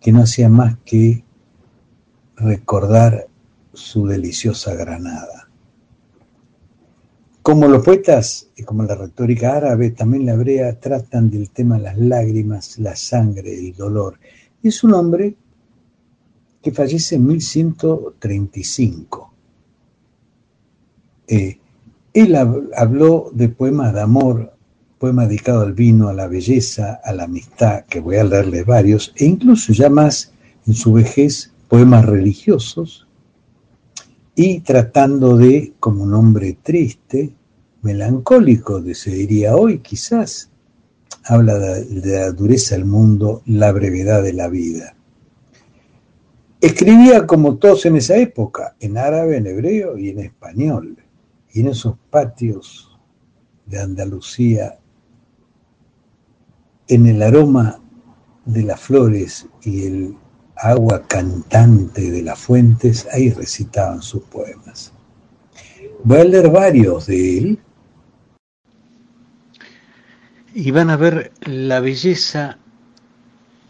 que 0.00 0.12
no 0.12 0.22
hacía 0.22 0.48
más 0.48 0.76
que 0.84 1.24
recordar 2.36 3.26
su 3.72 4.06
deliciosa 4.06 4.74
Granada. 4.74 5.48
Como 7.42 7.66
los 7.68 7.84
poetas 7.84 8.48
y 8.56 8.62
como 8.64 8.82
la 8.82 8.96
retórica 8.96 9.56
árabe, 9.56 9.90
también 9.90 10.26
la 10.26 10.32
hebrea 10.32 10.80
tratan 10.80 11.30
del 11.30 11.50
tema 11.50 11.78
las 11.78 11.96
lágrimas, 11.96 12.76
la 12.78 12.96
sangre, 12.96 13.56
el 13.56 13.72
dolor. 13.74 14.18
es 14.62 14.82
un 14.82 14.94
hombre 14.94 15.36
que 16.60 16.72
fallece 16.72 17.14
en 17.14 17.26
1135. 17.28 19.32
Eh, 21.28 21.60
él 22.12 22.36
habló 22.76 23.30
de 23.32 23.48
poemas 23.48 23.94
de 23.94 24.00
amor, 24.00 24.55
poema 24.98 25.26
dedicado 25.26 25.62
al 25.62 25.74
vino, 25.74 26.08
a 26.08 26.14
la 26.14 26.26
belleza, 26.26 27.00
a 27.04 27.12
la 27.12 27.24
amistad, 27.24 27.84
que 27.84 28.00
voy 28.00 28.16
a 28.16 28.24
leerle 28.24 28.64
varios, 28.64 29.12
e 29.16 29.24
incluso 29.24 29.72
ya 29.72 29.90
más 29.90 30.32
en 30.66 30.74
su 30.74 30.92
vejez, 30.92 31.52
poemas 31.68 32.04
religiosos, 32.06 33.06
y 34.34 34.60
tratando 34.60 35.36
de, 35.36 35.74
como 35.80 36.02
un 36.02 36.14
hombre 36.14 36.58
triste, 36.62 37.34
melancólico, 37.82 38.82
se 38.94 39.10
diría 39.10 39.56
hoy 39.56 39.78
quizás, 39.78 40.50
habla 41.24 41.58
de, 41.58 41.86
la 42.04 42.32
dureza 42.32 42.74
del 42.74 42.84
mundo, 42.84 43.42
la 43.46 43.72
brevedad 43.72 44.22
de 44.22 44.32
la 44.32 44.48
vida. 44.48 44.94
Escribía 46.60 47.26
como 47.26 47.56
todos 47.56 47.86
en 47.86 47.96
esa 47.96 48.16
época, 48.16 48.76
en 48.80 48.98
árabe, 48.98 49.36
en 49.36 49.46
hebreo 49.46 49.98
y 49.98 50.08
en 50.08 50.20
español. 50.20 50.96
Y 51.52 51.60
en 51.60 51.68
esos 51.68 51.96
patios 52.10 52.98
de 53.66 53.80
Andalucía 53.80 54.78
en 56.88 57.06
el 57.06 57.22
aroma 57.22 57.80
de 58.44 58.62
las 58.62 58.80
flores 58.80 59.46
y 59.62 59.86
el 59.86 60.16
agua 60.56 61.06
cantante 61.06 62.10
de 62.10 62.22
las 62.22 62.38
fuentes, 62.38 63.06
ahí 63.12 63.30
recitaban 63.30 64.02
sus 64.02 64.22
poemas. 64.22 64.92
Voy 66.04 66.20
a 66.20 66.24
leer 66.24 66.50
varios 66.50 67.06
de 67.06 67.38
él. 67.38 67.58
Y 70.54 70.70
van 70.70 70.88
a 70.90 70.96
ver 70.96 71.32
la 71.42 71.80
belleza 71.80 72.58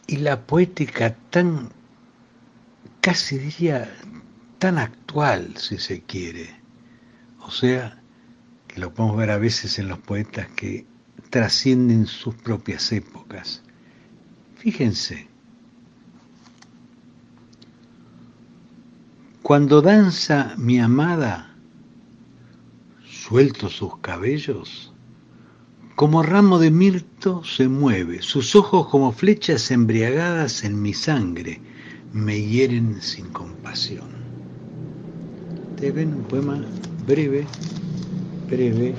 y 0.06 0.18
la 0.18 0.46
poética 0.46 1.16
tan, 1.30 1.70
casi 3.00 3.38
diría, 3.38 3.90
tan 4.58 4.78
actual, 4.78 5.56
si 5.56 5.78
se 5.78 6.02
quiere. 6.02 6.48
O 7.40 7.50
sea, 7.50 8.00
que 8.68 8.80
lo 8.80 8.94
podemos 8.94 9.16
ver 9.16 9.30
a 9.30 9.38
veces 9.38 9.78
en 9.80 9.88
los 9.88 9.98
poetas 9.98 10.46
que 10.54 10.86
trascienden 11.30 12.06
sus 12.06 12.34
propias 12.34 12.92
épocas. 12.92 13.62
Fíjense, 14.56 15.28
cuando 19.42 19.80
danza 19.80 20.54
mi 20.56 20.80
amada, 20.80 21.54
suelto 23.08 23.68
sus 23.68 23.98
cabellos, 23.98 24.92
como 25.94 26.22
ramo 26.22 26.58
de 26.58 26.70
mirto 26.70 27.42
se 27.44 27.68
mueve, 27.68 28.22
sus 28.22 28.54
ojos 28.54 28.88
como 28.88 29.12
flechas 29.12 29.70
embriagadas 29.70 30.64
en 30.64 30.82
mi 30.82 30.92
sangre 30.92 31.60
me 32.12 32.40
hieren 32.40 33.00
sin 33.00 33.26
compasión. 33.28 34.08
Te 35.76 35.90
ven 35.92 36.14
un 36.14 36.24
poema 36.24 36.62
breve, 37.06 37.46
breve 38.48 38.94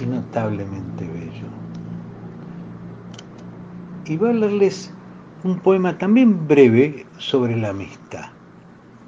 y 0.00 0.06
notablemente 0.06 1.06
bello 1.06 1.21
y 4.06 4.16
voy 4.16 4.30
a 4.30 4.32
leerles 4.34 4.90
un 5.44 5.60
poema 5.60 5.98
también 5.98 6.46
breve 6.46 7.06
sobre 7.18 7.56
la 7.56 7.70
amistad, 7.70 8.26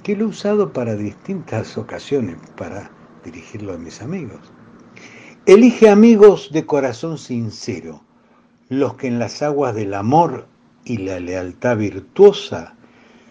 que 0.03 0.17
lo 0.17 0.25
he 0.25 0.29
usado 0.29 0.73
para 0.73 0.95
distintas 0.95 1.77
ocasiones, 1.79 2.37
para 2.57 2.91
dirigirlo 3.25 3.75
a 3.75 3.79
mis 3.79 4.03
amigos. 4.03 4.41
Elige 5.47 5.89
amigos 5.89 6.51
de 6.53 6.65
corazón 6.65 7.19
sincero, 7.19 8.03
los 8.69 8.95
que 8.95 9.09
en 9.09 9.19
las 9.19 9.43
aguas 9.43 9.75
del 9.75 9.95
amor 9.95 10.47
y 10.85 10.99
la 10.99 11.21
lealtad 11.21 11.77
virtuosa 11.77 12.75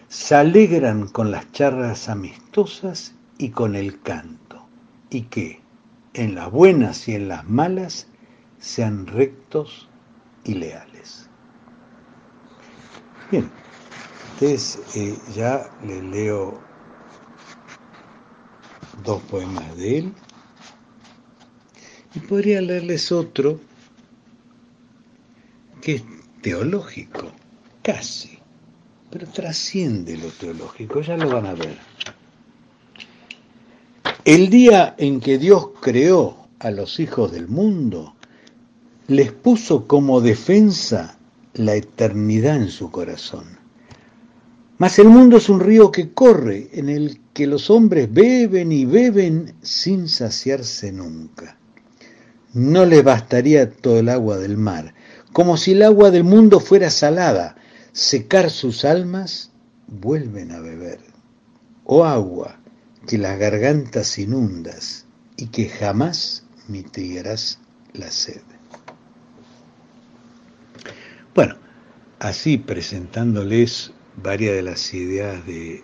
se 0.08 0.34
alegran 0.34 1.08
con 1.08 1.30
las 1.30 1.50
charlas 1.52 2.08
amistosas 2.08 3.14
y 3.38 3.50
con 3.50 3.74
el 3.74 4.00
canto, 4.00 4.66
y 5.10 5.22
que, 5.22 5.60
en 6.12 6.34
las 6.34 6.50
buenas 6.50 7.08
y 7.08 7.14
en 7.14 7.28
las 7.28 7.48
malas, 7.48 8.06
sean 8.58 9.06
rectos 9.06 9.88
y 10.44 10.54
leales. 10.54 10.93
Bien, 13.30 13.50
entonces 14.34 14.78
eh, 14.94 15.18
ya 15.34 15.70
les 15.82 16.02
leo 16.02 16.60
dos 19.04 19.22
poemas 19.22 19.76
de 19.76 19.98
él 19.98 20.12
y 22.14 22.20
podría 22.20 22.60
leerles 22.60 23.10
otro 23.12 23.60
que 25.80 25.96
es 25.96 26.02
teológico, 26.42 27.30
casi, 27.82 28.38
pero 29.10 29.26
trasciende 29.26 30.16
lo 30.16 30.28
teológico, 30.28 31.00
ya 31.00 31.16
lo 31.16 31.30
van 31.30 31.46
a 31.46 31.54
ver. 31.54 31.76
El 34.24 34.48
día 34.48 34.94
en 34.96 35.20
que 35.20 35.38
Dios 35.38 35.68
creó 35.82 36.48
a 36.58 36.70
los 36.70 36.98
hijos 37.00 37.32
del 37.32 37.48
mundo, 37.48 38.14
les 39.06 39.32
puso 39.32 39.86
como 39.86 40.22
defensa 40.22 41.13
la 41.54 41.74
eternidad 41.74 42.56
en 42.56 42.68
su 42.68 42.90
corazón. 42.90 43.58
Mas 44.78 44.98
el 44.98 45.08
mundo 45.08 45.36
es 45.36 45.48
un 45.48 45.60
río 45.60 45.92
que 45.92 46.12
corre, 46.12 46.68
en 46.72 46.88
el 46.88 47.20
que 47.32 47.46
los 47.46 47.70
hombres 47.70 48.12
beben 48.12 48.72
y 48.72 48.84
beben 48.84 49.54
sin 49.62 50.08
saciarse 50.08 50.90
nunca. 50.90 51.56
No 52.52 52.84
le 52.84 53.02
bastaría 53.02 53.70
todo 53.70 54.00
el 54.00 54.08
agua 54.08 54.38
del 54.38 54.56
mar, 54.56 54.94
como 55.32 55.56
si 55.56 55.72
el 55.72 55.82
agua 55.82 56.10
del 56.10 56.24
mundo 56.24 56.60
fuera 56.60 56.90
salada, 56.90 57.56
secar 57.92 58.50
sus 58.50 58.84
almas, 58.84 59.52
vuelven 59.86 60.50
a 60.50 60.60
beber. 60.60 60.98
Oh 61.84 62.04
agua, 62.04 62.58
que 63.06 63.18
las 63.18 63.38
gargantas 63.38 64.18
inundas 64.18 65.06
y 65.36 65.46
que 65.46 65.68
jamás 65.68 66.44
mitigarás 66.68 67.60
la 67.92 68.10
sed. 68.10 68.42
Bueno, 71.34 71.56
así 72.20 72.58
presentándoles 72.58 73.92
varias 74.22 74.54
de 74.54 74.62
las 74.62 74.94
ideas 74.94 75.44
de, 75.44 75.82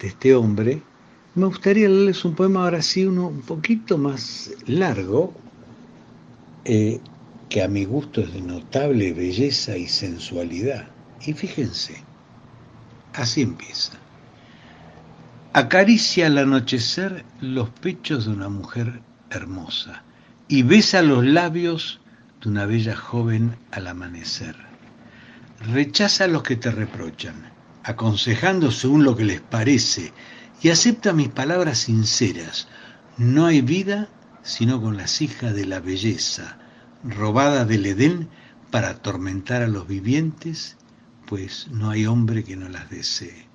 este 0.00 0.34
hombre, 0.34 0.82
me 1.36 1.46
gustaría 1.46 1.88
leerles 1.88 2.24
un 2.24 2.34
poema 2.34 2.64
ahora 2.64 2.82
sí, 2.82 3.06
uno 3.06 3.28
un 3.28 3.42
poquito 3.42 3.96
más 3.96 4.50
largo, 4.66 5.32
eh, 6.64 7.00
que 7.48 7.62
a 7.62 7.68
mi 7.68 7.84
gusto 7.84 8.22
es 8.22 8.32
de 8.34 8.40
notable 8.40 9.12
belleza 9.12 9.76
y 9.76 9.86
sensualidad. 9.86 10.88
Y 11.24 11.32
fíjense, 11.32 11.94
así 13.14 13.42
empieza. 13.42 13.92
Acaricia 15.52 16.26
al 16.26 16.38
anochecer 16.38 17.24
los 17.40 17.70
pechos 17.70 18.26
de 18.26 18.32
una 18.32 18.48
mujer 18.48 19.00
hermosa 19.30 20.02
y 20.48 20.62
besa 20.62 21.02
los 21.02 21.24
labios 21.24 22.00
una 22.46 22.64
bella 22.64 22.94
joven 22.94 23.56
al 23.72 23.88
amanecer. 23.88 24.54
Rechaza 25.72 26.24
a 26.24 26.28
los 26.28 26.44
que 26.44 26.54
te 26.54 26.70
reprochan, 26.70 27.52
aconsejando 27.82 28.70
según 28.70 29.02
lo 29.02 29.16
que 29.16 29.24
les 29.24 29.40
parece, 29.40 30.12
y 30.62 30.70
acepta 30.70 31.12
mis 31.12 31.28
palabras 31.28 31.78
sinceras. 31.78 32.68
No 33.18 33.46
hay 33.46 33.62
vida 33.62 34.08
sino 34.42 34.80
con 34.80 34.96
las 34.96 35.22
hijas 35.22 35.54
de 35.54 35.66
la 35.66 35.80
belleza, 35.80 36.58
robada 37.02 37.64
del 37.64 37.84
Edén 37.84 38.28
para 38.70 38.90
atormentar 38.90 39.62
a 39.62 39.68
los 39.68 39.88
vivientes, 39.88 40.76
pues 41.26 41.66
no 41.72 41.90
hay 41.90 42.06
hombre 42.06 42.44
que 42.44 42.54
no 42.54 42.68
las 42.68 42.88
desee. 42.88 43.48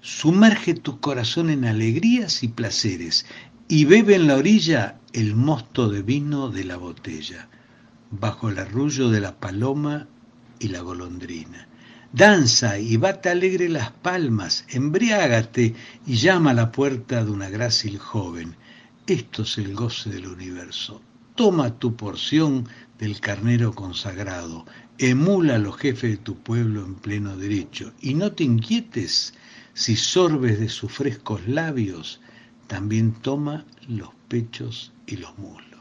Sumerge 0.00 0.72
tu 0.72 1.00
corazón 1.00 1.50
en 1.50 1.66
alegrías 1.66 2.42
y 2.42 2.48
placeres 2.48 3.26
y 3.68 3.84
bebe 3.84 4.14
en 4.14 4.26
la 4.26 4.36
orilla 4.36 4.98
el 5.12 5.36
mosto 5.36 5.90
de 5.90 6.00
vino 6.00 6.48
de 6.48 6.64
la 6.64 6.78
botella 6.78 7.48
bajo 8.12 8.50
el 8.50 8.58
arrullo 8.58 9.08
de 9.08 9.20
la 9.20 9.40
paloma 9.40 10.06
y 10.58 10.68
la 10.68 10.80
golondrina. 10.80 11.66
Danza 12.12 12.78
y 12.78 12.98
bate 12.98 13.30
alegre 13.30 13.70
las 13.70 13.90
palmas, 13.90 14.66
embriágate 14.68 15.74
y 16.06 16.16
llama 16.16 16.50
a 16.50 16.54
la 16.54 16.70
puerta 16.70 17.24
de 17.24 17.30
una 17.30 17.48
grácil 17.48 17.98
joven. 17.98 18.54
Esto 19.06 19.42
es 19.42 19.56
el 19.56 19.74
goce 19.74 20.10
del 20.10 20.26
universo. 20.26 21.00
Toma 21.34 21.78
tu 21.78 21.96
porción 21.96 22.68
del 22.98 23.18
carnero 23.18 23.72
consagrado, 23.72 24.66
emula 24.98 25.54
a 25.54 25.58
los 25.58 25.78
jefes 25.78 26.10
de 26.10 26.16
tu 26.18 26.36
pueblo 26.36 26.84
en 26.84 26.96
pleno 26.96 27.36
derecho, 27.36 27.94
y 28.02 28.12
no 28.12 28.32
te 28.32 28.44
inquietes 28.44 29.32
si 29.72 29.96
sorbes 29.96 30.60
de 30.60 30.68
sus 30.68 30.92
frescos 30.92 31.48
labios, 31.48 32.20
también 32.66 33.12
toma 33.12 33.64
los 33.88 34.10
pechos 34.28 34.92
y 35.06 35.16
los 35.16 35.36
muslos. 35.38 35.71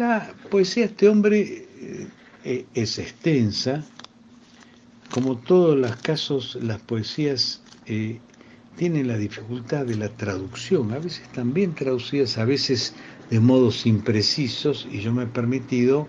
La 0.00 0.32
poesía 0.48 0.84
de 0.84 0.92
este 0.92 1.08
hombre 1.10 1.40
eh, 1.42 2.08
eh, 2.44 2.64
es 2.72 2.98
extensa, 2.98 3.84
como 5.10 5.36
todos 5.36 5.76
los 5.76 5.94
casos, 5.96 6.56
las 6.62 6.80
poesías 6.80 7.60
eh, 7.84 8.18
tienen 8.76 9.08
la 9.08 9.18
dificultad 9.18 9.84
de 9.84 9.96
la 9.96 10.08
traducción, 10.08 10.90
a 10.92 10.98
veces 11.00 11.28
también 11.32 11.74
traducidas, 11.74 12.38
a 12.38 12.46
veces 12.46 12.94
de 13.28 13.40
modos 13.40 13.84
imprecisos, 13.84 14.88
y 14.90 15.02
yo 15.02 15.12
me 15.12 15.24
he 15.24 15.26
permitido 15.26 16.08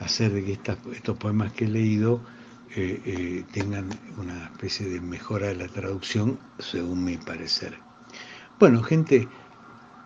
hacer 0.00 0.32
de 0.32 0.42
que 0.42 0.52
estos 0.54 1.16
poemas 1.18 1.52
que 1.52 1.66
he 1.66 1.68
leído 1.68 2.20
tengan 3.52 3.90
una 4.16 4.46
especie 4.46 4.88
de 4.88 5.00
mejora 5.00 5.46
de 5.46 5.54
la 5.54 5.68
traducción, 5.68 6.36
según 6.58 7.04
mi 7.04 7.16
parecer. 7.16 7.78
Bueno, 8.58 8.82
gente, 8.82 9.28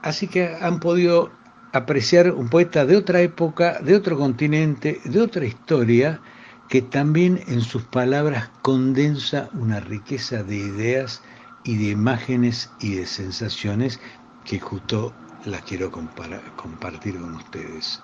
así 0.02 0.26
que 0.26 0.54
han 0.60 0.78
podido 0.78 1.32
apreciar 1.73 2.31
un 2.33 2.49
poeta 2.49 2.85
de 2.87 2.97
otra 2.97 3.20
época, 3.20 3.81
de 3.81 3.95
otro 3.95 4.18
continente, 4.18 5.01
de 5.05 5.20
otra 5.20 5.47
historia, 5.47 6.20
que 6.68 6.83
también 6.83 7.43
en 7.49 7.61
sus 7.61 7.83
palabras 7.83 8.51
condensa 8.62 9.51
una 9.55 9.81
riqueza 9.81 10.43
de 10.43 10.57
ideas 10.57 11.23
y 11.64 11.77
de 11.77 11.91
imágenes 11.91 12.70
y 12.81 12.95
de 12.95 13.07
sensaciones 13.07 14.01
que 14.45 14.59
justo 14.59 15.12
las 15.45 15.62
quiero 15.62 15.91
compartir 15.91 17.18
con 17.18 17.35
ustedes. 17.35 18.01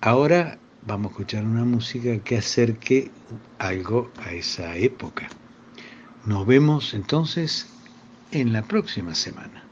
Ahora 0.00 0.58
vamos 0.86 1.10
a 1.10 1.12
escuchar 1.12 1.44
una 1.44 1.64
música 1.64 2.18
que 2.18 2.38
acerque 2.38 3.10
algo 3.58 4.10
a 4.24 4.32
esa 4.32 4.76
época. 4.76 5.28
Nos 6.26 6.46
vemos 6.46 6.94
entonces 6.94 7.68
en 8.32 8.52
la 8.52 8.62
próxima 8.62 9.14
semana. 9.14 9.71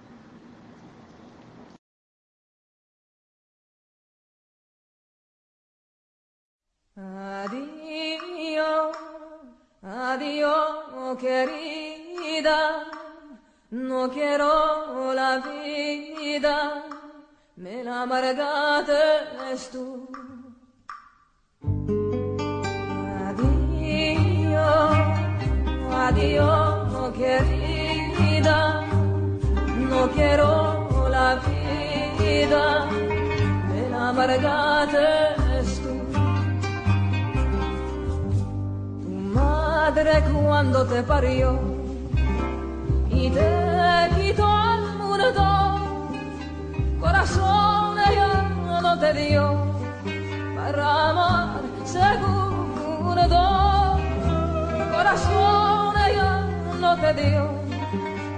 Adiós, 10.12 11.16
querida, 11.18 12.58
no 13.70 14.10
quiero 14.10 15.14
la 15.14 15.38
vida, 15.38 16.84
me 17.56 17.84
la 17.84 18.02
amargaste 18.02 19.02
tú. 19.72 20.08
Adiós, 23.28 24.96
adiós, 26.06 27.12
querida, 27.20 28.58
no 29.90 30.10
quiero 30.10 31.08
la 31.08 31.36
vida, 31.36 32.86
me 33.68 33.90
la 33.90 34.08
amargaste 34.08 35.39
madre 39.90 40.22
cuando 40.32 40.86
te 40.86 41.02
parió. 41.02 41.58
Y 43.10 43.28
te 43.30 44.08
quitó 44.16 44.46
al 44.46 44.82
mundo, 44.98 45.44
corazón 47.00 47.98
ella 48.08 48.48
no 48.82 48.98
te 48.98 49.12
dio 49.14 49.42
para 50.56 51.10
amar 51.10 51.60
segundo, 51.84 53.38
corazón 54.94 55.94
ella 56.08 56.46
no 56.80 56.96
te 56.96 57.14
dio 57.20 57.48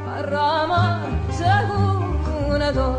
para 0.07 0.63
amar 0.63 1.01
segundo. 1.31 2.99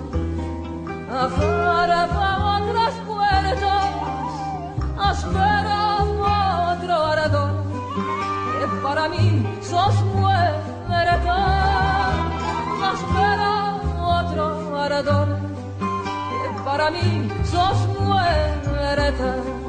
afuera 1.13 2.07
otras 2.57 2.93
puertas, 3.05 3.85
espera 5.11 5.97
otro 6.71 7.05
ardor, 7.05 7.51
que 8.59 8.67
para 8.81 9.09
mí 9.09 9.45
sos 9.61 9.95
muerta, 10.15 11.03
espera 12.93 13.79
otro 14.01 14.77
ardor, 14.77 15.27
que 15.79 16.63
para 16.63 16.91
mí 16.91 17.29
sos 17.43 17.87
muerta. 17.99 19.60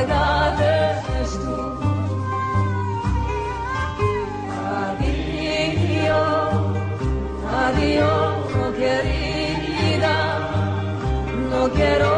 Adiós, 0.00 1.36
adiós, 7.66 8.46
querida, 8.78 10.16
no 11.50 11.62
quiero 11.70 12.14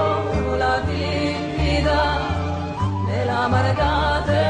la 0.58 0.76
vida, 0.86 1.98
me 3.06 3.24
la 3.24 3.44
amargaste 3.46 4.42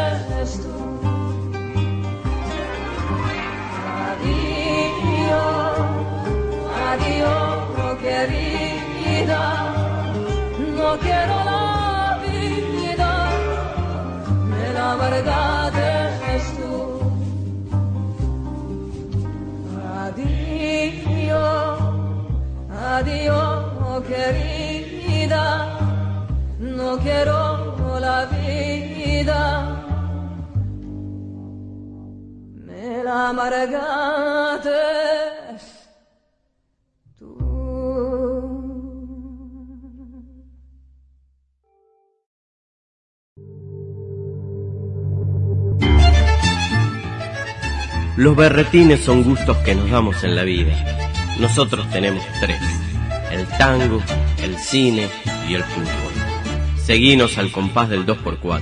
adiós, 6.92 7.96
querida, 8.02 9.42
no 10.76 10.90
quiero 10.98 11.31
quiero 26.98 27.98
la 28.00 28.26
vida. 28.26 29.40
Me 32.66 33.04
la 33.04 33.28
amargate 33.30 35.02
Los 48.22 48.36
berretines 48.36 49.00
son 49.00 49.24
gustos 49.24 49.56
que 49.64 49.74
nos 49.74 49.90
damos 49.90 50.22
en 50.22 50.36
la 50.36 50.44
vida. 50.44 50.72
Nosotros 51.40 51.90
tenemos 51.90 52.22
tres. 52.40 52.60
El 53.32 53.46
tango, 53.58 54.00
el 54.42 54.56
cine 54.58 55.08
y 55.48 55.54
el 55.54 55.64
fútbol. 55.64 56.11
Seguinos 56.92 57.38
al 57.38 57.50
compás 57.50 57.88
del 57.88 58.04
2x4. 58.04 58.60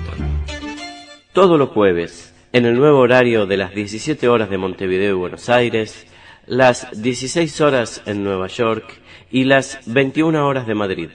Todos 1.33 1.59
los 1.59 1.71
jueves, 1.71 2.33
en 2.53 2.65
el 2.65 2.77
nuevo 2.77 3.01
horario 3.01 3.45
de 3.45 3.57
las 3.57 3.75
17 3.75 4.29
horas 4.29 4.49
de 4.51 4.57
Montevideo 4.57 5.17
y 5.17 5.19
Buenos 5.19 5.49
Aires, 5.49 6.07
las 6.47 6.87
16 6.93 7.61
horas 7.61 8.03
en 8.07 8.23
Nueva 8.23 8.47
York 8.47 9.01
y 9.33 9.43
las 9.43 9.81
21 9.87 10.47
horas 10.47 10.69
de 10.69 10.75
Madrid. 10.77 11.11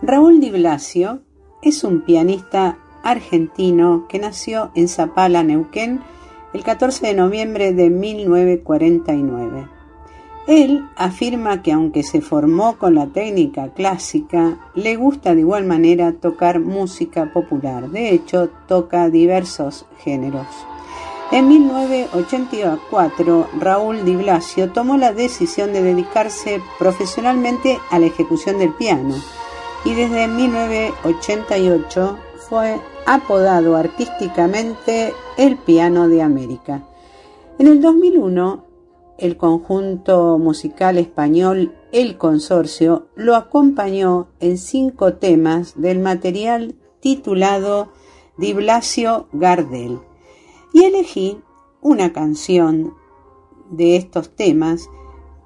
Raúl 0.00 0.38
Di 0.38 0.50
Blasio 0.50 1.22
es 1.60 1.82
un 1.82 2.02
pianista 2.02 2.78
argentino 3.02 4.06
que 4.08 4.20
nació 4.20 4.70
en 4.76 4.86
Zapala, 4.86 5.42
Neuquén, 5.42 6.02
el 6.56 6.64
14 6.64 7.06
de 7.08 7.14
noviembre 7.14 7.74
de 7.74 7.90
1949. 7.90 9.68
Él 10.46 10.88
afirma 10.96 11.62
que 11.62 11.72
aunque 11.72 12.02
se 12.02 12.22
formó 12.22 12.78
con 12.78 12.94
la 12.94 13.08
técnica 13.08 13.74
clásica, 13.74 14.56
le 14.74 14.96
gusta 14.96 15.34
de 15.34 15.40
igual 15.40 15.66
manera 15.66 16.12
tocar 16.12 16.60
música 16.60 17.30
popular. 17.30 17.90
De 17.90 18.08
hecho, 18.08 18.48
toca 18.66 19.10
diversos 19.10 19.84
géneros. 19.98 20.46
En 21.30 21.46
1984, 21.46 23.48
Raúl 23.60 24.06
Di 24.06 24.16
Blasio 24.16 24.72
tomó 24.72 24.96
la 24.96 25.12
decisión 25.12 25.74
de 25.74 25.82
dedicarse 25.82 26.62
profesionalmente 26.78 27.78
a 27.90 27.98
la 27.98 28.06
ejecución 28.06 28.58
del 28.58 28.72
piano 28.72 29.14
y 29.84 29.92
desde 29.92 30.26
1988 30.26 32.18
fue 32.48 32.80
apodado 33.06 33.76
artísticamente 33.76 35.12
el 35.36 35.56
Piano 35.56 36.08
de 36.08 36.22
América. 36.22 36.86
En 37.58 37.66
el 37.66 37.80
2001, 37.80 38.64
el 39.18 39.36
conjunto 39.36 40.38
musical 40.38 40.98
español 40.98 41.74
El 41.90 42.18
Consorcio 42.18 43.08
lo 43.16 43.34
acompañó 43.34 44.28
en 44.40 44.58
cinco 44.58 45.14
temas 45.14 45.80
del 45.80 45.98
material 45.98 46.76
titulado 47.00 47.88
Di 48.36 48.52
Blasio 48.52 49.28
Gardel 49.32 50.00
y 50.72 50.84
elegí 50.84 51.40
una 51.80 52.12
canción 52.12 52.94
de 53.70 53.96
estos 53.96 54.36
temas 54.36 54.88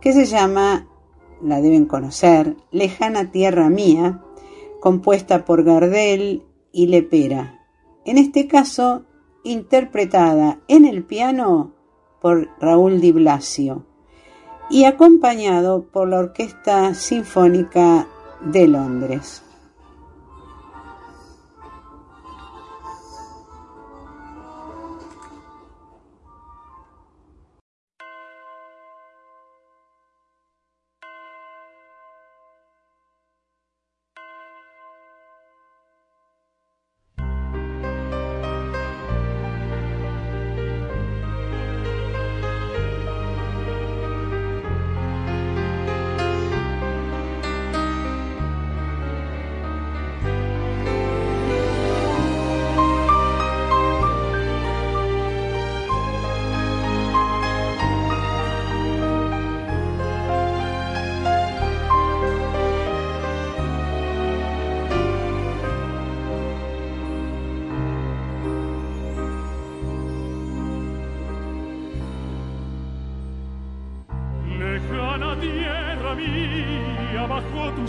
que 0.01 0.13
se 0.13 0.27
llama, 0.27 0.89
la 1.43 1.61
deben 1.61 1.87
conocer, 1.87 2.57
Lejana 2.73 3.31
Tierra 3.31 3.71
Mía, 3.71 4.23
compuesta 4.81 5.45
por 5.45 5.63
Gardel 5.63 6.45
y 6.73 6.87
Lepera, 6.87 7.61
en 8.05 8.19
este 8.19 8.47
caso 8.47 9.05
interpretada 9.45 10.61
en 10.69 10.85
el 10.85 11.05
piano 11.05 11.73
por 12.21 12.49
Raúl 12.61 13.01
Di 13.01 13.13
Blasio 13.13 13.87
y 14.69 14.85
acompañado 14.85 15.85
por 15.91 16.09
la 16.09 16.19
Orquesta 16.19 16.95
Sinfónica 16.95 18.07
de 18.41 18.69
Londres. 18.69 19.43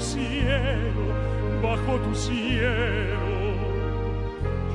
cielo, 0.02 1.06
bajo 1.62 2.00
tu 2.00 2.16
cielo. 2.16 3.38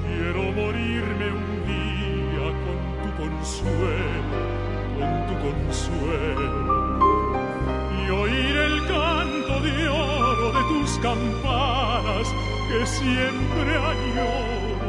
Quiero 0.06 0.42
morirme 0.52 1.26
un 1.32 1.50
día 1.66 2.46
con 2.64 2.78
tu 3.02 3.08
consuelo, 3.22 4.38
con 4.96 5.10
tu 5.26 5.34
consuelo. 5.46 6.60
Y 8.06 8.10
oír 8.10 8.56
el 8.56 8.86
canto 8.86 9.60
de 9.60 9.88
oro 9.88 10.52
de 10.52 10.62
tus 10.72 10.98
campanas 10.98 12.28
que 12.68 12.86
siempre 12.86 13.70
añoro. 13.76 14.86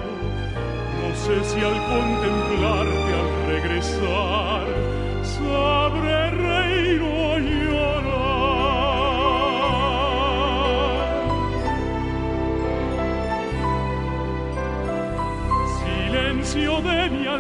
No 1.02 1.16
sé 1.16 1.44
si 1.46 1.60
al 1.62 1.78
contemplarte, 1.94 3.14
al 3.22 3.30
regresar, 3.48 4.66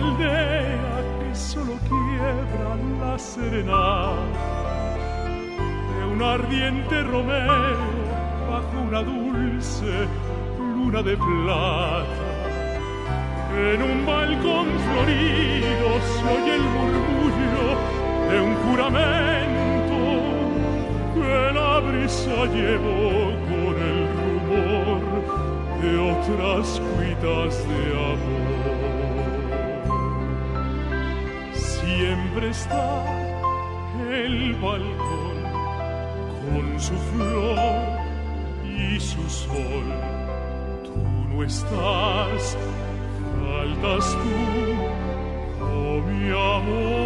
aldea 0.07 1.03
que 1.19 1.35
solo 1.35 1.73
quiebran 1.89 2.99
la 2.99 3.17
serenata 3.19 4.87
de 5.93 6.05
un 6.13 6.21
ardiente 6.21 7.03
romero 7.03 7.87
bajo 8.49 8.81
una 8.87 9.01
dulce 9.03 10.07
luna 10.59 11.01
de 11.03 11.17
plata. 11.17 12.25
En 13.57 13.81
un 13.81 14.05
balcón 14.05 14.67
florido 14.85 15.89
soy 16.19 16.49
el 16.57 16.61
murmullo 16.75 17.67
de 18.29 18.41
un 18.41 18.55
juramento 18.63 19.99
que 21.15 21.53
la 21.59 21.79
brisa 21.79 22.45
llevó 22.53 23.31
con 23.49 23.73
el 23.91 23.99
rumor 24.19 25.01
de 25.81 25.91
otras 26.11 26.81
cuitas 26.95 27.67
de 27.67 27.81
amor. 28.13 28.76
Siempre 32.37 32.51
está 32.51 33.03
el 34.11 34.53
balcón 34.61 35.37
con 36.45 36.79
su 36.79 36.93
flor 36.93 37.67
y 38.63 38.99
su 38.99 39.27
sol. 39.27 39.85
Tú 40.83 40.93
no 41.33 41.43
estás, 41.43 42.55
faltas 43.41 44.11
tú, 44.11 45.65
oh 45.65 45.99
mi 46.01 46.29
amor. 46.29 46.96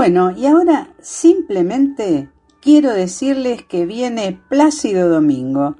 Bueno, 0.00 0.30
y 0.30 0.46
ahora 0.46 0.88
simplemente 1.02 2.30
quiero 2.62 2.94
decirles 2.94 3.62
que 3.64 3.84
viene 3.84 4.40
Plácido 4.48 5.10
Domingo. 5.10 5.76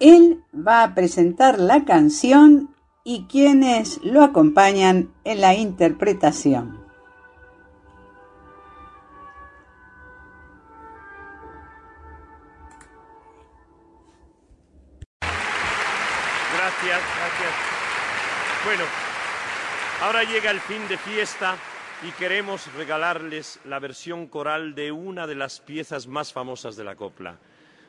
Él 0.00 0.42
va 0.56 0.82
a 0.82 0.94
presentar 0.94 1.58
la 1.58 1.84
canción 1.84 2.74
y 3.04 3.26
quienes 3.26 4.02
lo 4.02 4.24
acompañan 4.24 5.12
en 5.24 5.42
la 5.42 5.54
interpretación. 5.54 6.82
Gracias, 15.20 17.00
gracias. 17.18 17.52
Bueno, 18.64 18.84
ahora 20.00 20.22
llega 20.24 20.50
el 20.50 20.60
fin 20.60 20.88
de 20.88 20.96
fiesta 20.96 21.58
y 22.02 22.10
queremos 22.12 22.72
regalarles 22.74 23.58
la 23.64 23.78
versión 23.78 24.26
coral 24.26 24.74
de 24.74 24.92
una 24.92 25.26
de 25.26 25.34
las 25.34 25.60
piezas 25.60 26.06
más 26.06 26.32
famosas 26.32 26.76
de 26.76 26.84
la 26.84 26.94
copla. 26.94 27.36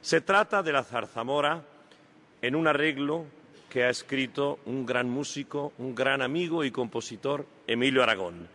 Se 0.02 0.22
trata 0.22 0.64
de 0.64 0.72
la 0.72 0.84
zarzamora 0.84 1.64
en 2.42 2.56
un 2.56 2.68
arreglo 2.68 3.26
que 3.70 3.84
ha 3.84 3.90
escrito 3.90 4.60
un 4.66 4.86
gran 4.86 5.10
músico, 5.10 5.74
un 5.78 5.94
gran 5.94 6.22
amigo 6.22 6.64
y 6.64 6.72
compositor, 6.72 7.46
Emilio 7.68 8.02
Aragón. 8.02 8.48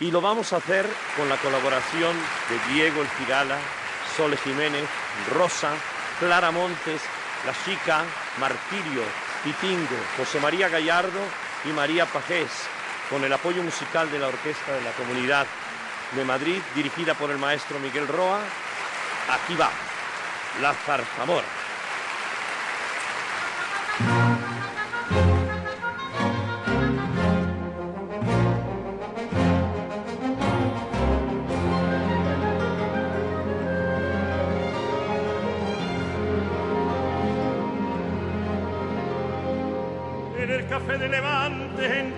Y 0.00 0.10
lo 0.10 0.20
vamos 0.20 0.52
a 0.52 0.56
hacer 0.56 0.86
con 1.16 1.28
la 1.28 1.36
colaboración 1.36 2.16
de 2.48 2.74
Diego 2.74 3.02
El 3.02 3.08
Cigala, 3.08 3.58
Sole 4.16 4.36
Jiménez, 4.38 4.88
Rosa, 5.32 5.72
Clara 6.18 6.50
Montes, 6.50 7.02
La 7.44 7.52
Chica, 7.64 8.04
Martirio, 8.40 9.02
Pitingo, 9.44 9.96
José 10.16 10.40
María 10.40 10.68
Gallardo 10.68 11.20
y 11.64 11.68
María 11.68 12.06
Pajés, 12.06 12.68
con 13.10 13.24
el 13.24 13.32
apoyo 13.32 13.62
musical 13.62 14.10
de 14.10 14.18
la 14.18 14.28
Orquesta 14.28 14.72
de 14.72 14.82
la 14.82 14.92
Comunidad 14.92 15.46
de 16.12 16.24
Madrid, 16.24 16.60
dirigida 16.74 17.14
por 17.14 17.30
el 17.30 17.38
maestro 17.38 17.78
Miguel 17.78 18.08
Roa. 18.08 18.40
Aquí 19.30 19.54
va, 19.54 19.70
la 20.60 20.72
zarzamora. 20.74 21.65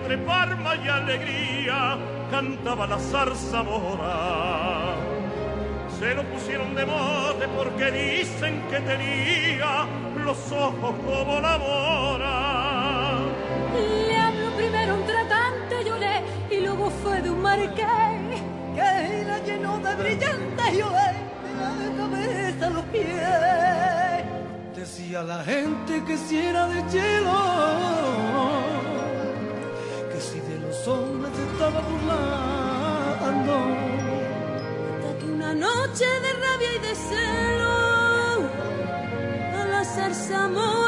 Entre 0.08 0.24
Parma 0.26 0.74
y 0.76 0.88
alegría, 0.88 1.98
cantaba 2.30 2.86
la 2.86 2.98
zarzamora. 2.98 4.94
Se 5.98 6.14
lo 6.14 6.22
pusieron 6.24 6.74
de 6.74 6.86
moda 6.86 7.46
porque 7.54 7.90
dicen 7.90 8.62
que 8.70 8.80
tenía 8.80 9.86
los 10.24 10.50
ojos 10.50 10.94
como 11.04 11.40
la 11.40 11.58
mora. 11.58 13.18
Le 14.08 14.16
habló 14.16 14.50
primero 14.56 14.94
un 14.94 15.04
tratante, 15.04 15.84
lloré, 15.84 16.22
y 16.50 16.60
luego 16.60 16.88
fue 17.02 17.20
de 17.20 17.30
un 17.30 17.42
marqués 17.42 18.40
que 18.74 19.24
la 19.26 19.38
llenó 19.44 19.78
de 19.78 19.94
brillantes, 19.94 20.78
lloré, 20.78 21.12
de 21.80 21.88
cabeza 21.98 22.66
a 22.66 22.70
los 22.70 22.84
pies. 22.84 24.24
Decía 24.74 25.22
la 25.22 25.44
gente 25.44 26.02
que 26.06 26.16
si 26.16 26.38
era 26.38 26.66
de 26.66 26.82
hielo, 26.92 28.77
hombres 30.88 31.32
se 31.36 31.42
estaba 31.52 31.80
burlando. 31.80 33.54
Hasta 34.94 35.18
que 35.18 35.26
una 35.26 35.52
noche 35.54 36.06
de 36.24 36.32
rabia 36.44 36.70
y 36.76 36.78
de 36.86 36.94
celo 36.94 37.74
a 39.60 39.64
la 39.72 39.84
zarzamora 39.84 40.87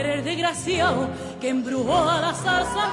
querer 0.00 0.24
desgraciado 0.24 1.10
que 1.42 1.50
embrujó 1.50 2.08
a 2.08 2.20
la 2.22 2.32
salsa 2.32 2.84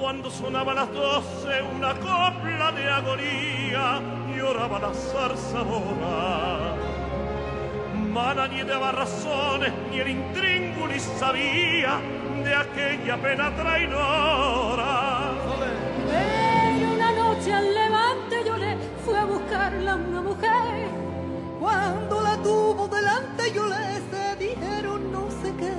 Cuando 0.00 0.30
sonaba 0.32 0.74
las 0.74 0.92
doce 0.92 1.62
una 1.76 1.94
copla 1.94 2.72
de 2.72 2.90
agonía 2.90 4.00
lloraba 4.36 4.80
la 4.80 4.92
zarzamora. 4.92 6.57
Mana 8.18 8.48
ni 8.48 8.64
daba 8.64 8.90
razones, 8.90 9.72
ni 9.90 10.00
el 10.00 10.08
intríngulis 10.08 11.04
sabía 11.20 12.00
de 12.44 12.52
aquella 12.52 13.16
pena 13.16 13.54
traidora. 13.54 15.30
Y 16.80 16.82
una 16.94 17.12
noche 17.12 17.52
al 17.52 17.72
levante 17.72 18.36
yo 18.44 18.56
le 18.56 18.76
fui 19.04 19.14
a 19.14 19.24
buscarla 19.24 19.92
a 19.92 19.96
una 19.96 20.20
mujer. 20.20 20.88
Cuando 21.60 22.20
la 22.20 22.36
tuvo 22.38 22.88
delante 22.88 23.52
yo 23.54 23.64
le 23.68 23.86
se 24.10 24.24
dijeron 24.46 25.00
no 25.12 25.24
sé 25.40 25.48
qué. 25.60 25.76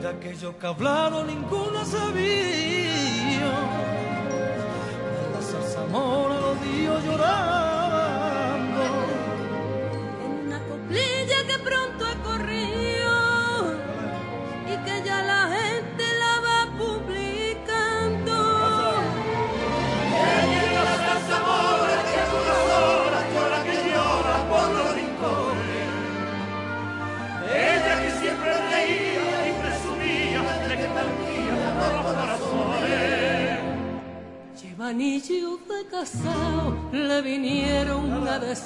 De 0.00 0.08
aquello 0.08 0.58
que 0.58 0.66
hablaron 0.66 1.26
ninguno 1.26 1.84
sabía. 1.84 3.52
De 5.14 5.24
la 5.34 5.42
zarzamora 5.42 6.36
los 6.40 6.56
dio 6.62 6.98
llorando. 7.00 7.57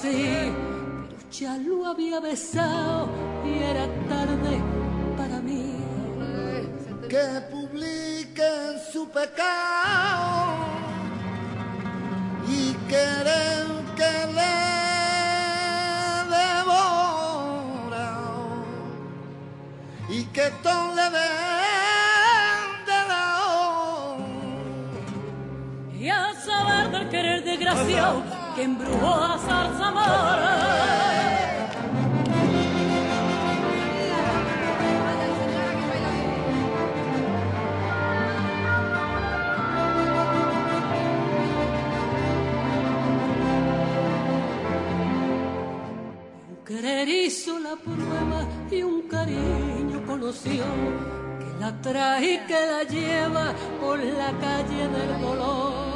Vinieron 0.00 0.52
a 0.52 0.52
decir, 0.52 0.52
pero 1.08 1.30
ya 1.30 1.56
lo 1.58 1.86
había 1.86 2.20
besado 2.20 3.08
y 3.44 3.62
era 3.62 3.86
tarde 4.08 4.60
para 5.16 5.40
mí. 5.40 5.76
Que 7.08 7.40
publiquen 7.50 8.78
su 8.92 9.08
pecado 9.10 10.66
y 12.48 12.72
querer 12.88 13.66
que 13.96 14.26
le 14.36 14.56
devora 16.36 18.10
y 20.08 20.24
que 20.24 20.50
todo 20.62 20.94
le 20.94 21.02
den 21.02 22.70
de 22.86 22.98
lado. 23.08 24.16
Y 25.92 26.08
saber 26.44 26.90
del 26.90 27.08
querer 27.10 27.44
desgraciado 27.44 28.31
que 28.54 28.62
embrujó 28.64 29.14
a 29.14 29.38
Zarzamora. 29.38 30.72
Querer 46.66 47.08
hizo 47.08 47.58
la 47.58 47.76
prueba 47.76 48.46
y 48.70 48.82
un 48.82 49.02
cariño 49.02 50.04
conoció 50.06 50.64
que 51.38 51.60
la 51.60 51.80
trae 51.80 52.34
y 52.34 52.38
que 52.46 52.66
la 52.66 52.82
lleva 52.84 53.54
por 53.80 53.98
la 53.98 54.30
calle 54.40 54.88
del 54.88 55.20
dolor. 55.20 55.91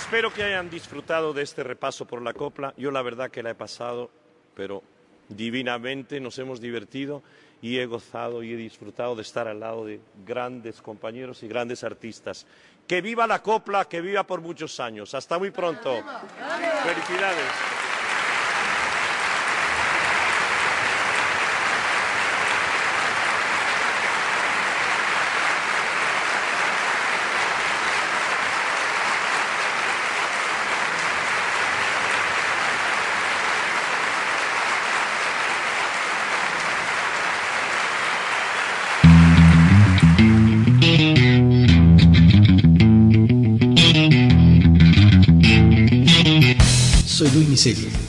Espero 0.00 0.32
que 0.32 0.42
hayan 0.42 0.70
disfrutado 0.70 1.34
de 1.34 1.42
este 1.42 1.62
repaso 1.62 2.06
por 2.06 2.22
la 2.22 2.32
copla. 2.32 2.72
Yo 2.78 2.90
la 2.90 3.02
verdad 3.02 3.30
que 3.30 3.42
la 3.42 3.50
he 3.50 3.54
pasado, 3.54 4.10
pero 4.54 4.82
divinamente 5.28 6.18
nos 6.20 6.38
hemos 6.38 6.58
divertido 6.58 7.22
y 7.60 7.78
he 7.78 7.86
gozado 7.86 8.42
y 8.42 8.54
he 8.54 8.56
disfrutado 8.56 9.14
de 9.14 9.22
estar 9.22 9.46
al 9.46 9.60
lado 9.60 9.84
de 9.84 10.00
grandes 10.26 10.80
compañeros 10.80 11.42
y 11.42 11.48
grandes 11.48 11.84
artistas. 11.84 12.46
Que 12.88 13.02
viva 13.02 13.26
la 13.26 13.42
copla, 13.42 13.84
que 13.84 14.00
viva 14.00 14.24
por 14.24 14.40
muchos 14.40 14.80
años. 14.80 15.14
Hasta 15.14 15.38
muy 15.38 15.50
pronto. 15.50 16.02
Felicidades. 16.82 17.79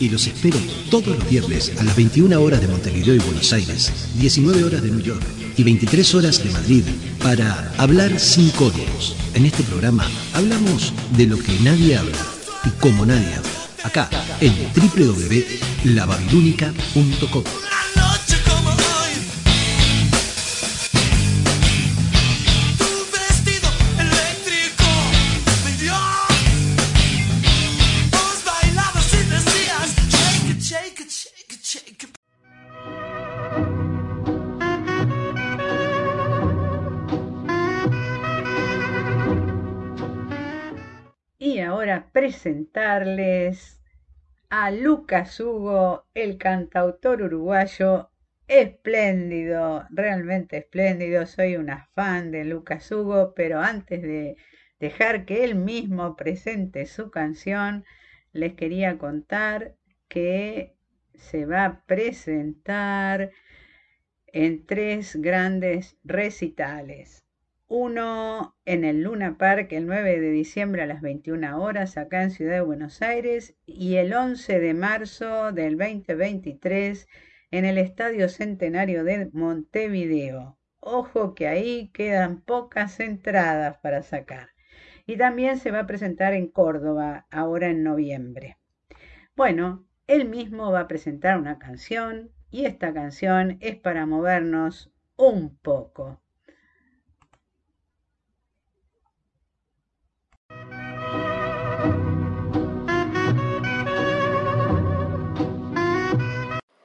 Y 0.01 0.09
los 0.09 0.27
espero 0.27 0.57
todos 0.89 1.17
los 1.17 1.29
viernes 1.29 1.71
a 1.79 1.83
las 1.83 1.95
21 1.95 2.41
horas 2.41 2.59
de 2.59 2.67
Montevideo 2.67 3.15
y 3.15 3.19
Buenos 3.19 3.53
Aires, 3.53 3.93
19 4.15 4.63
horas 4.63 4.81
de 4.81 4.89
New 4.89 5.01
York 5.01 5.21
y 5.55 5.63
23 5.63 6.15
horas 6.15 6.43
de 6.43 6.49
Madrid 6.49 6.83
para 7.23 7.71
hablar 7.77 8.19
sin 8.19 8.49
códigos. 8.49 9.15
En 9.35 9.45
este 9.45 9.61
programa 9.63 10.09
hablamos 10.33 10.91
de 11.15 11.27
lo 11.27 11.37
que 11.37 11.53
nadie 11.61 11.95
habla 11.95 12.17
y 12.65 12.71
como 12.81 13.05
nadie 13.05 13.35
habla. 13.35 13.51
Acá 13.83 14.09
en 14.41 14.53
www.lababilúnica.com. 14.75 17.70
presentarles 42.41 43.83
a 44.49 44.71
Lucas 44.71 45.39
Hugo, 45.39 46.07
el 46.15 46.39
cantautor 46.39 47.21
uruguayo 47.21 48.09
espléndido, 48.47 49.85
realmente 49.91 50.57
espléndido. 50.57 51.27
Soy 51.27 51.55
una 51.55 51.85
fan 51.93 52.31
de 52.31 52.45
Lucas 52.45 52.91
Hugo, 52.91 53.35
pero 53.35 53.59
antes 53.59 54.01
de 54.01 54.37
dejar 54.79 55.25
que 55.25 55.43
él 55.43 55.53
mismo 55.53 56.15
presente 56.15 56.87
su 56.87 57.11
canción, 57.11 57.85
les 58.33 58.53
quería 58.53 58.97
contar 58.97 59.75
que 60.07 60.73
se 61.13 61.45
va 61.45 61.65
a 61.65 61.85
presentar 61.85 63.29
en 64.25 64.65
tres 64.65 65.15
grandes 65.15 65.95
recitales. 66.03 67.20
Uno 67.73 68.57
en 68.65 68.83
el 68.83 69.03
Luna 69.03 69.37
Park 69.37 69.71
el 69.71 69.87
9 69.87 70.19
de 70.19 70.29
diciembre 70.29 70.81
a 70.81 70.85
las 70.85 70.99
21 70.99 71.57
horas 71.63 71.95
acá 71.95 72.21
en 72.21 72.31
Ciudad 72.31 72.55
de 72.55 72.59
Buenos 72.59 73.01
Aires 73.01 73.55
y 73.65 73.95
el 73.95 74.13
11 74.13 74.59
de 74.59 74.73
marzo 74.73 75.53
del 75.53 75.77
2023 75.77 77.07
en 77.49 77.63
el 77.63 77.77
Estadio 77.77 78.27
Centenario 78.27 79.05
de 79.05 79.29
Montevideo. 79.31 80.59
Ojo 80.81 81.33
que 81.33 81.47
ahí 81.47 81.89
quedan 81.93 82.41
pocas 82.41 82.99
entradas 82.99 83.77
para 83.77 84.03
sacar. 84.03 84.49
Y 85.05 85.15
también 85.15 85.57
se 85.57 85.71
va 85.71 85.79
a 85.79 85.87
presentar 85.87 86.33
en 86.33 86.47
Córdoba 86.47 87.25
ahora 87.31 87.69
en 87.69 87.83
noviembre. 87.83 88.57
Bueno, 89.33 89.87
él 90.07 90.27
mismo 90.27 90.73
va 90.73 90.81
a 90.81 90.87
presentar 90.89 91.39
una 91.39 91.57
canción 91.57 92.31
y 92.49 92.65
esta 92.65 92.93
canción 92.93 93.59
es 93.61 93.77
para 93.77 94.05
movernos 94.05 94.91
un 95.15 95.55
poco. 95.55 96.20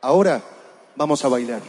Ahora 0.06 0.40
vamos 0.94 1.24
a 1.24 1.28
bailar. 1.28 1.62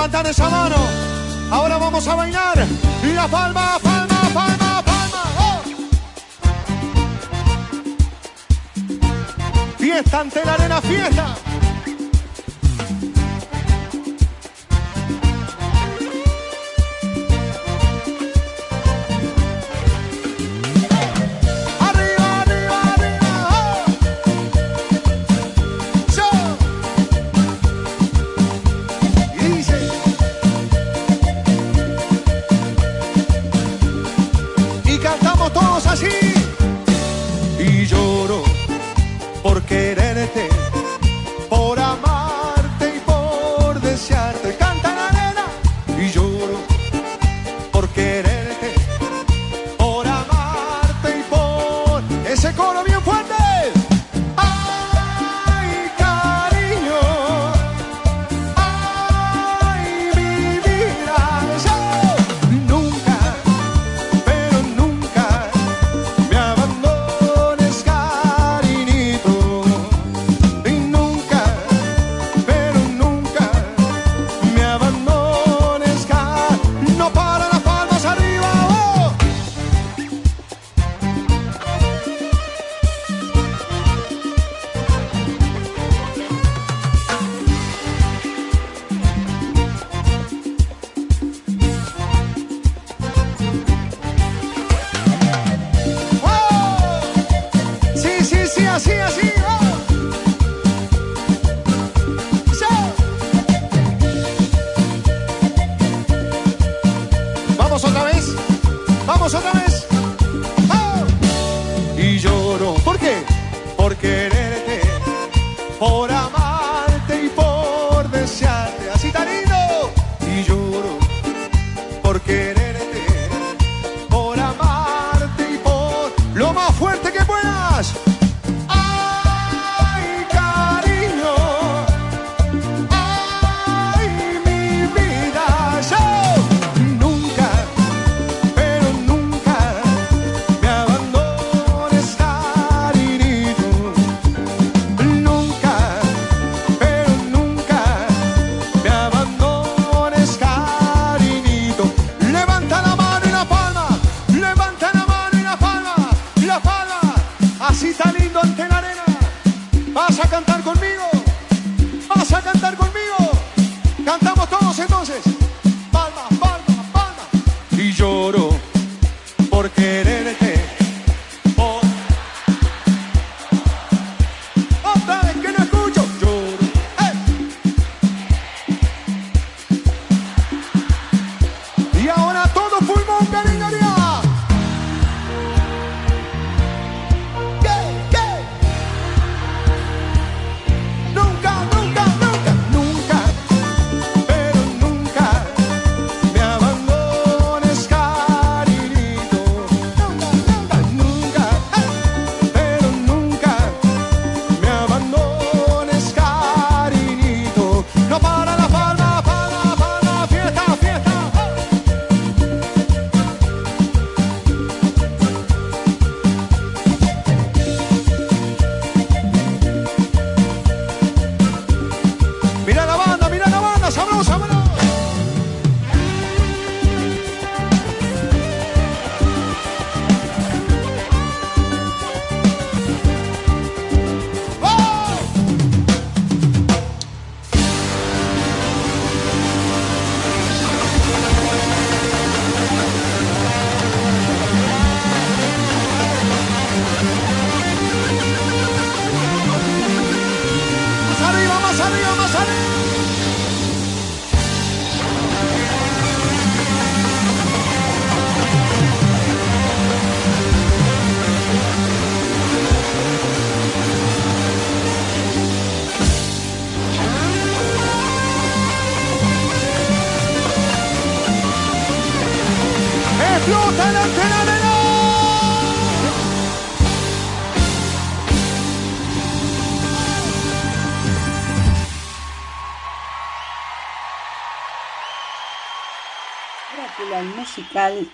Levantar 0.00 0.26
esa 0.28 0.48
mano. 0.48 0.76
Ahora 1.50 1.76
vamos 1.76 2.08
a 2.08 2.14
bailar. 2.14 2.66
Y 3.02 3.12
la 3.12 3.28
palma, 3.28 3.78
palma, 3.82 4.20
palma, 4.32 4.82
palma. 4.82 5.22
¡Oh! 5.38 5.60
Fiesta 9.76 10.20
ante 10.20 10.42
la 10.42 10.54
arena, 10.54 10.80
fiesta. 10.80 11.36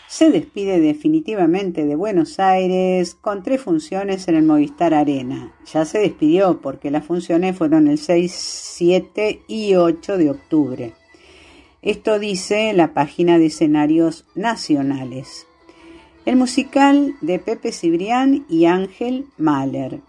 Se 0.08 0.30
despide 0.30 0.80
definitivamente 0.80 1.84
de 1.84 1.96
Buenos 1.96 2.38
Aires 2.38 3.14
con 3.14 3.42
tres 3.42 3.60
funciones 3.60 4.28
en 4.28 4.36
el 4.36 4.44
Movistar 4.44 4.94
Arena. 4.94 5.54
Ya 5.72 5.84
se 5.84 5.98
despidió 5.98 6.60
porque 6.60 6.90
las 6.90 7.04
funciones 7.04 7.56
fueron 7.56 7.88
el 7.88 7.98
6, 7.98 8.32
7 8.32 9.42
y 9.48 9.74
8 9.74 10.18
de 10.18 10.30
octubre. 10.30 10.92
Esto 11.82 12.18
dice 12.18 12.72
la 12.72 12.94
página 12.94 13.38
de 13.38 13.46
escenarios 13.46 14.24
nacionales. 14.34 15.46
El 16.24 16.36
musical 16.36 17.14
de 17.20 17.38
Pepe 17.38 17.70
Cibrián 17.70 18.44
y 18.48 18.64
Ángel 18.64 19.26
Mahler. 19.38 20.00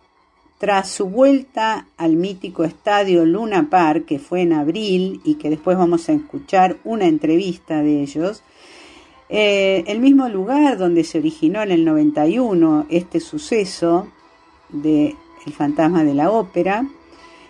Tras 0.57 0.89
su 0.89 1.06
vuelta 1.06 1.85
al 1.98 2.15
mítico 2.15 2.64
estadio 2.64 3.26
Luna 3.26 3.69
Park, 3.69 4.06
que 4.06 4.18
fue 4.18 4.41
en 4.41 4.53
abril 4.53 5.22
y 5.23 5.35
que 5.35 5.52
después 5.52 5.77
vamos 5.77 6.10
a 6.10 6.14
escuchar 6.14 6.77
una 6.84 7.06
entrevista 7.06 7.84
de 7.84 8.02
ellos, 8.02 8.41
eh, 9.29 9.83
el 9.87 9.99
mismo 9.99 10.29
lugar 10.29 10.77
donde 10.77 11.03
se 11.03 11.17
originó 11.17 11.61
en 11.61 11.71
el 11.71 11.83
91 11.83 12.87
este 12.89 13.19
suceso 13.19 14.07
de 14.69 15.15
El 15.45 15.53
fantasma 15.53 16.03
de 16.03 16.13
la 16.13 16.31
ópera, 16.31 16.85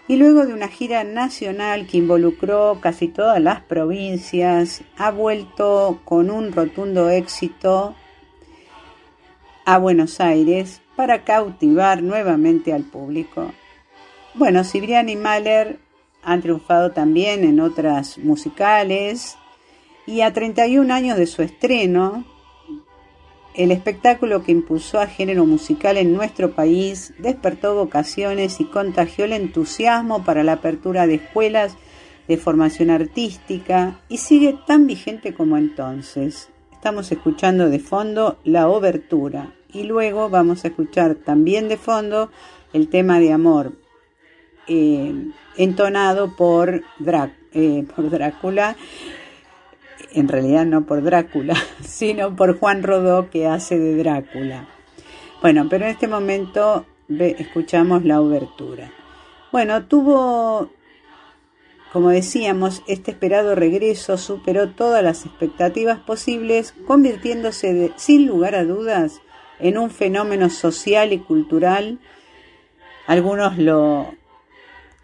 y 0.08 0.16
luego 0.16 0.46
de 0.46 0.54
una 0.54 0.70
gira 0.70 1.04
nacional 1.04 1.86
que 1.86 1.98
involucró 1.98 2.80
casi 2.80 3.10
todas 3.10 3.42
las 3.42 3.62
provincias, 3.62 4.84
ha 4.98 5.12
vuelto 5.12 6.00
con 6.06 6.32
un 6.32 6.54
rotundo 6.54 7.10
éxito 7.10 7.94
a 9.66 9.78
Buenos 9.78 10.22
Aires 10.22 10.82
para 10.96 11.26
cautivar 11.26 12.02
nuevamente 12.02 12.72
al 12.74 12.84
público. 12.84 13.52
Bueno, 14.34 14.64
Cibrián 14.64 15.10
y 15.10 15.18
Mahler 15.18 15.80
han 16.24 16.42
triunfado 16.42 16.92
también 16.92 17.44
en 17.44 17.60
otras 17.60 18.18
musicales 18.18 19.38
y 20.08 20.22
a 20.22 20.34
31 20.34 20.92
años 20.92 21.18
de 21.18 21.28
su 21.28 21.44
estreno, 21.44 22.26
el 23.54 23.72
espectáculo 23.72 24.44
que 24.44 24.54
impulsó 24.54 25.00
a 25.00 25.08
género 25.08 25.46
musical 25.46 25.98
en 25.98 26.14
nuestro 26.14 26.52
país 26.52 27.14
despertó 27.20 27.76
vocaciones 27.76 28.60
y 28.60 28.66
contagió 28.66 29.26
el 29.26 29.34
entusiasmo 29.34 30.24
para 30.24 30.44
la 30.44 30.54
apertura 30.54 31.06
de 31.06 31.16
escuelas 31.16 31.76
de 32.28 32.38
formación 32.38 32.90
artística 32.90 34.00
y 34.10 34.18
sigue 34.18 34.58
tan 34.66 34.88
vigente 34.88 35.34
como 35.34 35.58
entonces. 35.58 36.50
Estamos 36.72 37.12
escuchando 37.12 37.70
de 37.70 37.80
fondo 37.80 38.38
la 38.44 38.70
obertura 38.70 39.54
y 39.74 39.84
luego 39.84 40.30
vamos 40.30 40.64
a 40.64 40.70
escuchar 40.70 41.16
también 41.16 41.68
de 41.68 41.78
fondo 41.78 42.32
el 42.74 42.88
tema 42.88 43.20
de 43.20 43.34
amor 43.34 43.74
eh, 44.68 45.32
entonado 45.56 46.36
por, 46.36 46.84
eh, 47.54 47.86
por 47.96 48.10
Drácula, 48.10 48.76
en 50.12 50.28
realidad 50.28 50.66
no 50.66 50.86
por 50.86 51.04
Drácula, 51.04 51.56
sino 51.82 52.36
por 52.36 52.60
Juan 52.60 52.84
Rodó 52.84 53.30
que 53.30 53.48
hace 53.48 53.78
de 53.78 53.96
Drácula. 53.96 54.68
Bueno, 55.42 55.68
pero 55.70 55.86
en 55.86 55.92
este 55.92 56.08
momento 56.08 56.86
escuchamos 57.10 58.04
la 58.04 58.20
obertura. 58.22 58.92
Bueno, 59.52 59.86
tuvo, 59.86 60.72
como 61.94 62.10
decíamos, 62.10 62.84
este 62.88 63.12
esperado 63.12 63.56
regreso 63.56 64.18
superó 64.18 64.70
todas 64.72 65.04
las 65.04 65.26
expectativas 65.26 66.00
posibles, 66.00 66.74
convirtiéndose 66.86 67.92
sin 67.96 68.26
lugar 68.26 68.56
a 68.56 68.66
dudas 68.66 69.22
en 69.60 69.78
un 69.78 69.90
fenómeno 69.90 70.50
social 70.50 71.14
y 71.14 71.20
cultural. 71.20 72.00
Algunos 73.06 73.58
lo 73.58 74.14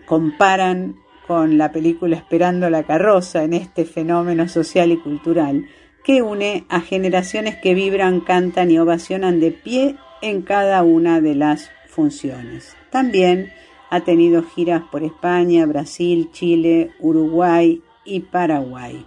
comparan 0.05 0.97
con 1.27 1.57
la 1.57 1.71
película 1.71 2.17
Esperando 2.17 2.69
la 2.69 2.83
carroza 2.83 3.43
en 3.43 3.53
este 3.53 3.85
fenómeno 3.85 4.47
social 4.47 4.91
y 4.91 4.97
cultural 4.97 5.65
que 6.03 6.21
une 6.21 6.65
a 6.69 6.81
generaciones 6.81 7.55
que 7.57 7.73
vibran, 7.73 8.19
cantan 8.19 8.69
y 8.71 8.77
ovacionan 8.77 9.39
de 9.39 9.51
pie 9.51 9.95
en 10.21 10.41
cada 10.41 10.83
una 10.83 11.21
de 11.21 11.35
las 11.35 11.71
funciones. 11.87 12.75
También 12.89 13.51
ha 13.89 14.01
tenido 14.01 14.43
giras 14.43 14.83
por 14.91 15.03
España, 15.03 15.65
Brasil, 15.65 16.29
Chile, 16.31 16.91
Uruguay 16.99 17.81
y 18.03 18.21
Paraguay. 18.21 19.05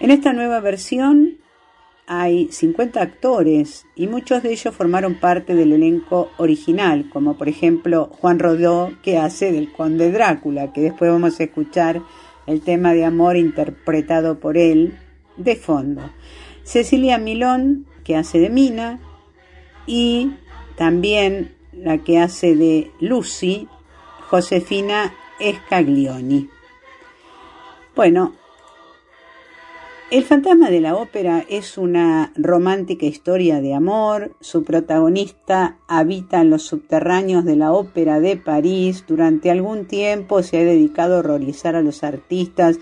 En 0.00 0.10
esta 0.10 0.32
nueva 0.32 0.60
versión 0.60 1.38
hay 2.10 2.48
50 2.50 3.02
actores 3.02 3.84
y 3.94 4.06
muchos 4.06 4.42
de 4.42 4.50
ellos 4.52 4.74
formaron 4.74 5.16
parte 5.20 5.54
del 5.54 5.74
elenco 5.74 6.30
original, 6.38 7.10
como 7.10 7.36
por 7.36 7.50
ejemplo 7.50 8.10
Juan 8.18 8.38
Rodó, 8.38 8.92
que 9.02 9.18
hace 9.18 9.52
del 9.52 9.70
Conde 9.70 10.10
Drácula, 10.10 10.72
que 10.72 10.80
después 10.80 11.10
vamos 11.10 11.38
a 11.38 11.44
escuchar 11.44 12.00
el 12.46 12.62
tema 12.62 12.94
de 12.94 13.04
amor 13.04 13.36
interpretado 13.36 14.40
por 14.40 14.56
él 14.56 14.98
de 15.36 15.54
fondo. 15.54 16.10
Cecilia 16.62 17.18
Milón, 17.18 17.86
que 18.04 18.16
hace 18.16 18.38
de 18.40 18.48
Mina, 18.48 19.00
y 19.86 20.32
también 20.76 21.54
la 21.72 21.98
que 21.98 22.18
hace 22.18 22.56
de 22.56 22.90
Lucy, 23.00 23.68
Josefina 24.30 25.12
Escaglioni. 25.38 26.48
Bueno, 27.94 28.34
el 30.10 30.24
fantasma 30.24 30.70
de 30.70 30.80
la 30.80 30.96
ópera 30.96 31.44
es 31.50 31.76
una 31.76 32.32
romántica 32.34 33.04
historia 33.04 33.60
de 33.60 33.74
amor. 33.74 34.34
Su 34.40 34.64
protagonista 34.64 35.76
habita 35.86 36.40
en 36.40 36.48
los 36.48 36.62
subterráneos 36.62 37.44
de 37.44 37.56
la 37.56 37.72
ópera 37.72 38.18
de 38.18 38.36
París. 38.36 39.04
Durante 39.06 39.50
algún 39.50 39.84
tiempo 39.84 40.42
se 40.42 40.58
ha 40.58 40.64
dedicado 40.64 41.16
a 41.16 41.18
horrorizar 41.18 41.76
a 41.76 41.82
los 41.82 42.04
artistas 42.04 42.78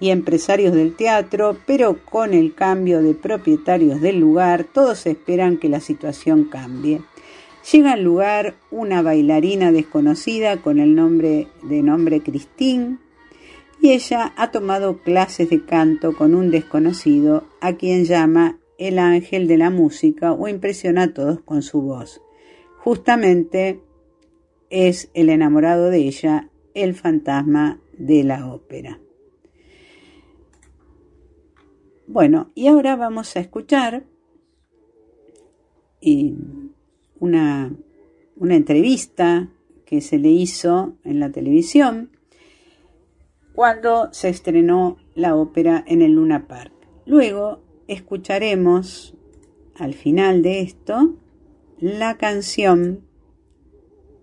y 0.00 0.08
empresarios 0.08 0.74
del 0.74 0.96
teatro, 0.96 1.58
pero 1.66 2.02
con 2.06 2.32
el 2.32 2.54
cambio 2.54 3.02
de 3.02 3.12
propietarios 3.14 4.00
del 4.00 4.18
lugar, 4.18 4.64
todos 4.64 5.04
esperan 5.06 5.58
que 5.58 5.68
la 5.68 5.80
situación 5.80 6.44
cambie. 6.44 7.02
Llega 7.70 7.92
al 7.92 8.02
lugar 8.02 8.54
una 8.70 9.02
bailarina 9.02 9.70
desconocida 9.70 10.56
con 10.56 10.78
el 10.78 10.94
nombre 10.94 11.48
de 11.62 11.82
nombre 11.82 12.22
Christine, 12.22 12.96
y 13.80 13.92
ella 13.92 14.32
ha 14.36 14.50
tomado 14.50 14.98
clases 14.98 15.50
de 15.50 15.64
canto 15.64 16.14
con 16.14 16.34
un 16.34 16.50
desconocido 16.50 17.44
a 17.60 17.74
quien 17.74 18.04
llama 18.04 18.58
el 18.78 18.98
ángel 18.98 19.46
de 19.46 19.56
la 19.56 19.70
música 19.70 20.32
o 20.32 20.48
impresiona 20.48 21.04
a 21.04 21.14
todos 21.14 21.40
con 21.40 21.62
su 21.62 21.80
voz. 21.82 22.20
Justamente 22.78 23.80
es 24.68 25.10
el 25.14 25.28
enamorado 25.28 25.90
de 25.90 25.98
ella, 25.98 26.50
el 26.74 26.94
fantasma 26.94 27.80
de 27.98 28.24
la 28.24 28.52
ópera. 28.52 29.00
Bueno, 32.06 32.50
y 32.54 32.66
ahora 32.66 32.96
vamos 32.96 33.36
a 33.36 33.40
escuchar 33.40 34.04
una, 37.18 37.72
una 38.36 38.56
entrevista 38.56 39.50
que 39.84 40.00
se 40.00 40.18
le 40.18 40.30
hizo 40.30 40.96
en 41.04 41.20
la 41.20 41.30
televisión 41.30 42.10
cuando 43.60 44.08
se 44.14 44.30
estrenó 44.30 44.96
la 45.14 45.36
ópera 45.36 45.84
en 45.86 46.00
el 46.00 46.12
Luna 46.12 46.48
Park. 46.48 46.72
Luego 47.04 47.60
escucharemos 47.88 49.14
al 49.74 49.92
final 49.92 50.40
de 50.40 50.62
esto 50.62 51.18
la 51.78 52.16
canción. 52.16 53.04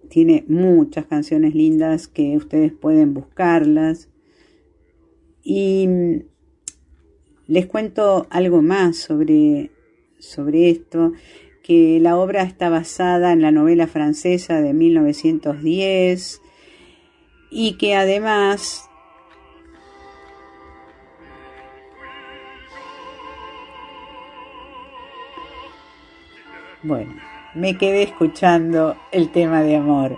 Tiene 0.09 0.43
muchas 0.47 1.05
canciones 1.05 1.53
lindas 1.53 2.07
que 2.07 2.35
ustedes 2.35 2.73
pueden 2.73 3.13
buscarlas. 3.13 4.09
Y 5.43 5.87
les 7.45 7.67
cuento 7.67 8.25
algo 8.31 8.63
más 8.63 8.97
sobre, 8.97 9.69
sobre 10.17 10.71
esto, 10.71 11.11
que 11.61 11.99
la 11.99 12.17
obra 12.17 12.41
está 12.41 12.69
basada 12.69 13.33
en 13.33 13.43
la 13.43 13.51
novela 13.51 13.85
francesa 13.85 14.61
de 14.63 14.73
1910 14.73 16.41
y 17.51 17.77
que 17.77 17.93
además 17.93 18.87
Bueno, 26.87 27.15
me 27.53 27.77
quedé 27.77 28.03
escuchando 28.03 28.95
el 29.11 29.29
tema 29.29 29.61
de 29.61 29.75
amor. 29.75 30.17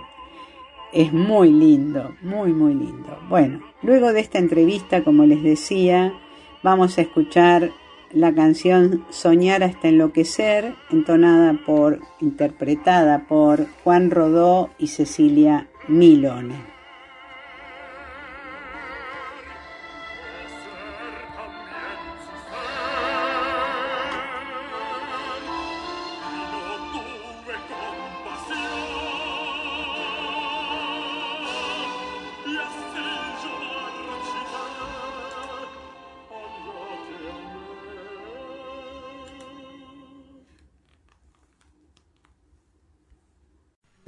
Es 0.92 1.12
muy 1.12 1.50
lindo, 1.50 2.14
muy, 2.22 2.52
muy 2.52 2.74
lindo. 2.74 3.18
Bueno, 3.28 3.60
luego 3.82 4.12
de 4.12 4.20
esta 4.20 4.38
entrevista, 4.38 5.02
como 5.02 5.24
les 5.24 5.42
decía, 5.42 6.14
vamos 6.62 6.96
a 6.96 7.00
escuchar 7.00 7.72
la 8.12 8.32
canción 8.32 9.04
Soñar 9.10 9.64
hasta 9.64 9.88
enloquecer, 9.88 10.74
entonada 10.92 11.58
por, 11.66 11.98
interpretada 12.20 13.26
por 13.26 13.66
Juan 13.82 14.12
Rodó 14.12 14.70
y 14.78 14.86
Cecilia 14.86 15.66
Milone. 15.88 16.54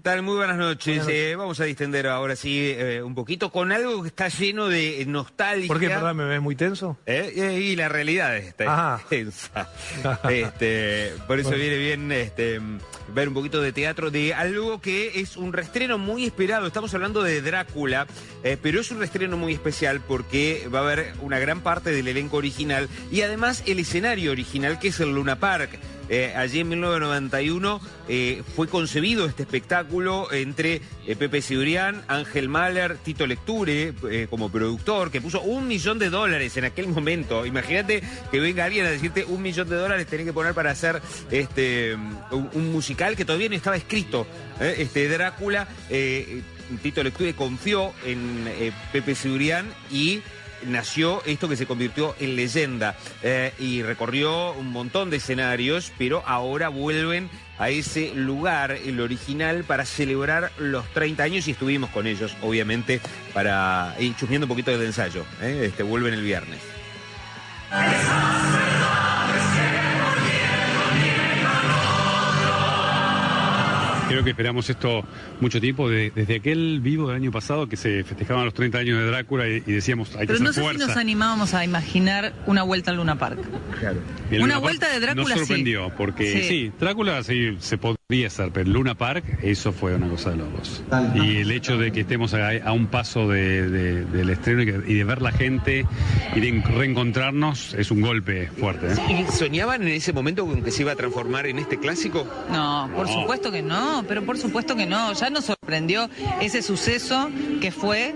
¿Qué 0.02 0.10
tal? 0.10 0.22
Muy 0.22 0.34
buenas 0.34 0.56
noches. 0.56 1.06
Eh, 1.08 1.36
vamos 1.38 1.60
a 1.60 1.64
distender 1.64 2.08
ahora 2.08 2.34
sí 2.34 2.74
eh, 2.76 3.02
un 3.04 3.14
poquito 3.14 3.52
con 3.52 3.70
algo 3.70 4.02
que 4.02 4.08
está 4.08 4.26
lleno 4.26 4.66
de 4.66 5.04
nostalgia. 5.06 5.68
¿Por 5.68 5.78
qué, 5.78 5.90
perdón, 5.90 6.16
me 6.16 6.24
ves 6.24 6.42
muy 6.42 6.56
tenso? 6.56 6.98
Eh, 7.06 7.32
eh, 7.36 7.60
y 7.60 7.76
la 7.76 7.88
realidad 7.88 8.36
está 8.36 8.64
Ajá. 8.96 9.04
tensa. 9.08 9.70
Este, 10.28 11.12
por 11.28 11.38
eso 11.38 11.50
Bueno. 11.50 11.62
viene 11.62 11.78
bien 11.78 12.10
este, 12.10 12.60
ver 13.14 13.28
un 13.28 13.34
poquito 13.34 13.60
de 13.60 13.72
teatro 13.72 14.10
de 14.10 14.34
algo 14.34 14.80
que 14.80 15.20
es 15.20 15.36
un 15.36 15.52
restreno 15.52 15.98
muy 15.98 16.24
esperado. 16.24 16.66
Estamos 16.66 16.92
hablando 16.94 17.22
de 17.22 17.40
Drácula, 17.40 18.08
eh, 18.42 18.56
pero 18.60 18.80
es 18.80 18.90
un 18.90 18.98
restreno 18.98 19.36
muy 19.36 19.52
especial 19.52 20.00
porque 20.00 20.68
va 20.74 20.80
a 20.80 20.82
haber 20.82 21.12
una 21.20 21.38
gran 21.38 21.60
parte 21.60 21.90
del 21.90 22.08
elenco 22.08 22.38
original 22.38 22.88
y 23.12 23.20
además 23.20 23.62
el 23.66 23.78
escenario 23.78 24.32
original 24.32 24.78
que 24.78 24.88
es 24.88 24.98
el 25.00 25.14
Luna 25.14 25.38
Park. 25.38 25.78
Eh, 26.12 26.34
allí 26.36 26.60
en 26.60 26.68
1991 26.68 27.80
eh, 28.06 28.43
fue 28.55 28.68
concebido 28.68 29.24
este 29.24 29.44
espectáculo 29.44 30.30
entre 30.30 30.82
eh, 31.06 31.16
Pepe 31.16 31.40
Cibrián, 31.40 32.02
Ángel 32.06 32.51
Mahler, 32.51 32.98
Tito 32.98 33.26
Lecture 33.26 33.94
como 34.28 34.51
productor, 34.51 35.10
que 35.10 35.22
puso 35.22 35.40
un 35.40 35.66
millón 35.66 35.98
de 35.98 36.10
dólares 36.10 36.55
en 36.59 36.66
aquel 36.66 36.89
momento. 36.89 37.47
Imagínate 37.47 38.02
que 38.30 38.40
venga 38.40 38.66
alguien 38.66 38.84
a 38.84 38.90
decirte 38.90 39.24
un 39.24 39.40
millón 39.40 39.70
de 39.70 39.76
dólares 39.76 40.06
tenés 40.06 40.26
que 40.26 40.34
poner 40.34 40.52
para 40.52 40.70
hacer 40.72 41.01
este 41.30 41.97
un, 42.30 42.72
musical 42.72 43.16
que 43.16 43.24
todavía 43.24 43.48
no 43.48 43.55
estaba 43.55 43.76
escrito. 43.76 44.26
Este 44.60 45.09
Drácula, 45.09 45.66
Tito 46.82 47.02
Lecture 47.02 47.32
confió 47.32 47.94
en 48.05 48.44
Pepe 48.93 49.14
Cibrián 49.14 49.72
y 49.90 50.20
nació 50.66 51.22
esto 51.24 51.48
que 51.48 51.56
se 51.56 51.66
convirtió 51.66 52.14
en 52.20 52.36
leyenda 52.36 52.97
eh, 53.22 53.52
y 53.59 53.82
recorrió 53.82 54.52
un 54.52 54.70
montón 54.72 55.10
de 55.10 55.18
escenarios, 55.18 55.93
pero 55.98 56.22
ahora 56.26 56.68
vuelven 56.68 57.30
a 57.59 57.68
ese 57.70 58.12
lugar, 58.14 58.72
el 58.72 59.01
original, 59.01 59.64
para 59.64 59.84
celebrar 59.84 60.51
los 60.59 60.86
30 60.93 61.22
años 61.22 61.48
y 61.48 61.52
estuvimos 61.52 61.90
con 61.90 62.06
ellos, 62.06 62.36
obviamente, 62.43 63.01
para 63.32 63.94
ir 63.98 64.16
chusmeando 64.16 64.47
un 64.47 64.48
poquito 64.48 64.70
del 64.70 64.82
ensayo. 64.82 65.24
¿eh? 65.40 65.66
Este, 65.66 65.82
vuelven 65.82 66.14
el 66.14 66.22
viernes. 66.22 66.60
Creo 74.09 74.24
que 74.24 74.30
esperamos 74.30 74.68
esto 74.68 75.05
mucho 75.43 75.60
tiempo, 75.60 75.89
de- 75.90 76.10
desde 76.14 76.36
aquel 76.36 76.81
vivo 76.81 77.09
del 77.09 77.16
año 77.16 77.31
pasado 77.31 77.69
que 77.69 77.77
se 77.77 78.02
festejaban 78.05 78.44
los 78.47 78.55
30 78.55 78.78
años 78.78 78.98
de 78.98 79.06
Drácula 79.06 79.47
y, 79.48 79.56
y 79.66 79.73
decíamos, 79.73 80.14
hay 80.14 80.20
que 80.23 80.27
Pero 80.28 80.39
no 80.40 80.52
sé 80.52 80.62
si 80.73 80.78
nos 80.78 80.97
animábamos 80.97 81.52
a 81.55 81.64
imaginar 81.64 82.32
una 82.47 82.62
vuelta 82.62 82.90
al 82.93 82.97
Luna 82.98 83.19
Park. 83.19 83.39
El 84.31 84.39
Una 84.39 84.55
Luna 84.55 84.59
vuelta 84.59 84.86
Park 84.86 84.94
de 84.94 85.01
Drácula, 85.01 85.28
Nos 85.35 85.39
sorprendió, 85.40 85.86
sí. 85.89 85.93
porque 85.98 86.32
Sí. 86.32 86.48
sí. 86.48 86.73
Drácula 86.81 87.23
sí 87.23 87.56
se 87.60 87.77
podría 87.77 88.27
hacer, 88.28 88.51
pero 88.52 88.70
Luna 88.70 88.94
Park, 88.94 89.24
eso 89.43 89.73
fue 89.73 89.94
una 89.94 90.09
cosa 90.09 90.31
de 90.31 90.36
locos. 90.36 90.82
Y 91.14 91.36
el 91.39 91.51
hecho 91.51 91.77
de 91.77 91.93
que 91.93 92.01
estemos 92.01 92.32
a, 92.35 92.51
a 92.64 92.73
un 92.73 92.86
paso 92.86 93.28
de- 93.28 93.69
de- 93.69 94.05
del 94.06 94.31
estreno 94.31 94.62
y, 94.62 94.66
que- 94.66 94.82
y 94.86 94.94
de 94.94 95.05
ver 95.05 95.20
la 95.20 95.32
gente 95.32 95.85
y 96.35 96.40
de 96.40 96.62
reencontrarnos 96.62 97.74
es 97.74 97.90
un 97.90 98.01
golpe 98.01 98.48
fuerte. 98.59 98.86
¿eh? 98.93 99.27
¿Y 99.28 99.32
¿Soñaban 99.32 99.82
en 99.82 99.89
ese 99.89 100.12
momento 100.12 100.47
con 100.47 100.62
que 100.62 100.70
se 100.70 100.82
iba 100.82 100.93
a 100.93 100.97
transformar 100.97 101.47
en 101.47 101.59
este 101.59 101.78
clásico? 101.78 102.27
No, 102.51 102.89
por 102.94 103.06
No. 103.09 103.20
supuesto 103.23 103.51
que 103.51 103.62
no, 103.62 104.05
pero 104.06 104.23
por 104.24 104.39
supuesto 104.39 104.77
que 104.77 104.86
no. 104.86 105.12
Ya 105.14 105.31
nos 105.32 105.46
sorprendió 105.46 106.09
ese 106.40 106.62
suceso 106.62 107.30
que 107.60 107.72
fue, 107.72 108.14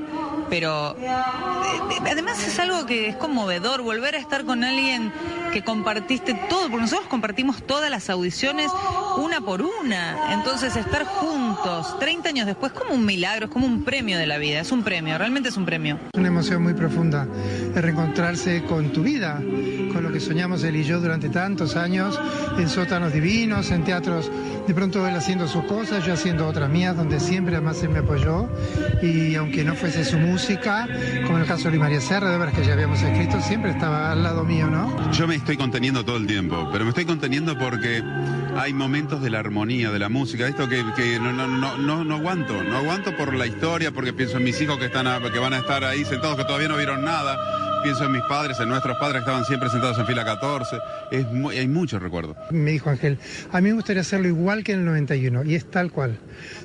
pero 0.49 0.97
eh, 0.99 1.07
eh, 1.07 2.11
además 2.11 2.47
es 2.47 2.59
algo 2.59 2.87
que 2.87 3.09
es 3.09 3.17
conmovedor, 3.17 3.83
volver 3.83 4.15
a 4.15 4.19
estar 4.19 4.45
con 4.45 4.65
alguien 4.65 5.13
que 5.53 5.63
compartiste 5.63 6.35
todo, 6.49 6.63
porque 6.63 6.83
nosotros 6.83 7.09
compartimos 7.09 7.63
todas 7.63 7.91
las 7.91 8.11
audiciones 8.11 8.71
una 9.17 9.41
por 9.41 9.63
una. 9.63 10.35
Entonces 10.35 10.77
estar 10.77 11.05
juntos 11.05 11.99
30 11.99 12.29
años 12.29 12.47
después 12.47 12.73
como 12.73 12.95
un 12.95 13.05
milagro, 13.05 13.47
es 13.47 13.51
como 13.51 13.67
un 13.67 13.85
premio 13.85 14.19
de 14.19 14.27
la 14.27 14.39
vida, 14.39 14.61
es 14.61 14.73
un 14.73 14.83
premio, 14.83 15.17
realmente 15.17 15.49
es 15.49 15.57
un 15.57 15.65
premio. 15.65 15.99
Una 16.15 16.29
emoción 16.29 16.63
muy 16.63 16.75
profunda 16.75 17.27
de 17.27 17.81
reencontrarse 17.81 18.65
con 18.65 18.93
tu 18.93 19.03
vida, 19.03 19.41
con 19.93 20.03
lo 20.03 20.13
que 20.13 20.21
soñamos 20.21 20.63
él 20.65 20.77
y 20.77 20.85
yo 20.85 21.01
durante 21.01 21.29
tantos 21.29 21.77
años, 21.77 22.21
en 22.59 22.69
sótanos 22.69 23.13
divinos, 23.13 23.71
en 23.71 23.85
teatros, 23.85 24.31
de 24.67 24.75
pronto 24.75 25.07
él 25.07 25.15
haciendo 25.15 25.49
sus 25.49 25.65
cosas, 25.65 26.05
yo 26.05 26.15
haciendo 26.15 26.47
otras 26.47 26.69
mías, 26.69 26.97
donde 26.97 27.21
siempre 27.21 27.57
además 27.57 27.83
él 27.83 27.91
me 27.91 28.01
apoyó, 28.01 28.49
y 29.03 29.35
aunque 29.37 29.65
no 29.65 29.75
fuese 29.75 30.05
su 30.05 30.19
música, 30.41 30.87
como 31.25 31.37
en 31.39 31.45
el 31.45 31.49
caso 31.49 31.71
de 31.71 31.79
María 31.79 31.99
Serra, 31.99 32.29
de 32.29 32.37
obras 32.37 32.53
que 32.53 32.63
ya 32.63 32.75
habíamos 32.75 33.01
escrito, 33.01 33.41
siempre 33.41 33.71
estaba 33.71 34.13
al 34.13 34.23
lado 34.23 34.45
mío, 34.45 34.67
¿no? 34.67 35.11
Yo 35.13 35.27
me 35.27 35.35
estoy 35.35 35.57
conteniendo 35.57 36.05
todo 36.05 36.19
el 36.19 36.27
tiempo, 36.27 36.69
pero 36.71 36.85
me 36.85 36.91
estoy 36.91 37.07
conteniendo 37.07 37.57
porque 37.59 38.03
hay 38.55 38.75
momentos 38.75 39.23
de 39.23 39.31
la 39.31 39.39
armonía, 39.39 39.91
de 39.91 39.99
la 39.99 40.11
música, 40.11 40.47
esto 40.47 40.69
que, 40.69 40.85
que 40.95 41.19
no, 41.19 41.33
no, 41.33 41.47
no, 41.47 41.79
no, 41.79 42.05
no 42.05 42.17
aguanto, 42.17 42.63
no 42.65 42.77
aguanto 42.77 43.17
por 43.17 43.33
la 43.33 43.47
historia, 43.47 43.93
porque 43.93 44.13
pienso 44.13 44.37
en 44.37 44.45
mis 44.45 44.61
hijos 44.61 44.77
que, 44.79 44.85
están 44.87 45.07
a- 45.07 45.21
que 45.33 45.39
van 45.39 45.55
a 45.55 45.59
estar 45.59 45.83
ahí 45.85 46.05
sentados, 46.05 46.37
que 46.37 46.45
todavía 46.45 46.69
no 46.69 46.77
vieron 46.77 47.03
nada, 47.03 47.39
pienso 47.83 48.05
en 48.05 48.13
mis 48.13 48.23
padres, 48.29 48.61
en 48.61 48.69
nuestros 48.69 48.99
padres 48.99 49.15
que 49.23 49.31
estaban 49.31 49.45
siempre 49.47 49.71
sentados 49.71 49.99
en 49.99 50.05
fila 50.07 50.23
14, 50.23 50.77
es 51.13 51.33
mu- 51.33 51.49
hay 51.49 51.67
muchos 51.67 52.03
recuerdos. 52.03 52.37
Me 52.51 52.73
dijo 52.73 52.91
Ángel, 52.91 53.19
a 53.53 53.61
mí 53.63 53.71
me 53.71 53.75
gustaría 53.77 54.03
hacerlo 54.03 54.29
igual 54.29 54.65
que 54.65 54.73
en 54.73 54.81
el 54.81 54.85
91, 54.85 55.45
y 55.45 55.55
es 55.55 55.71
tal 55.71 55.91
cual. 55.91 56.19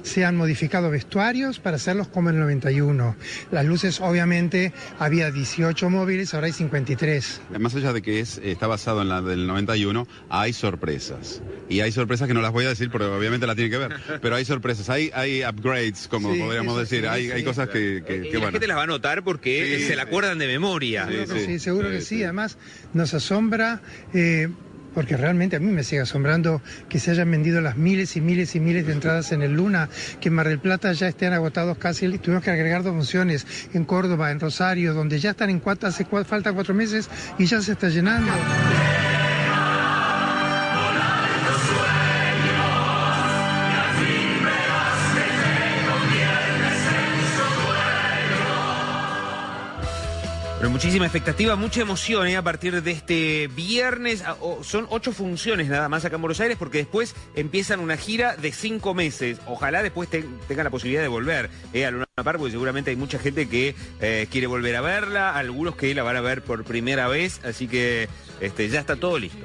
Se 0.03 0.25
han 0.25 0.35
modificado 0.35 0.89
vestuarios 0.89 1.59
para 1.59 1.75
hacerlos 1.77 2.07
como 2.07 2.29
en 2.29 2.35
el 2.35 2.41
91. 2.41 3.15
Las 3.51 3.65
luces, 3.65 4.01
obviamente, 4.01 4.73
había 4.99 5.29
18 5.31 5.89
móviles, 5.89 6.33
ahora 6.33 6.47
hay 6.47 6.53
53. 6.53 7.41
Más 7.59 7.75
allá 7.75 7.93
de 7.93 8.01
que 8.01 8.19
es, 8.19 8.39
está 8.43 8.67
basado 8.67 9.01
en 9.03 9.09
la 9.09 9.21
del 9.21 9.45
91, 9.47 10.07
hay 10.29 10.53
sorpresas. 10.53 11.41
Y 11.69 11.81
hay 11.81 11.91
sorpresas 11.91 12.27
que 12.27 12.33
no 12.33 12.41
las 12.41 12.51
voy 12.51 12.65
a 12.65 12.69
decir 12.69 12.89
porque 12.89 13.05
obviamente 13.07 13.45
la 13.47 13.55
tienen 13.55 13.71
que 13.71 13.77
ver. 13.77 13.95
Pero 14.21 14.35
hay 14.35 14.43
sorpresas, 14.45 14.89
hay, 14.89 15.11
hay 15.13 15.43
upgrades, 15.43 16.07
como 16.07 16.33
Sí, 16.33 16.39
podríamos 16.39 16.73
eso 16.73 16.81
decir. 16.81 17.01
sí, 17.01 17.31
hay, 17.31 17.43
cosas 17.43 17.69
que, 17.69 18.03
que- 18.05 18.17
Y 18.17 18.21
que, 18.23 18.33
la 18.33 18.39
bueno. 18.39 18.51
gente 18.53 18.67
las 18.67 18.77
va 18.77 18.83
a 18.83 18.87
notar 18.87 19.23
porque 19.23 19.77
Sí, 19.79 19.85
se 19.87 19.95
la 19.95 20.03
acuerdan 20.03 20.37
de 20.39 20.47
memoria. 20.47 21.05
Seguro 21.07 21.33
que 21.33 21.45
sí, 21.45 21.59
seguro 21.59 21.89
que 21.89 22.01
sí. 22.01 22.23
Además, 22.23 22.57
nos 22.93 23.13
asombra, 23.13 23.81
eh, 24.13 24.49
porque 24.93 25.17
realmente 25.17 25.55
a 25.55 25.59
mí 25.59 25.71
me 25.71 25.83
sigue 25.83 26.01
asombrando 26.01 26.61
que 26.89 26.99
se 26.99 27.11
hayan 27.11 27.31
vendido 27.31 27.61
las 27.61 27.77
miles 27.77 28.15
y 28.15 28.21
miles 28.21 28.55
y 28.55 28.59
miles 28.59 28.85
de 28.87 28.93
entradas 28.93 29.31
en 29.31 29.41
el 29.41 29.53
Luna, 29.53 29.89
que 30.19 30.29
en 30.29 30.35
Mar 30.35 30.47
del 30.47 30.59
Plata 30.59 30.91
ya 30.93 31.07
estén 31.07 31.33
agotados 31.33 31.77
casi. 31.77 32.07
Tuvimos 32.17 32.43
que 32.43 32.51
agregar 32.51 32.83
dos 32.83 32.93
funciones 32.93 33.45
en 33.73 33.85
Córdoba, 33.85 34.31
en 34.31 34.39
Rosario, 34.39 34.93
donde 34.93 35.19
ya 35.19 35.31
están 35.31 35.49
en 35.49 35.59
cuatro, 35.59 35.87
hace 35.89 36.05
cua- 36.05 36.25
falta 36.25 36.51
cuatro 36.53 36.73
meses 36.73 37.09
y 37.37 37.45
ya 37.45 37.61
se 37.61 37.73
está 37.73 37.89
llenando. 37.89 38.31
Pero 50.61 50.69
muchísima 50.69 51.05
expectativa, 51.05 51.55
mucha 51.55 51.81
emoción 51.81 52.27
¿eh? 52.27 52.37
a 52.37 52.43
partir 52.43 52.83
de 52.83 52.91
este 52.91 53.47
viernes. 53.47 54.21
Ah, 54.23 54.35
son 54.61 54.85
ocho 54.91 55.11
funciones 55.11 55.69
nada 55.69 55.89
más 55.89 56.05
acá 56.05 56.17
en 56.17 56.21
Buenos 56.21 56.39
Aires 56.39 56.55
porque 56.55 56.77
después 56.77 57.15
empiezan 57.33 57.79
una 57.79 57.97
gira 57.97 58.35
de 58.37 58.51
cinco 58.51 58.93
meses. 58.93 59.39
Ojalá 59.47 59.81
después 59.81 60.07
ten- 60.07 60.37
tengan 60.47 60.65
la 60.65 60.69
posibilidad 60.69 61.01
de 61.01 61.07
volver 61.07 61.49
¿eh? 61.73 61.87
a 61.87 61.89
Luna 61.89 62.05
Park 62.13 62.37
porque 62.37 62.51
seguramente 62.51 62.91
hay 62.91 62.95
mucha 62.95 63.17
gente 63.17 63.49
que 63.49 63.73
eh, 64.01 64.27
quiere 64.29 64.45
volver 64.45 64.75
a 64.75 64.81
verla, 64.81 65.35
algunos 65.35 65.75
que 65.75 65.95
la 65.95 66.03
van 66.03 66.17
a 66.17 66.21
ver 66.21 66.43
por 66.43 66.63
primera 66.63 67.07
vez, 67.07 67.41
así 67.43 67.67
que 67.67 68.07
este, 68.39 68.69
ya 68.69 68.81
está 68.81 68.95
todo 68.95 69.17
listo. 69.17 69.43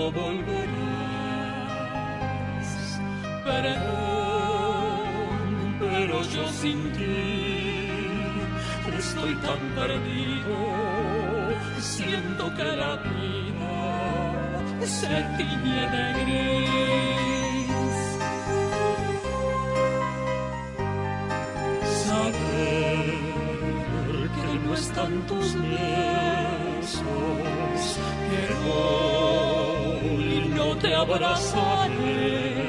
Cuando 0.00 0.12
volverás. 0.12 0.60
Perdón, 3.44 3.76
pero 5.78 6.22
yo 6.22 6.48
sin 6.48 6.92
ti 6.92 7.60
estoy 8.98 9.34
tan 9.36 9.58
perdido, 9.74 10.56
siento 11.78 12.54
que 12.54 12.64
la 12.64 12.96
vida 12.96 13.76
se 14.86 15.22
tiñe 15.36 15.88
de 15.94 16.12
gris. 16.20 17.00
saber 22.06 23.10
que 24.36 24.48
no 24.66 24.72
están 24.74 25.12
tus 25.26 25.46
besos, 25.54 27.10
abrazarle, 31.00 32.68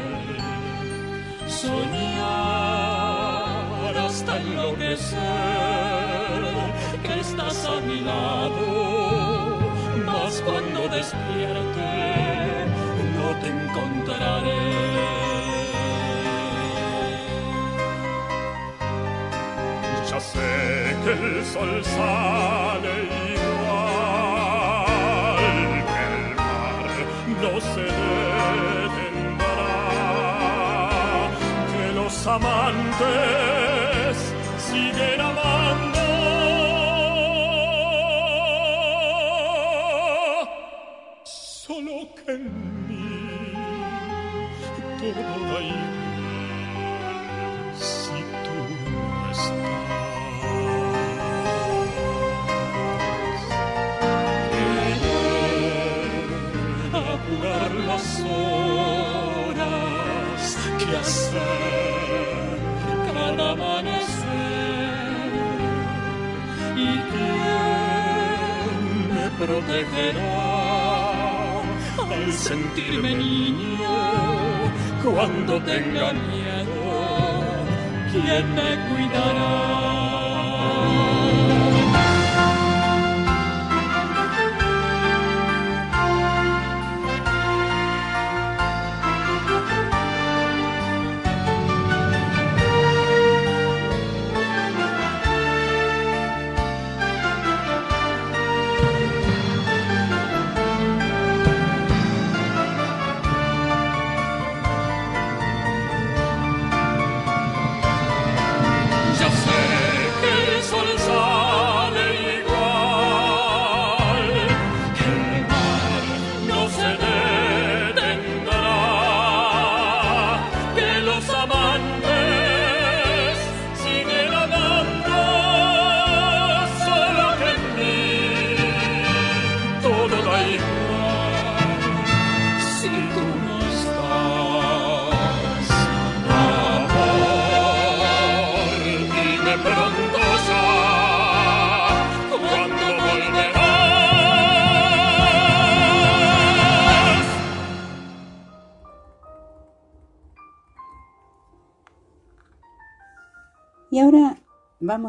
soñar 1.48 2.22
hasta 4.06 4.38
enloquecer 4.38 5.22
que 7.04 7.14
estás 7.20 7.66
a 7.66 7.82
mi 7.82 8.00
lado, 8.02 9.60
mas 10.06 10.42
cuando 10.46 10.80
despierte 10.88 11.90
no 13.16 13.28
te 13.42 13.48
encontraré. 13.48 14.66
Ya 20.10 20.20
sé 20.20 20.52
que 21.04 21.12
el 21.12 21.46
sol 21.46 21.84
sale 21.84 22.94
y 23.28 23.31
que 32.24 33.61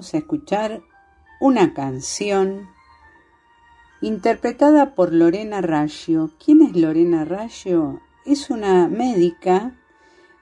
a 0.03 0.19
escuchar 0.19 0.83
una 1.41 1.74
canción 1.74 2.69
interpretada 4.01 4.95
por 4.95 5.12
Lorena 5.12 5.61
Raggio. 5.61 6.33
¿Quién 6.45 6.62
es 6.62 6.77
Lorena 6.77 7.24
Raggio? 7.24 8.01
Es 8.27 8.51
una 8.51 8.89
médica 8.89 9.79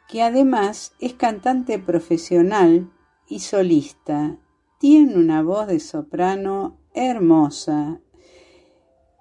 que 0.09 0.23
además 0.23 0.95
es 0.99 1.15
cantante 1.15 1.78
profesional 1.78 2.91
y 3.28 3.41
solista. 3.41 4.39
Tiene 4.78 5.15
una 5.16 5.43
voz 5.43 5.66
de 5.66 5.78
soprano 5.78 6.78
hermosa 6.95 8.01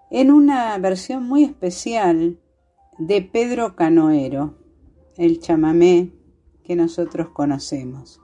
en 0.09 0.31
una 0.31 0.77
versión 0.79 1.27
muy 1.27 1.43
especial 1.43 2.39
de 2.97 3.21
Pedro 3.21 3.75
Canoero, 3.75 4.55
el 5.17 5.39
chamamé 5.39 6.13
que 6.63 6.75
nosotros 6.75 7.29
conocemos. 7.29 8.19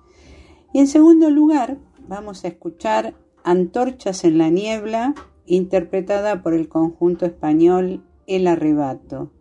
Y 0.73 0.79
en 0.79 0.87
segundo 0.87 1.29
lugar, 1.29 1.77
vamos 2.07 2.45
a 2.45 2.49
escuchar 2.49 3.15
Antorchas 3.43 4.23
en 4.23 4.37
la 4.37 4.49
Niebla, 4.49 5.13
interpretada 5.45 6.41
por 6.41 6.53
el 6.53 6.67
conjunto 6.67 7.25
español 7.25 8.03
El 8.27 8.47
Arrebato. 8.47 9.31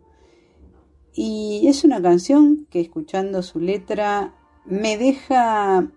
Y 1.13 1.67
es 1.67 1.83
una 1.83 2.01
canción 2.01 2.67
que 2.69 2.81
escuchando 2.81 3.41
su 3.41 3.59
letra 3.59 4.35
me 4.65 4.97
deja 4.97 5.91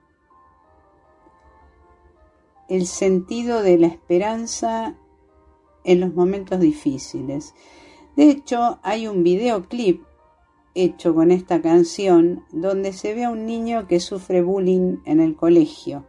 el 2.69 2.87
sentido 2.87 3.63
de 3.63 3.79
la 3.79 3.87
esperanza 3.89 4.97
en 5.85 6.01
los 6.01 6.15
momentos 6.15 6.61
difíciles. 6.61 7.55
De 8.17 8.31
hecho, 8.31 8.79
hay 8.83 9.09
un 9.09 9.23
videoclip 9.23 10.03
hecho 10.75 11.15
con 11.15 11.31
esta 11.31 11.61
canción 11.61 12.45
donde 12.53 12.93
se 12.93 13.15
ve 13.15 13.25
a 13.25 13.31
un 13.31 13.47
niño 13.47 13.87
que 13.87 14.01
sufre 14.01 14.43
bullying 14.43 14.99
en 15.05 15.21
el 15.21 15.35
colegio. 15.35 16.07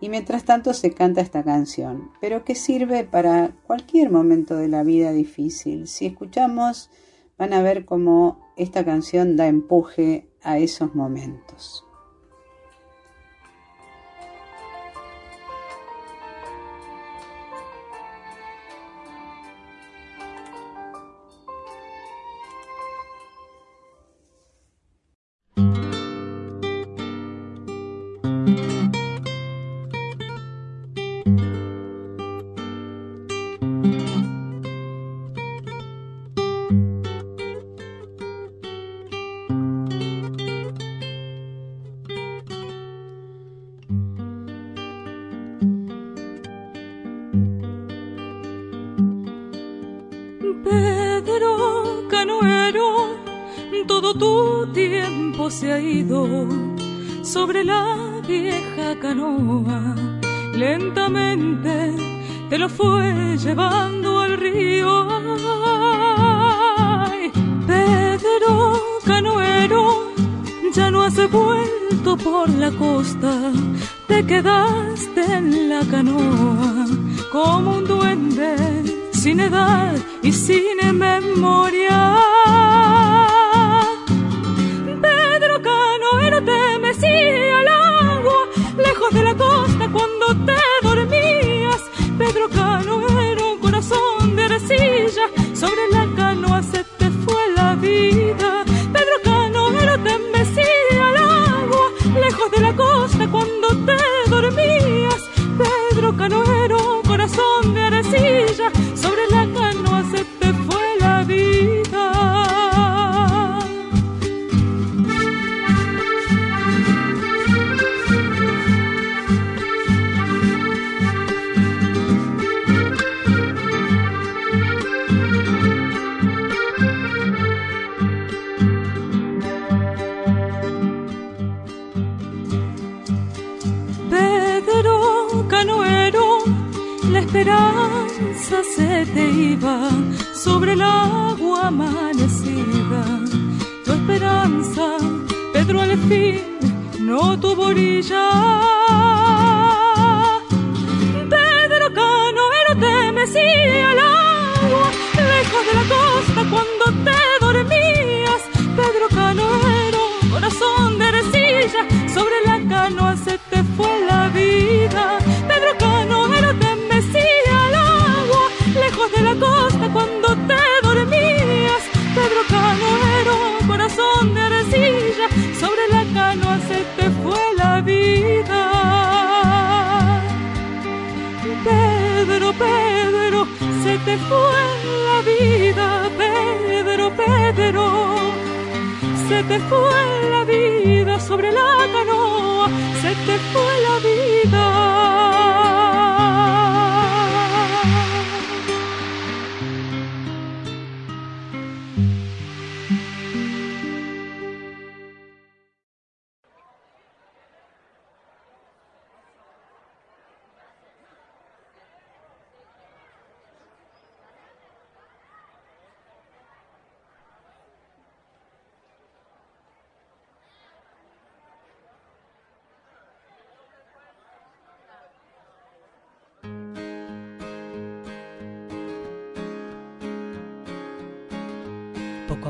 Y 0.00 0.08
mientras 0.08 0.44
tanto 0.44 0.72
se 0.72 0.92
canta 0.92 1.20
esta 1.20 1.44
canción, 1.44 2.10
pero 2.20 2.44
que 2.44 2.54
sirve 2.54 3.04
para 3.04 3.54
cualquier 3.66 4.10
momento 4.10 4.56
de 4.56 4.68
la 4.68 4.82
vida 4.82 5.12
difícil. 5.12 5.88
Si 5.88 6.06
escuchamos, 6.06 6.90
van 7.36 7.52
a 7.52 7.62
ver 7.62 7.84
cómo 7.84 8.40
esta 8.56 8.84
canción 8.84 9.36
da 9.36 9.46
empuje 9.46 10.30
a 10.42 10.58
esos 10.58 10.94
momentos. 10.94 11.84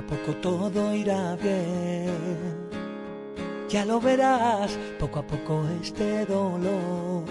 Poco 0.01 0.15
a 0.15 0.19
poco 0.19 0.33
todo 0.41 0.95
irá 0.95 1.37
bien. 1.37 2.71
Ya 3.69 3.85
lo 3.85 4.01
verás, 4.01 4.79
poco 4.99 5.19
a 5.19 5.23
poco 5.27 5.63
este 5.83 6.25
dolor 6.25 7.25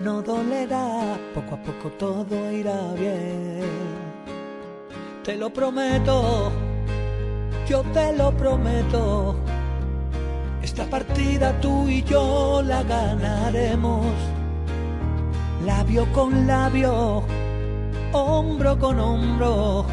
no 0.00 0.20
dolerá, 0.22 1.16
poco 1.34 1.54
a 1.54 1.62
poco 1.62 1.88
todo 1.96 2.50
irá 2.50 2.92
bien. 2.94 3.62
Te 5.22 5.36
lo 5.36 5.50
prometo, 5.50 6.50
yo 7.68 7.82
te 7.92 8.12
lo 8.16 8.32
prometo. 8.32 9.36
Esta 10.62 10.84
partida 10.84 11.60
tú 11.60 11.88
y 11.88 12.02
yo 12.02 12.60
la 12.62 12.82
ganaremos. 12.82 14.06
Labio 15.64 16.12
con 16.12 16.46
labio, 16.46 17.22
hombro 18.12 18.78
con 18.78 18.98
hombro 18.98 19.83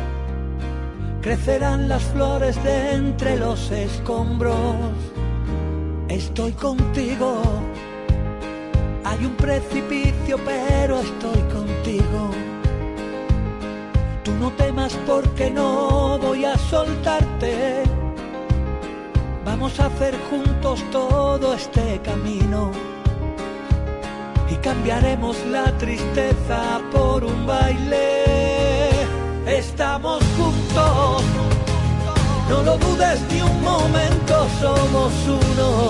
crecerán 1.22 1.88
las 1.88 2.02
flores 2.04 2.62
de 2.64 2.94
entre 2.94 3.38
los 3.38 3.70
escombros. 3.72 4.56
Estoy 6.10 6.52
contigo, 6.54 7.42
hay 9.06 9.26
un 9.26 9.36
precipicio, 9.36 10.38
pero 10.44 11.00
estoy 11.00 11.42
contigo. 11.54 12.32
Tú 14.24 14.32
no 14.40 14.52
temas 14.52 14.94
porque 15.06 15.52
no 15.52 16.18
voy 16.20 16.46
a 16.46 16.58
soltarte. 16.58 17.84
Vamos 19.46 19.80
a 19.80 19.86
hacer 19.86 20.16
juntos 20.30 20.84
todo 20.92 21.54
este 21.54 22.00
camino 22.04 22.72
y 24.50 24.56
cambiaremos 24.56 25.38
la 25.48 25.66
tristeza 25.78 26.82
por 26.92 27.24
un 27.24 27.46
baile 27.46 28.51
estamos 29.48 30.24
juntos. 30.38 31.24
No 32.50 32.64
lo 32.64 32.78
dudes 32.78 33.20
ni 33.32 33.42
un 33.42 33.64
momento, 33.64 34.48
somos 34.60 35.14
uno. 35.28 35.90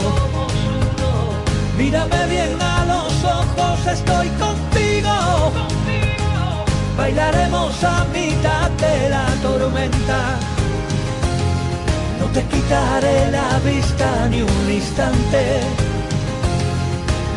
Mírame 1.77 2.25
bien 2.27 2.61
a 2.61 2.85
los 2.85 3.23
ojos, 3.23 3.87
estoy 3.87 4.27
contigo. 4.29 5.11
Bailaremos 6.97 7.83
a 7.83 8.05
mitad 8.13 8.69
de 8.71 9.09
la 9.09 9.25
tormenta. 9.41 10.37
No 12.19 12.27
te 12.27 12.43
quitaré 12.43 13.31
la 13.31 13.59
vista 13.65 14.27
ni 14.29 14.41
un 14.41 14.71
instante. 14.71 15.61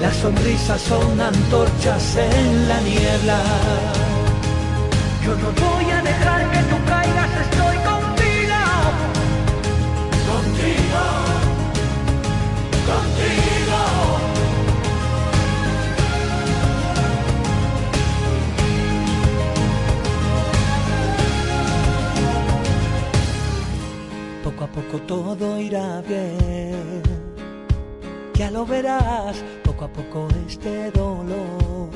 Las 0.03 0.17
sonrisas 0.17 0.83
son 0.83 1.19
antorchas 1.19 2.17
en 2.17 2.69
la 2.69 2.81
niebla. 2.81 3.39
Yo 5.25 5.35
no 5.37 5.51
voy 5.65 5.91
a 5.91 5.94
Poco 24.43 24.65
a 24.65 24.67
poco 24.69 24.99
todo 25.07 25.59
irá 25.59 26.03
bien. 26.03 27.03
Ya 28.35 28.51
lo 28.51 28.67
verás, 28.67 29.43
poco 29.65 29.85
a 29.87 29.89
poco 29.89 30.29
este 30.47 30.91
dolor 30.91 31.89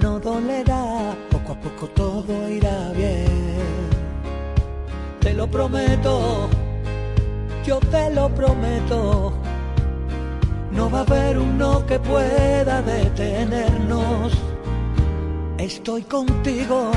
no 0.00 0.18
dolerá, 0.18 1.14
poco 1.30 1.52
a 1.52 1.60
poco 1.60 1.86
todo 1.88 2.48
irá 2.48 2.92
bien. 2.92 3.26
Te 5.20 5.34
lo 5.34 5.46
prometo, 5.46 6.48
yo 7.64 7.78
te 7.80 8.10
lo 8.10 8.28
prometo. 8.28 9.32
No 10.72 10.90
va 10.90 10.98
a 10.98 11.02
haber 11.02 11.38
uno 11.38 11.84
que 11.86 11.98
pueda 11.98 12.82
detenernos. 12.82 14.32
Estoy 15.58 16.02
contigo. 16.02 16.90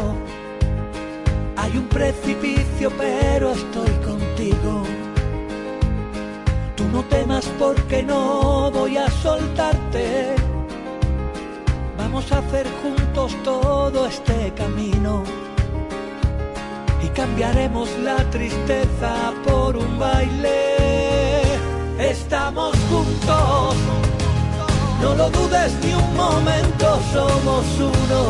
Hay 1.57 1.77
un 1.77 1.87
precipicio, 1.87 2.91
pero 2.97 3.51
estoy 3.51 3.91
contigo. 4.05 4.83
Tú 6.75 6.83
no 6.91 7.03
temas 7.03 7.45
porque 7.59 8.03
no 8.03 8.71
voy 8.71 8.97
a 8.97 9.09
soltarte. 9.09 10.35
Vamos 11.97 12.31
a 12.31 12.39
hacer 12.39 12.67
juntos 12.81 13.35
todo 13.43 14.07
este 14.07 14.51
camino 14.55 15.23
y 17.03 17.07
cambiaremos 17.09 17.89
la 18.03 18.17
tristeza 18.29 19.33
por 19.45 19.75
un 19.75 19.99
baile. 19.99 21.41
Estamos 21.99 22.75
juntos, 22.89 23.75
no 25.01 25.15
lo 25.15 25.29
dudes 25.29 25.73
ni 25.83 25.93
un 25.93 26.15
momento, 26.15 26.99
somos 27.13 27.65
uno. 27.79 28.21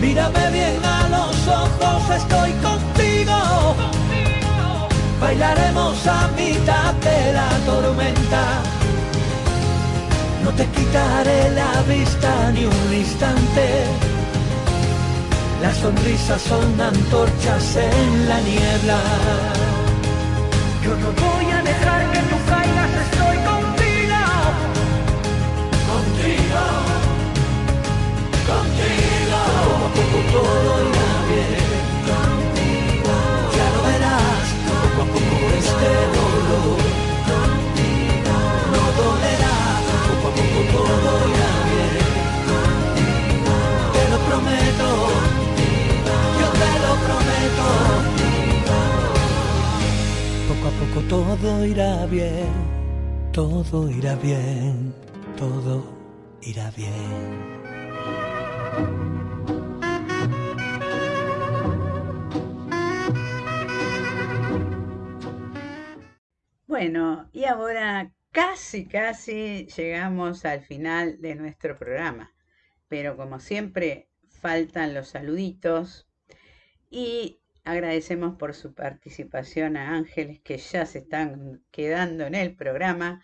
Mírame 0.00 0.50
bien 0.50 0.84
a 0.84 1.08
los 1.08 1.48
ojos, 1.48 2.10
estoy 2.16 2.52
contigo. 2.68 3.74
Bailaremos 5.20 6.06
a 6.06 6.28
mitad 6.36 6.92
de 6.94 7.32
la 7.32 7.48
tormenta. 7.64 8.62
No 10.44 10.50
te 10.50 10.66
quitaré 10.66 11.50
la 11.52 11.82
vista 11.88 12.52
ni 12.52 12.66
un 12.66 12.94
instante. 12.94 14.13
Las 15.64 15.78
sonrisas 15.78 16.42
son 16.42 16.78
antorchas 16.78 17.76
en 17.76 18.28
la 18.28 18.38
niebla. 18.42 18.98
Yo 20.84 20.90
no 20.90 21.10
voy 21.24 21.46
a 21.52 21.62
dejar 21.62 22.12
que 22.12 22.18
tú 22.18 22.36
caigas, 22.50 22.90
estoy 23.06 23.36
contigo. 23.50 24.20
Contigo. 25.88 26.64
Contigo. 28.46 29.44
Todo 51.08 51.64
irá 51.64 52.06
bien, 52.06 52.52
todo 53.32 53.90
irá 53.90 54.16
bien, 54.16 54.94
todo 55.36 55.84
irá 56.42 56.70
bien. 56.70 57.54
Bueno, 66.66 67.28
y 67.32 67.44
ahora 67.44 68.12
casi, 68.32 68.86
casi 68.86 69.66
llegamos 69.76 70.44
al 70.44 70.62
final 70.62 71.20
de 71.20 71.34
nuestro 71.36 71.76
programa. 71.76 72.34
Pero 72.88 73.16
como 73.16 73.38
siempre, 73.38 74.08
faltan 74.28 74.94
los 74.94 75.08
saluditos 75.08 76.08
y 76.90 77.40
agradecemos 77.64 78.36
por 78.36 78.54
su 78.54 78.74
participación 78.74 79.76
a 79.76 79.94
Ángeles 79.94 80.40
que 80.40 80.58
ya 80.58 80.86
se 80.86 80.98
están 80.98 81.62
quedando 81.70 82.26
en 82.26 82.34
el 82.34 82.54
programa. 82.54 83.22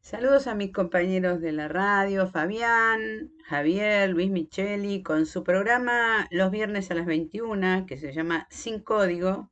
Saludos 0.00 0.46
a 0.46 0.54
mis 0.54 0.72
compañeros 0.72 1.40
de 1.40 1.52
la 1.52 1.68
radio, 1.68 2.28
Fabián, 2.28 3.32
Javier, 3.44 4.08
Luis 4.08 4.30
Micheli, 4.30 5.02
con 5.02 5.26
su 5.26 5.44
programa 5.44 6.26
los 6.30 6.50
viernes 6.50 6.90
a 6.90 6.94
las 6.94 7.04
21, 7.04 7.84
que 7.86 7.98
se 7.98 8.12
llama 8.12 8.46
Sin 8.50 8.80
Código, 8.80 9.50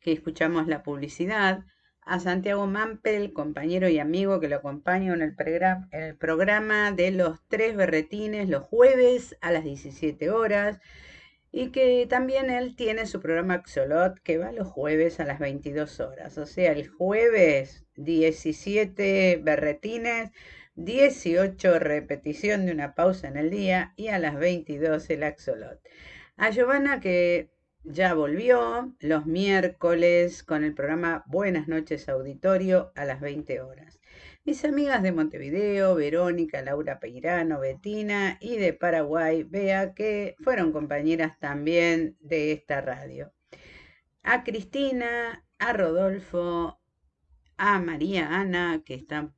que 0.00 0.12
escuchamos 0.12 0.66
la 0.66 0.82
publicidad 0.82 1.64
a 2.00 2.20
Santiago 2.20 2.66
Mampel, 2.66 3.32
compañero 3.32 3.88
y 3.88 3.98
amigo 3.98 4.40
que 4.40 4.48
lo 4.48 4.56
acompaño 4.56 5.14
en 5.14 5.22
el, 5.22 5.34
en 5.38 6.02
el 6.02 6.16
programa 6.16 6.90
de 6.90 7.12
los 7.12 7.38
tres 7.48 7.76
berretines 7.76 8.48
los 8.48 8.64
jueves 8.64 9.36
a 9.40 9.52
las 9.52 9.64
17 9.64 10.30
horas 10.30 10.80
y 11.56 11.70
que 11.70 12.04
también 12.10 12.50
él 12.50 12.74
tiene 12.74 13.06
su 13.06 13.20
programa 13.20 13.54
Axolot 13.54 14.18
que 14.24 14.38
va 14.38 14.50
los 14.50 14.66
jueves 14.66 15.20
a 15.20 15.24
las 15.24 15.38
22 15.38 16.00
horas. 16.00 16.36
O 16.36 16.46
sea, 16.46 16.72
el 16.72 16.88
jueves 16.88 17.84
17 17.94 19.40
berretines, 19.40 20.32
18 20.74 21.78
repetición 21.78 22.66
de 22.66 22.72
una 22.72 22.96
pausa 22.96 23.28
en 23.28 23.36
el 23.36 23.50
día 23.50 23.92
y 23.94 24.08
a 24.08 24.18
las 24.18 24.34
22 24.34 25.08
el 25.10 25.22
Axolot. 25.22 25.80
A 26.36 26.50
Giovanna 26.50 26.98
que 26.98 27.50
ya 27.84 28.14
volvió 28.14 28.92
los 28.98 29.24
miércoles 29.26 30.42
con 30.42 30.64
el 30.64 30.74
programa 30.74 31.22
Buenas 31.28 31.68
noches 31.68 32.08
Auditorio 32.08 32.90
a 32.96 33.04
las 33.04 33.20
20 33.20 33.60
horas. 33.60 33.83
Mis 34.44 34.64
amigas 34.64 35.02
de 35.02 35.12
Montevideo, 35.12 35.94
Verónica, 35.94 36.62
Laura 36.62 37.00
Peirano, 37.00 37.60
Betina 37.60 38.38
y 38.40 38.56
de 38.56 38.72
Paraguay, 38.72 39.42
Bea, 39.42 39.94
que 39.94 40.36
fueron 40.42 40.72
compañeras 40.72 41.38
también 41.40 42.16
de 42.20 42.52
esta 42.52 42.80
radio. 42.80 43.32
A 44.22 44.44
Cristina, 44.44 45.44
a 45.58 45.72
Rodolfo, 45.72 46.80
a 47.56 47.80
María 47.80 48.28
Ana, 48.40 48.82
que 48.84 48.94
están, 48.94 49.34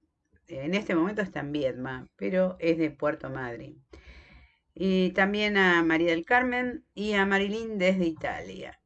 en 0.48 0.74
este 0.74 0.94
momento 0.94 1.22
está 1.22 1.40
en 1.40 1.52
Viedma, 1.52 2.08
pero 2.16 2.56
es 2.60 2.78
de 2.78 2.90
Puerto 2.90 3.30
Madryn 3.30 3.82
y 4.78 5.10
también 5.12 5.56
a 5.56 5.82
María 5.82 6.10
del 6.10 6.26
Carmen 6.26 6.84
y 6.94 7.14
a 7.14 7.24
Marilyn 7.24 7.78
desde 7.78 8.04
Italia. 8.04 8.78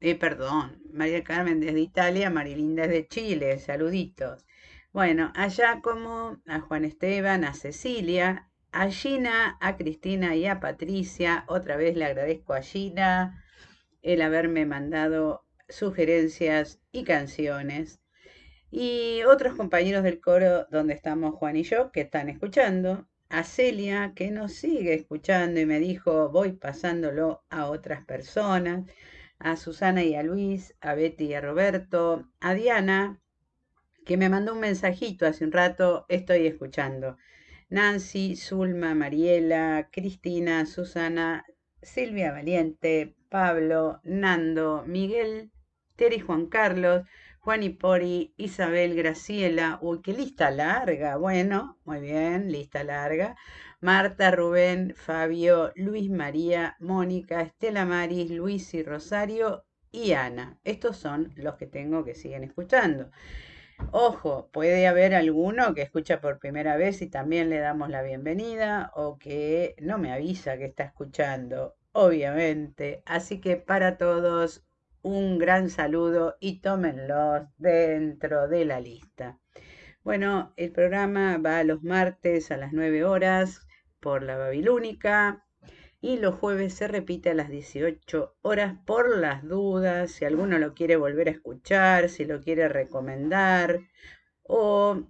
Eh, 0.00 0.14
perdón, 0.14 0.82
María 0.92 1.14
del 1.14 1.24
Carmen 1.24 1.60
desde 1.60 1.80
Italia, 1.80 2.30
Marilyn 2.30 2.76
desde 2.76 3.08
Chile, 3.08 3.58
saluditos. 3.58 4.44
Bueno, 4.92 5.32
allá 5.36 5.80
como 5.82 6.40
a 6.46 6.60
Juan 6.60 6.84
Esteban, 6.84 7.44
a 7.44 7.52
Cecilia, 7.52 8.48
a 8.72 8.90
Gina, 8.90 9.58
a 9.60 9.76
Cristina 9.76 10.34
y 10.34 10.46
a 10.46 10.60
Patricia. 10.60 11.44
Otra 11.46 11.76
vez 11.76 11.94
le 11.96 12.06
agradezco 12.06 12.54
a 12.54 12.62
Gina 12.62 13.44
el 14.02 14.22
haberme 14.22 14.64
mandado 14.66 15.44
sugerencias 15.68 16.80
y 16.90 17.04
canciones. 17.04 18.00
Y 18.70 19.22
otros 19.24 19.54
compañeros 19.54 20.02
del 20.04 20.20
coro 20.20 20.66
donde 20.70 20.94
estamos 20.94 21.34
Juan 21.34 21.56
y 21.56 21.64
yo 21.64 21.92
que 21.92 22.00
están 22.02 22.28
escuchando 22.30 23.06
a 23.28 23.44
Celia, 23.44 24.12
que 24.16 24.30
nos 24.30 24.54
sigue 24.54 24.94
escuchando 24.94 25.60
y 25.60 25.66
me 25.66 25.80
dijo, 25.80 26.30
voy 26.30 26.52
pasándolo 26.52 27.44
a 27.50 27.66
otras 27.66 28.04
personas, 28.04 28.86
a 29.38 29.56
Susana 29.56 30.02
y 30.02 30.14
a 30.14 30.22
Luis, 30.22 30.74
a 30.80 30.94
Betty 30.94 31.26
y 31.26 31.34
a 31.34 31.42
Roberto, 31.42 32.26
a 32.40 32.54
Diana, 32.54 33.20
que 34.08 34.16
me 34.16 34.30
mandó 34.30 34.54
un 34.54 34.60
mensajito 34.60 35.26
hace 35.26 35.44
un 35.44 35.52
rato, 35.52 36.06
estoy 36.08 36.46
escuchando. 36.46 37.18
Nancy, 37.68 38.36
Zulma, 38.36 38.94
Mariela, 38.94 39.90
Cristina, 39.92 40.64
Susana, 40.64 41.44
Silvia 41.82 42.32
Valiente, 42.32 43.14
Pablo, 43.28 44.00
Nando, 44.04 44.82
Miguel, 44.86 45.52
Terry 45.94 46.20
Juan 46.20 46.46
Carlos, 46.46 47.02
Juan 47.40 47.62
y 47.62 47.68
Pori, 47.68 48.32
Isabel, 48.38 48.96
Graciela, 48.96 49.78
uy, 49.82 50.00
qué 50.00 50.14
lista 50.14 50.50
larga, 50.50 51.18
bueno, 51.18 51.78
muy 51.84 52.00
bien, 52.00 52.50
lista 52.50 52.84
larga. 52.84 53.36
Marta, 53.82 54.30
Rubén, 54.30 54.94
Fabio, 54.96 55.70
Luis 55.76 56.08
María, 56.08 56.76
Mónica, 56.80 57.42
Estela 57.42 57.84
Maris, 57.84 58.30
Luis 58.30 58.72
y 58.72 58.82
Rosario 58.82 59.66
y 59.92 60.12
Ana. 60.12 60.58
Estos 60.64 60.96
son 60.96 61.30
los 61.36 61.56
que 61.56 61.66
tengo 61.66 62.04
que 62.06 62.14
siguen 62.14 62.44
escuchando. 62.44 63.10
Ojo, 63.92 64.50
puede 64.52 64.86
haber 64.86 65.14
alguno 65.14 65.74
que 65.74 65.82
escucha 65.82 66.20
por 66.20 66.38
primera 66.38 66.76
vez 66.76 67.00
y 67.00 67.08
también 67.08 67.48
le 67.48 67.58
damos 67.58 67.88
la 67.88 68.02
bienvenida 68.02 68.90
o 68.94 69.18
que 69.18 69.74
no 69.80 69.98
me 69.98 70.12
avisa 70.12 70.58
que 70.58 70.66
está 70.66 70.84
escuchando, 70.84 71.76
obviamente. 71.92 73.02
Así 73.06 73.40
que 73.40 73.56
para 73.56 73.96
todos, 73.96 74.66
un 75.02 75.38
gran 75.38 75.70
saludo 75.70 76.36
y 76.40 76.60
tómenlos 76.60 77.46
dentro 77.56 78.48
de 78.48 78.64
la 78.64 78.80
lista. 78.80 79.38
Bueno, 80.04 80.52
el 80.56 80.72
programa 80.72 81.38
va 81.38 81.62
los 81.64 81.82
martes 81.82 82.50
a 82.50 82.56
las 82.56 82.72
9 82.72 83.04
horas 83.04 83.66
por 84.00 84.22
la 84.22 84.36
Babilónica 84.36 85.46
y 86.00 86.18
los 86.18 86.36
jueves 86.36 86.74
se 86.74 86.88
repite 86.88 87.30
a 87.30 87.34
las 87.34 87.50
18 87.50 88.36
horas 88.42 88.76
por 88.86 89.16
las 89.18 89.46
dudas, 89.46 90.12
si 90.12 90.24
alguno 90.24 90.58
lo 90.58 90.74
quiere 90.74 90.96
volver 90.96 91.28
a 91.28 91.32
escuchar, 91.32 92.08
si 92.08 92.24
lo 92.24 92.40
quiere 92.40 92.68
recomendar 92.68 93.80
o 94.44 95.02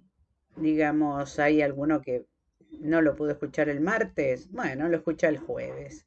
digamos 0.55 1.39
hay 1.39 1.61
alguno 1.61 2.01
que 2.01 2.25
no 2.79 3.01
lo 3.01 3.15
pudo 3.15 3.31
escuchar 3.31 3.69
el 3.69 3.81
martes, 3.81 4.51
bueno, 4.51 4.89
lo 4.89 4.97
escucha 4.97 5.27
el 5.27 5.37
jueves. 5.37 6.05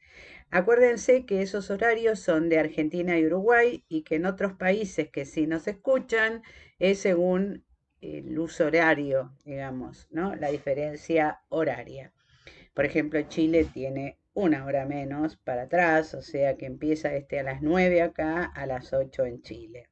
Acuérdense 0.51 1.25
que 1.27 1.43
esos 1.43 1.71
horarios 1.71 2.21
son 2.21 2.49
de 2.49 2.59
Argentina 2.59 3.19
y 3.19 3.27
Uruguay 3.27 3.85
y 3.89 4.03
que 4.03 4.17
en 4.17 4.27
otros 4.27 4.53
países 4.53 5.09
que 5.09 5.25
sí 5.25 5.47
nos 5.47 5.67
escuchan 5.67 6.43
es 6.79 6.99
según 6.99 7.65
el 8.01 8.39
uso 8.39 8.67
horario, 8.67 9.33
digamos, 9.45 10.09
¿no? 10.11 10.35
La 10.37 10.51
diferencia 10.51 11.41
horaria. 11.49 12.13
Por 12.75 12.85
ejemplo, 12.85 13.21
Chile 13.29 13.67
tiene 13.73 14.19
una 14.35 14.65
hora 14.65 14.87
menos 14.87 15.37
para 15.37 15.63
atrás, 15.63 16.15
o 16.15 16.23
sea 16.23 16.57
que 16.57 16.67
empieza 16.67 17.15
este 17.15 17.41
a 17.41 17.43
las 17.43 17.63
9 17.63 18.03
acá, 18.03 18.45
a 18.45 18.67
las 18.67 18.93
8 18.93 19.27
en 19.27 19.43
Chile. 19.43 19.89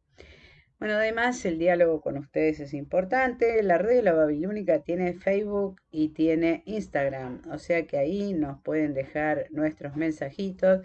Bueno, 0.80 0.94
además 0.94 1.44
el 1.44 1.58
diálogo 1.58 2.00
con 2.00 2.16
ustedes 2.16 2.58
es 2.60 2.72
importante. 2.72 3.62
La 3.62 3.76
red 3.76 3.96
de 3.96 4.02
la 4.02 4.14
Babilónica 4.14 4.82
tiene 4.82 5.12
Facebook 5.12 5.80
y 5.90 6.08
tiene 6.14 6.62
Instagram, 6.64 7.42
o 7.52 7.58
sea 7.58 7.86
que 7.86 7.98
ahí 7.98 8.32
nos 8.32 8.62
pueden 8.62 8.94
dejar 8.94 9.46
nuestros 9.50 9.94
mensajitos. 9.96 10.80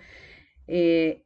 Eh, 0.67 1.23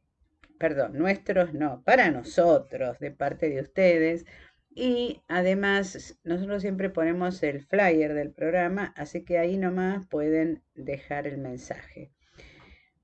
perdón, 0.58 0.92
nuestros 0.98 1.52
no, 1.52 1.82
para 1.84 2.12
nosotros, 2.12 3.00
de 3.00 3.10
parte 3.10 3.50
de 3.50 3.60
ustedes. 3.62 4.24
Y 4.72 5.22
además 5.26 6.20
nosotros 6.22 6.62
siempre 6.62 6.90
ponemos 6.90 7.42
el 7.42 7.62
flyer 7.66 8.14
del 8.14 8.32
programa, 8.32 8.94
así 8.96 9.24
que 9.24 9.38
ahí 9.38 9.56
nomás 9.56 10.06
pueden 10.06 10.62
dejar 10.74 11.26
el 11.26 11.38
mensaje. 11.38 12.12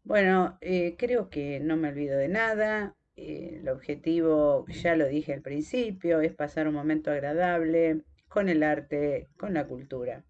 Bueno, 0.07 0.57
eh, 0.61 0.95
creo 0.97 1.31
que 1.31 1.59
no 1.59 1.77
me 1.77 1.89
olvido 1.89 2.17
de 2.17 2.29
nada. 2.29 2.95
Eh, 3.17 3.59
el 3.61 3.69
objetivo, 3.69 4.65
ya 4.69 4.95
lo 4.95 5.09
dije 5.09 5.35
al 5.35 5.43
principio, 5.43 6.21
es 6.21 6.33
pasar 6.33 6.69
un 6.69 6.75
momento 6.75 7.11
agradable 7.11 8.05
con 8.29 8.49
el 8.49 8.63
arte, 8.63 9.29
con 9.37 9.53
la 9.53 9.67
cultura. 9.67 10.25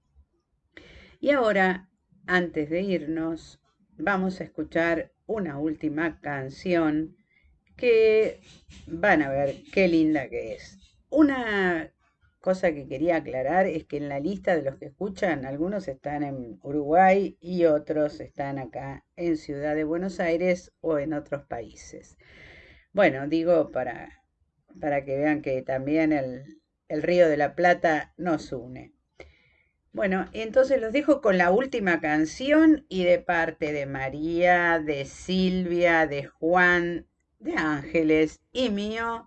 Y 1.21 1.29
ahora, 1.33 1.91
antes 2.27 2.71
de 2.71 2.81
irnos, 2.81 3.61
vamos 3.99 4.41
a 4.41 4.45
escuchar 4.45 5.13
una 5.27 5.59
última 5.59 6.21
canción 6.23 7.15
que 7.77 8.41
van 8.87 9.21
a 9.21 9.29
ver 9.29 9.57
qué 9.75 9.89
linda 9.89 10.31
que 10.31 10.55
es. 10.55 10.79
Una 11.11 11.93
cosa 12.47 12.73
que 12.73 12.87
quería 12.87 13.17
aclarar 13.17 13.67
es 13.67 13.87
que 13.87 13.97
en 13.97 14.09
la 14.09 14.21
lista 14.21 14.55
de 14.55 14.63
los 14.63 14.77
que 14.77 14.85
escuchan, 14.85 15.45
algunos 15.45 15.89
están 15.89 16.23
en 16.23 16.61
Uruguay 16.63 17.37
y 17.41 17.65
otros 17.65 18.21
están 18.21 18.61
acá 18.61 19.05
en 19.17 19.37
Ciudad 19.37 19.75
de 19.75 19.83
Buenos 19.83 20.21
Aires 20.21 20.73
o 20.81 21.01
en 21.01 21.13
otros 21.13 21.43
países. 21.47 22.17
Bueno, 22.93 23.27
digo 23.27 23.73
para, 23.73 24.23
para 24.81 25.05
que 25.05 25.17
vean 25.17 25.43
que 25.43 25.61
también 25.63 26.13
el, 26.13 26.61
el 26.87 27.03
Río 27.03 27.29
de 27.29 27.37
la 27.37 27.57
Plata 27.57 28.15
nos 28.17 28.53
une. 28.53 28.95
Bueno, 29.91 30.27
entonces 30.33 30.81
los 30.81 30.93
dejo 30.93 31.21
con 31.21 31.39
la 31.39 31.51
última 31.51 32.01
canción 32.01 32.87
y 32.89 33.03
de 33.03 33.19
parte 33.19 33.73
de 33.73 33.87
María, 33.87 34.79
de 34.79 35.05
Silvia, 35.05 36.07
de 36.07 36.27
Juan, 36.27 37.09
de 37.41 37.57
Ángeles 37.57 38.41
y 38.53 38.71
mío, 38.71 39.27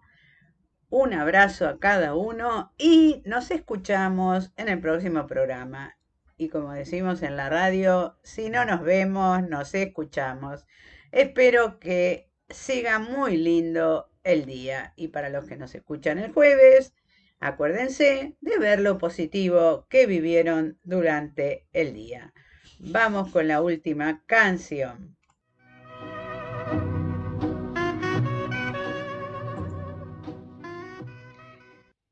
Un 0.92 1.14
abrazo 1.14 1.68
a 1.68 1.80
cada 1.80 2.16
uno 2.16 2.74
y 2.76 3.22
nos 3.24 3.52
escuchamos 3.52 4.52
en 4.58 4.70
el 4.70 4.82
próximo 4.82 5.28
programa. 5.28 6.00
Y 6.36 6.50
como 6.50 6.74
decimos 6.74 7.22
en 7.22 7.38
la 7.38 7.48
radio, 7.48 8.18
si 8.24 8.50
no 8.50 8.66
nos 8.66 8.82
vemos, 8.82 9.48
nos 9.48 9.76
escuchamos. 9.76 10.66
Espero 11.12 11.80
que 11.80 12.32
siga 12.50 12.98
muy 12.98 13.38
lindo 13.38 14.10
el 14.24 14.48
día. 14.48 14.94
Y 14.96 15.10
para 15.10 15.30
los 15.30 15.46
que 15.46 15.58
nos 15.58 15.76
escuchan 15.76 16.18
el 16.18 16.34
jueves, 16.34 16.96
acuérdense 17.40 18.36
de 18.42 18.58
ver 18.58 18.80
lo 18.80 18.98
positivo 18.98 19.86
que 19.90 20.08
vivieron 20.08 20.80
durante 20.84 21.68
el 21.72 21.94
día. 21.94 22.34
Vamos 22.80 23.32
con 23.32 23.48
la 23.48 23.62
última 23.62 24.24
canción. 24.26 25.19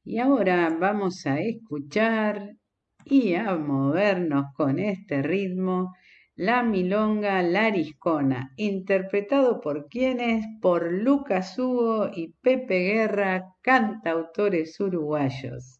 Y 0.09 0.19
ahora 0.19 0.69
vamos 0.69 1.25
a 1.25 1.41
escuchar 1.41 2.55
y 3.03 3.33
a 3.33 3.57
movernos 3.57 4.45
con 4.55 4.79
este 4.79 5.21
ritmo 5.21 5.93
la 6.33 6.63
milonga 6.63 7.41
Lariscona, 7.41 8.53
interpretado 8.55 9.59
por 9.59 9.89
quienes, 9.89 10.45
por 10.61 10.93
Lucas 10.93 11.59
Hugo 11.59 12.09
y 12.15 12.29
Pepe 12.41 12.93
Guerra, 12.93 13.53
cantautores 13.61 14.79
uruguayos. 14.79 15.76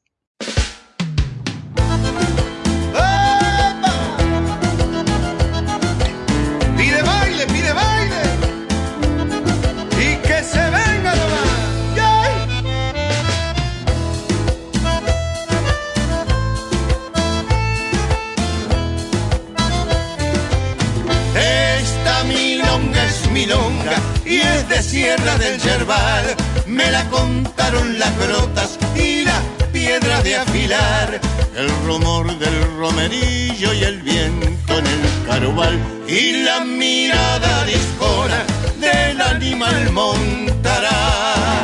Y 24.26 24.38
es 24.39 24.68
de 24.68 24.81
Sierra 24.81 25.38
del 25.38 25.59
Yerbal. 25.61 26.35
Me 26.65 26.89
la 26.89 27.07
contaron 27.09 27.99
las 27.99 28.18
grotas 28.18 28.80
y 28.95 29.26
las 29.26 29.43
piedras 29.72 30.23
de 30.23 30.38
afilar. 30.38 31.22
El 31.55 31.69
rumor 31.85 32.35
del 32.39 32.77
romerillo 32.80 33.73
y 33.76 33.84
el 33.84 34.01
viento 34.01 34.80
en 34.80 34.88
el 34.88 35.27
carubal. 35.27 35.77
Y 36.07 36.43
la 36.45 36.61
mirada 36.61 37.64
discona 37.65 38.43
del 38.80 39.22
animal 39.22 39.91
montará. 39.91 41.57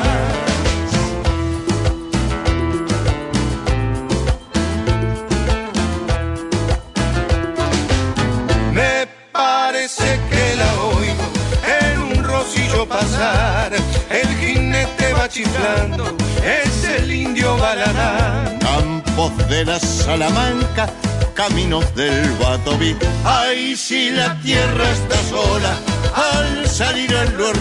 Pasar. 12.86 13.72
El 14.10 14.28
jinete 14.38 15.14
va 15.14 15.28
chiflando, 15.30 16.16
es 16.44 16.84
el 16.84 17.12
indio 17.12 17.58
Baladán. 17.58 18.60
Campos 18.60 19.32
de 19.50 19.66
la 19.66 19.80
Salamanca, 19.80 20.90
caminos 21.34 21.94
del 21.96 22.30
Batoví. 22.34 22.96
Ay, 23.26 23.76
si 23.76 24.12
la 24.12 24.40
tierra 24.42 24.86
está 24.92 25.18
sola, 25.30 25.78
al 26.16 26.68
salir 26.68 27.16
a 27.16 27.26
lo. 27.26 27.52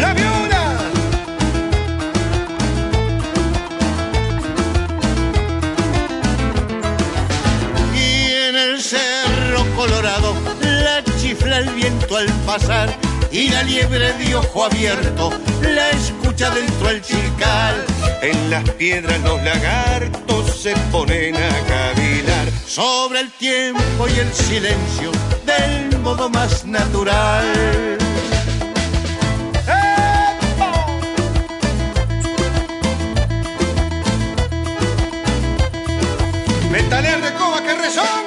¡La 0.00 0.14
viuda! 0.14 0.62
y 7.94 8.32
en 8.48 8.56
el 8.56 8.80
cerro 8.80 9.64
colorado 9.76 10.45
el 11.58 11.70
viento 11.70 12.16
al 12.16 12.26
pasar 12.44 12.94
y 13.32 13.48
la 13.48 13.62
liebre 13.62 14.12
de 14.12 14.34
ojo 14.34 14.64
abierto 14.64 15.32
la 15.62 15.90
escucha 15.90 16.50
dentro 16.50 16.88
del 16.88 17.00
chical. 17.00 17.84
En 18.20 18.50
las 18.50 18.68
piedras 18.70 19.18
los 19.20 19.42
lagartos 19.42 20.60
se 20.60 20.74
ponen 20.92 21.34
a 21.34 21.48
cavilar 21.66 22.50
sobre 22.66 23.20
el 23.20 23.30
tiempo 23.32 24.06
y 24.08 24.18
el 24.18 24.32
silencio 24.32 25.10
del 25.46 25.98
modo 26.00 26.28
más 26.28 26.64
natural. 26.66 27.98
Métale 36.70 37.08
al 37.08 37.22
recoba 37.22 37.62
que 37.62 37.74
resonga. 37.74 38.25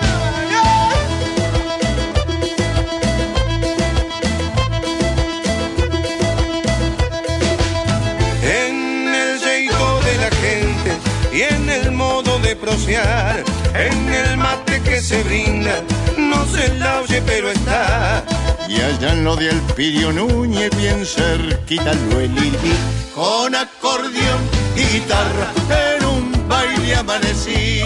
En 12.95 14.11
el 14.11 14.37
mate 14.37 14.81
que 14.81 14.99
se 14.99 15.21
brinda, 15.23 15.83
no 16.17 16.43
se 16.47 16.73
la 16.75 17.01
oye 17.01 17.21
pero 17.21 17.51
está. 17.51 18.23
Y 18.67 18.81
allá 18.81 19.13
en 19.13 19.23
lo 19.23 19.35
de 19.35 19.49
Elpidio 19.49 20.11
Núñez, 20.11 20.75
bien 20.75 21.05
cerquita 21.05 21.93
lo 21.93 22.19
elidí, 22.19 22.73
con 23.13 23.53
acordeón 23.53 24.41
y 24.75 24.83
guitarra, 24.93 25.53
en 25.69 26.05
un 26.05 26.47
baile 26.47 26.95
amanecí. 26.95 27.81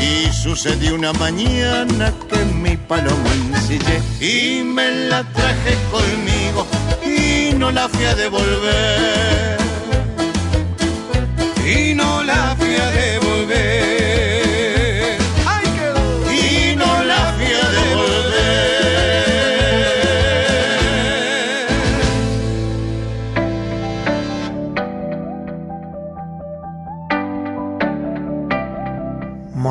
Y 0.00 0.32
sucedió 0.32 0.94
una 0.94 1.12
mañana 1.14 2.12
que 2.30 2.44
mi 2.54 2.76
paloma 2.76 3.30
ensillé 3.32 4.00
y 4.20 4.62
me 4.62 5.08
la 5.08 5.24
traje 5.24 5.76
conmigo 5.90 6.64
y 7.04 7.54
no 7.54 7.72
la 7.72 7.88
fui 7.88 8.04
a 8.04 8.14
devolver. 8.14 9.58
Y 11.66 11.94
no 11.94 12.22
la 12.22 12.54
fui 12.56 12.76
a 12.76 12.90
devolver. 12.90 13.97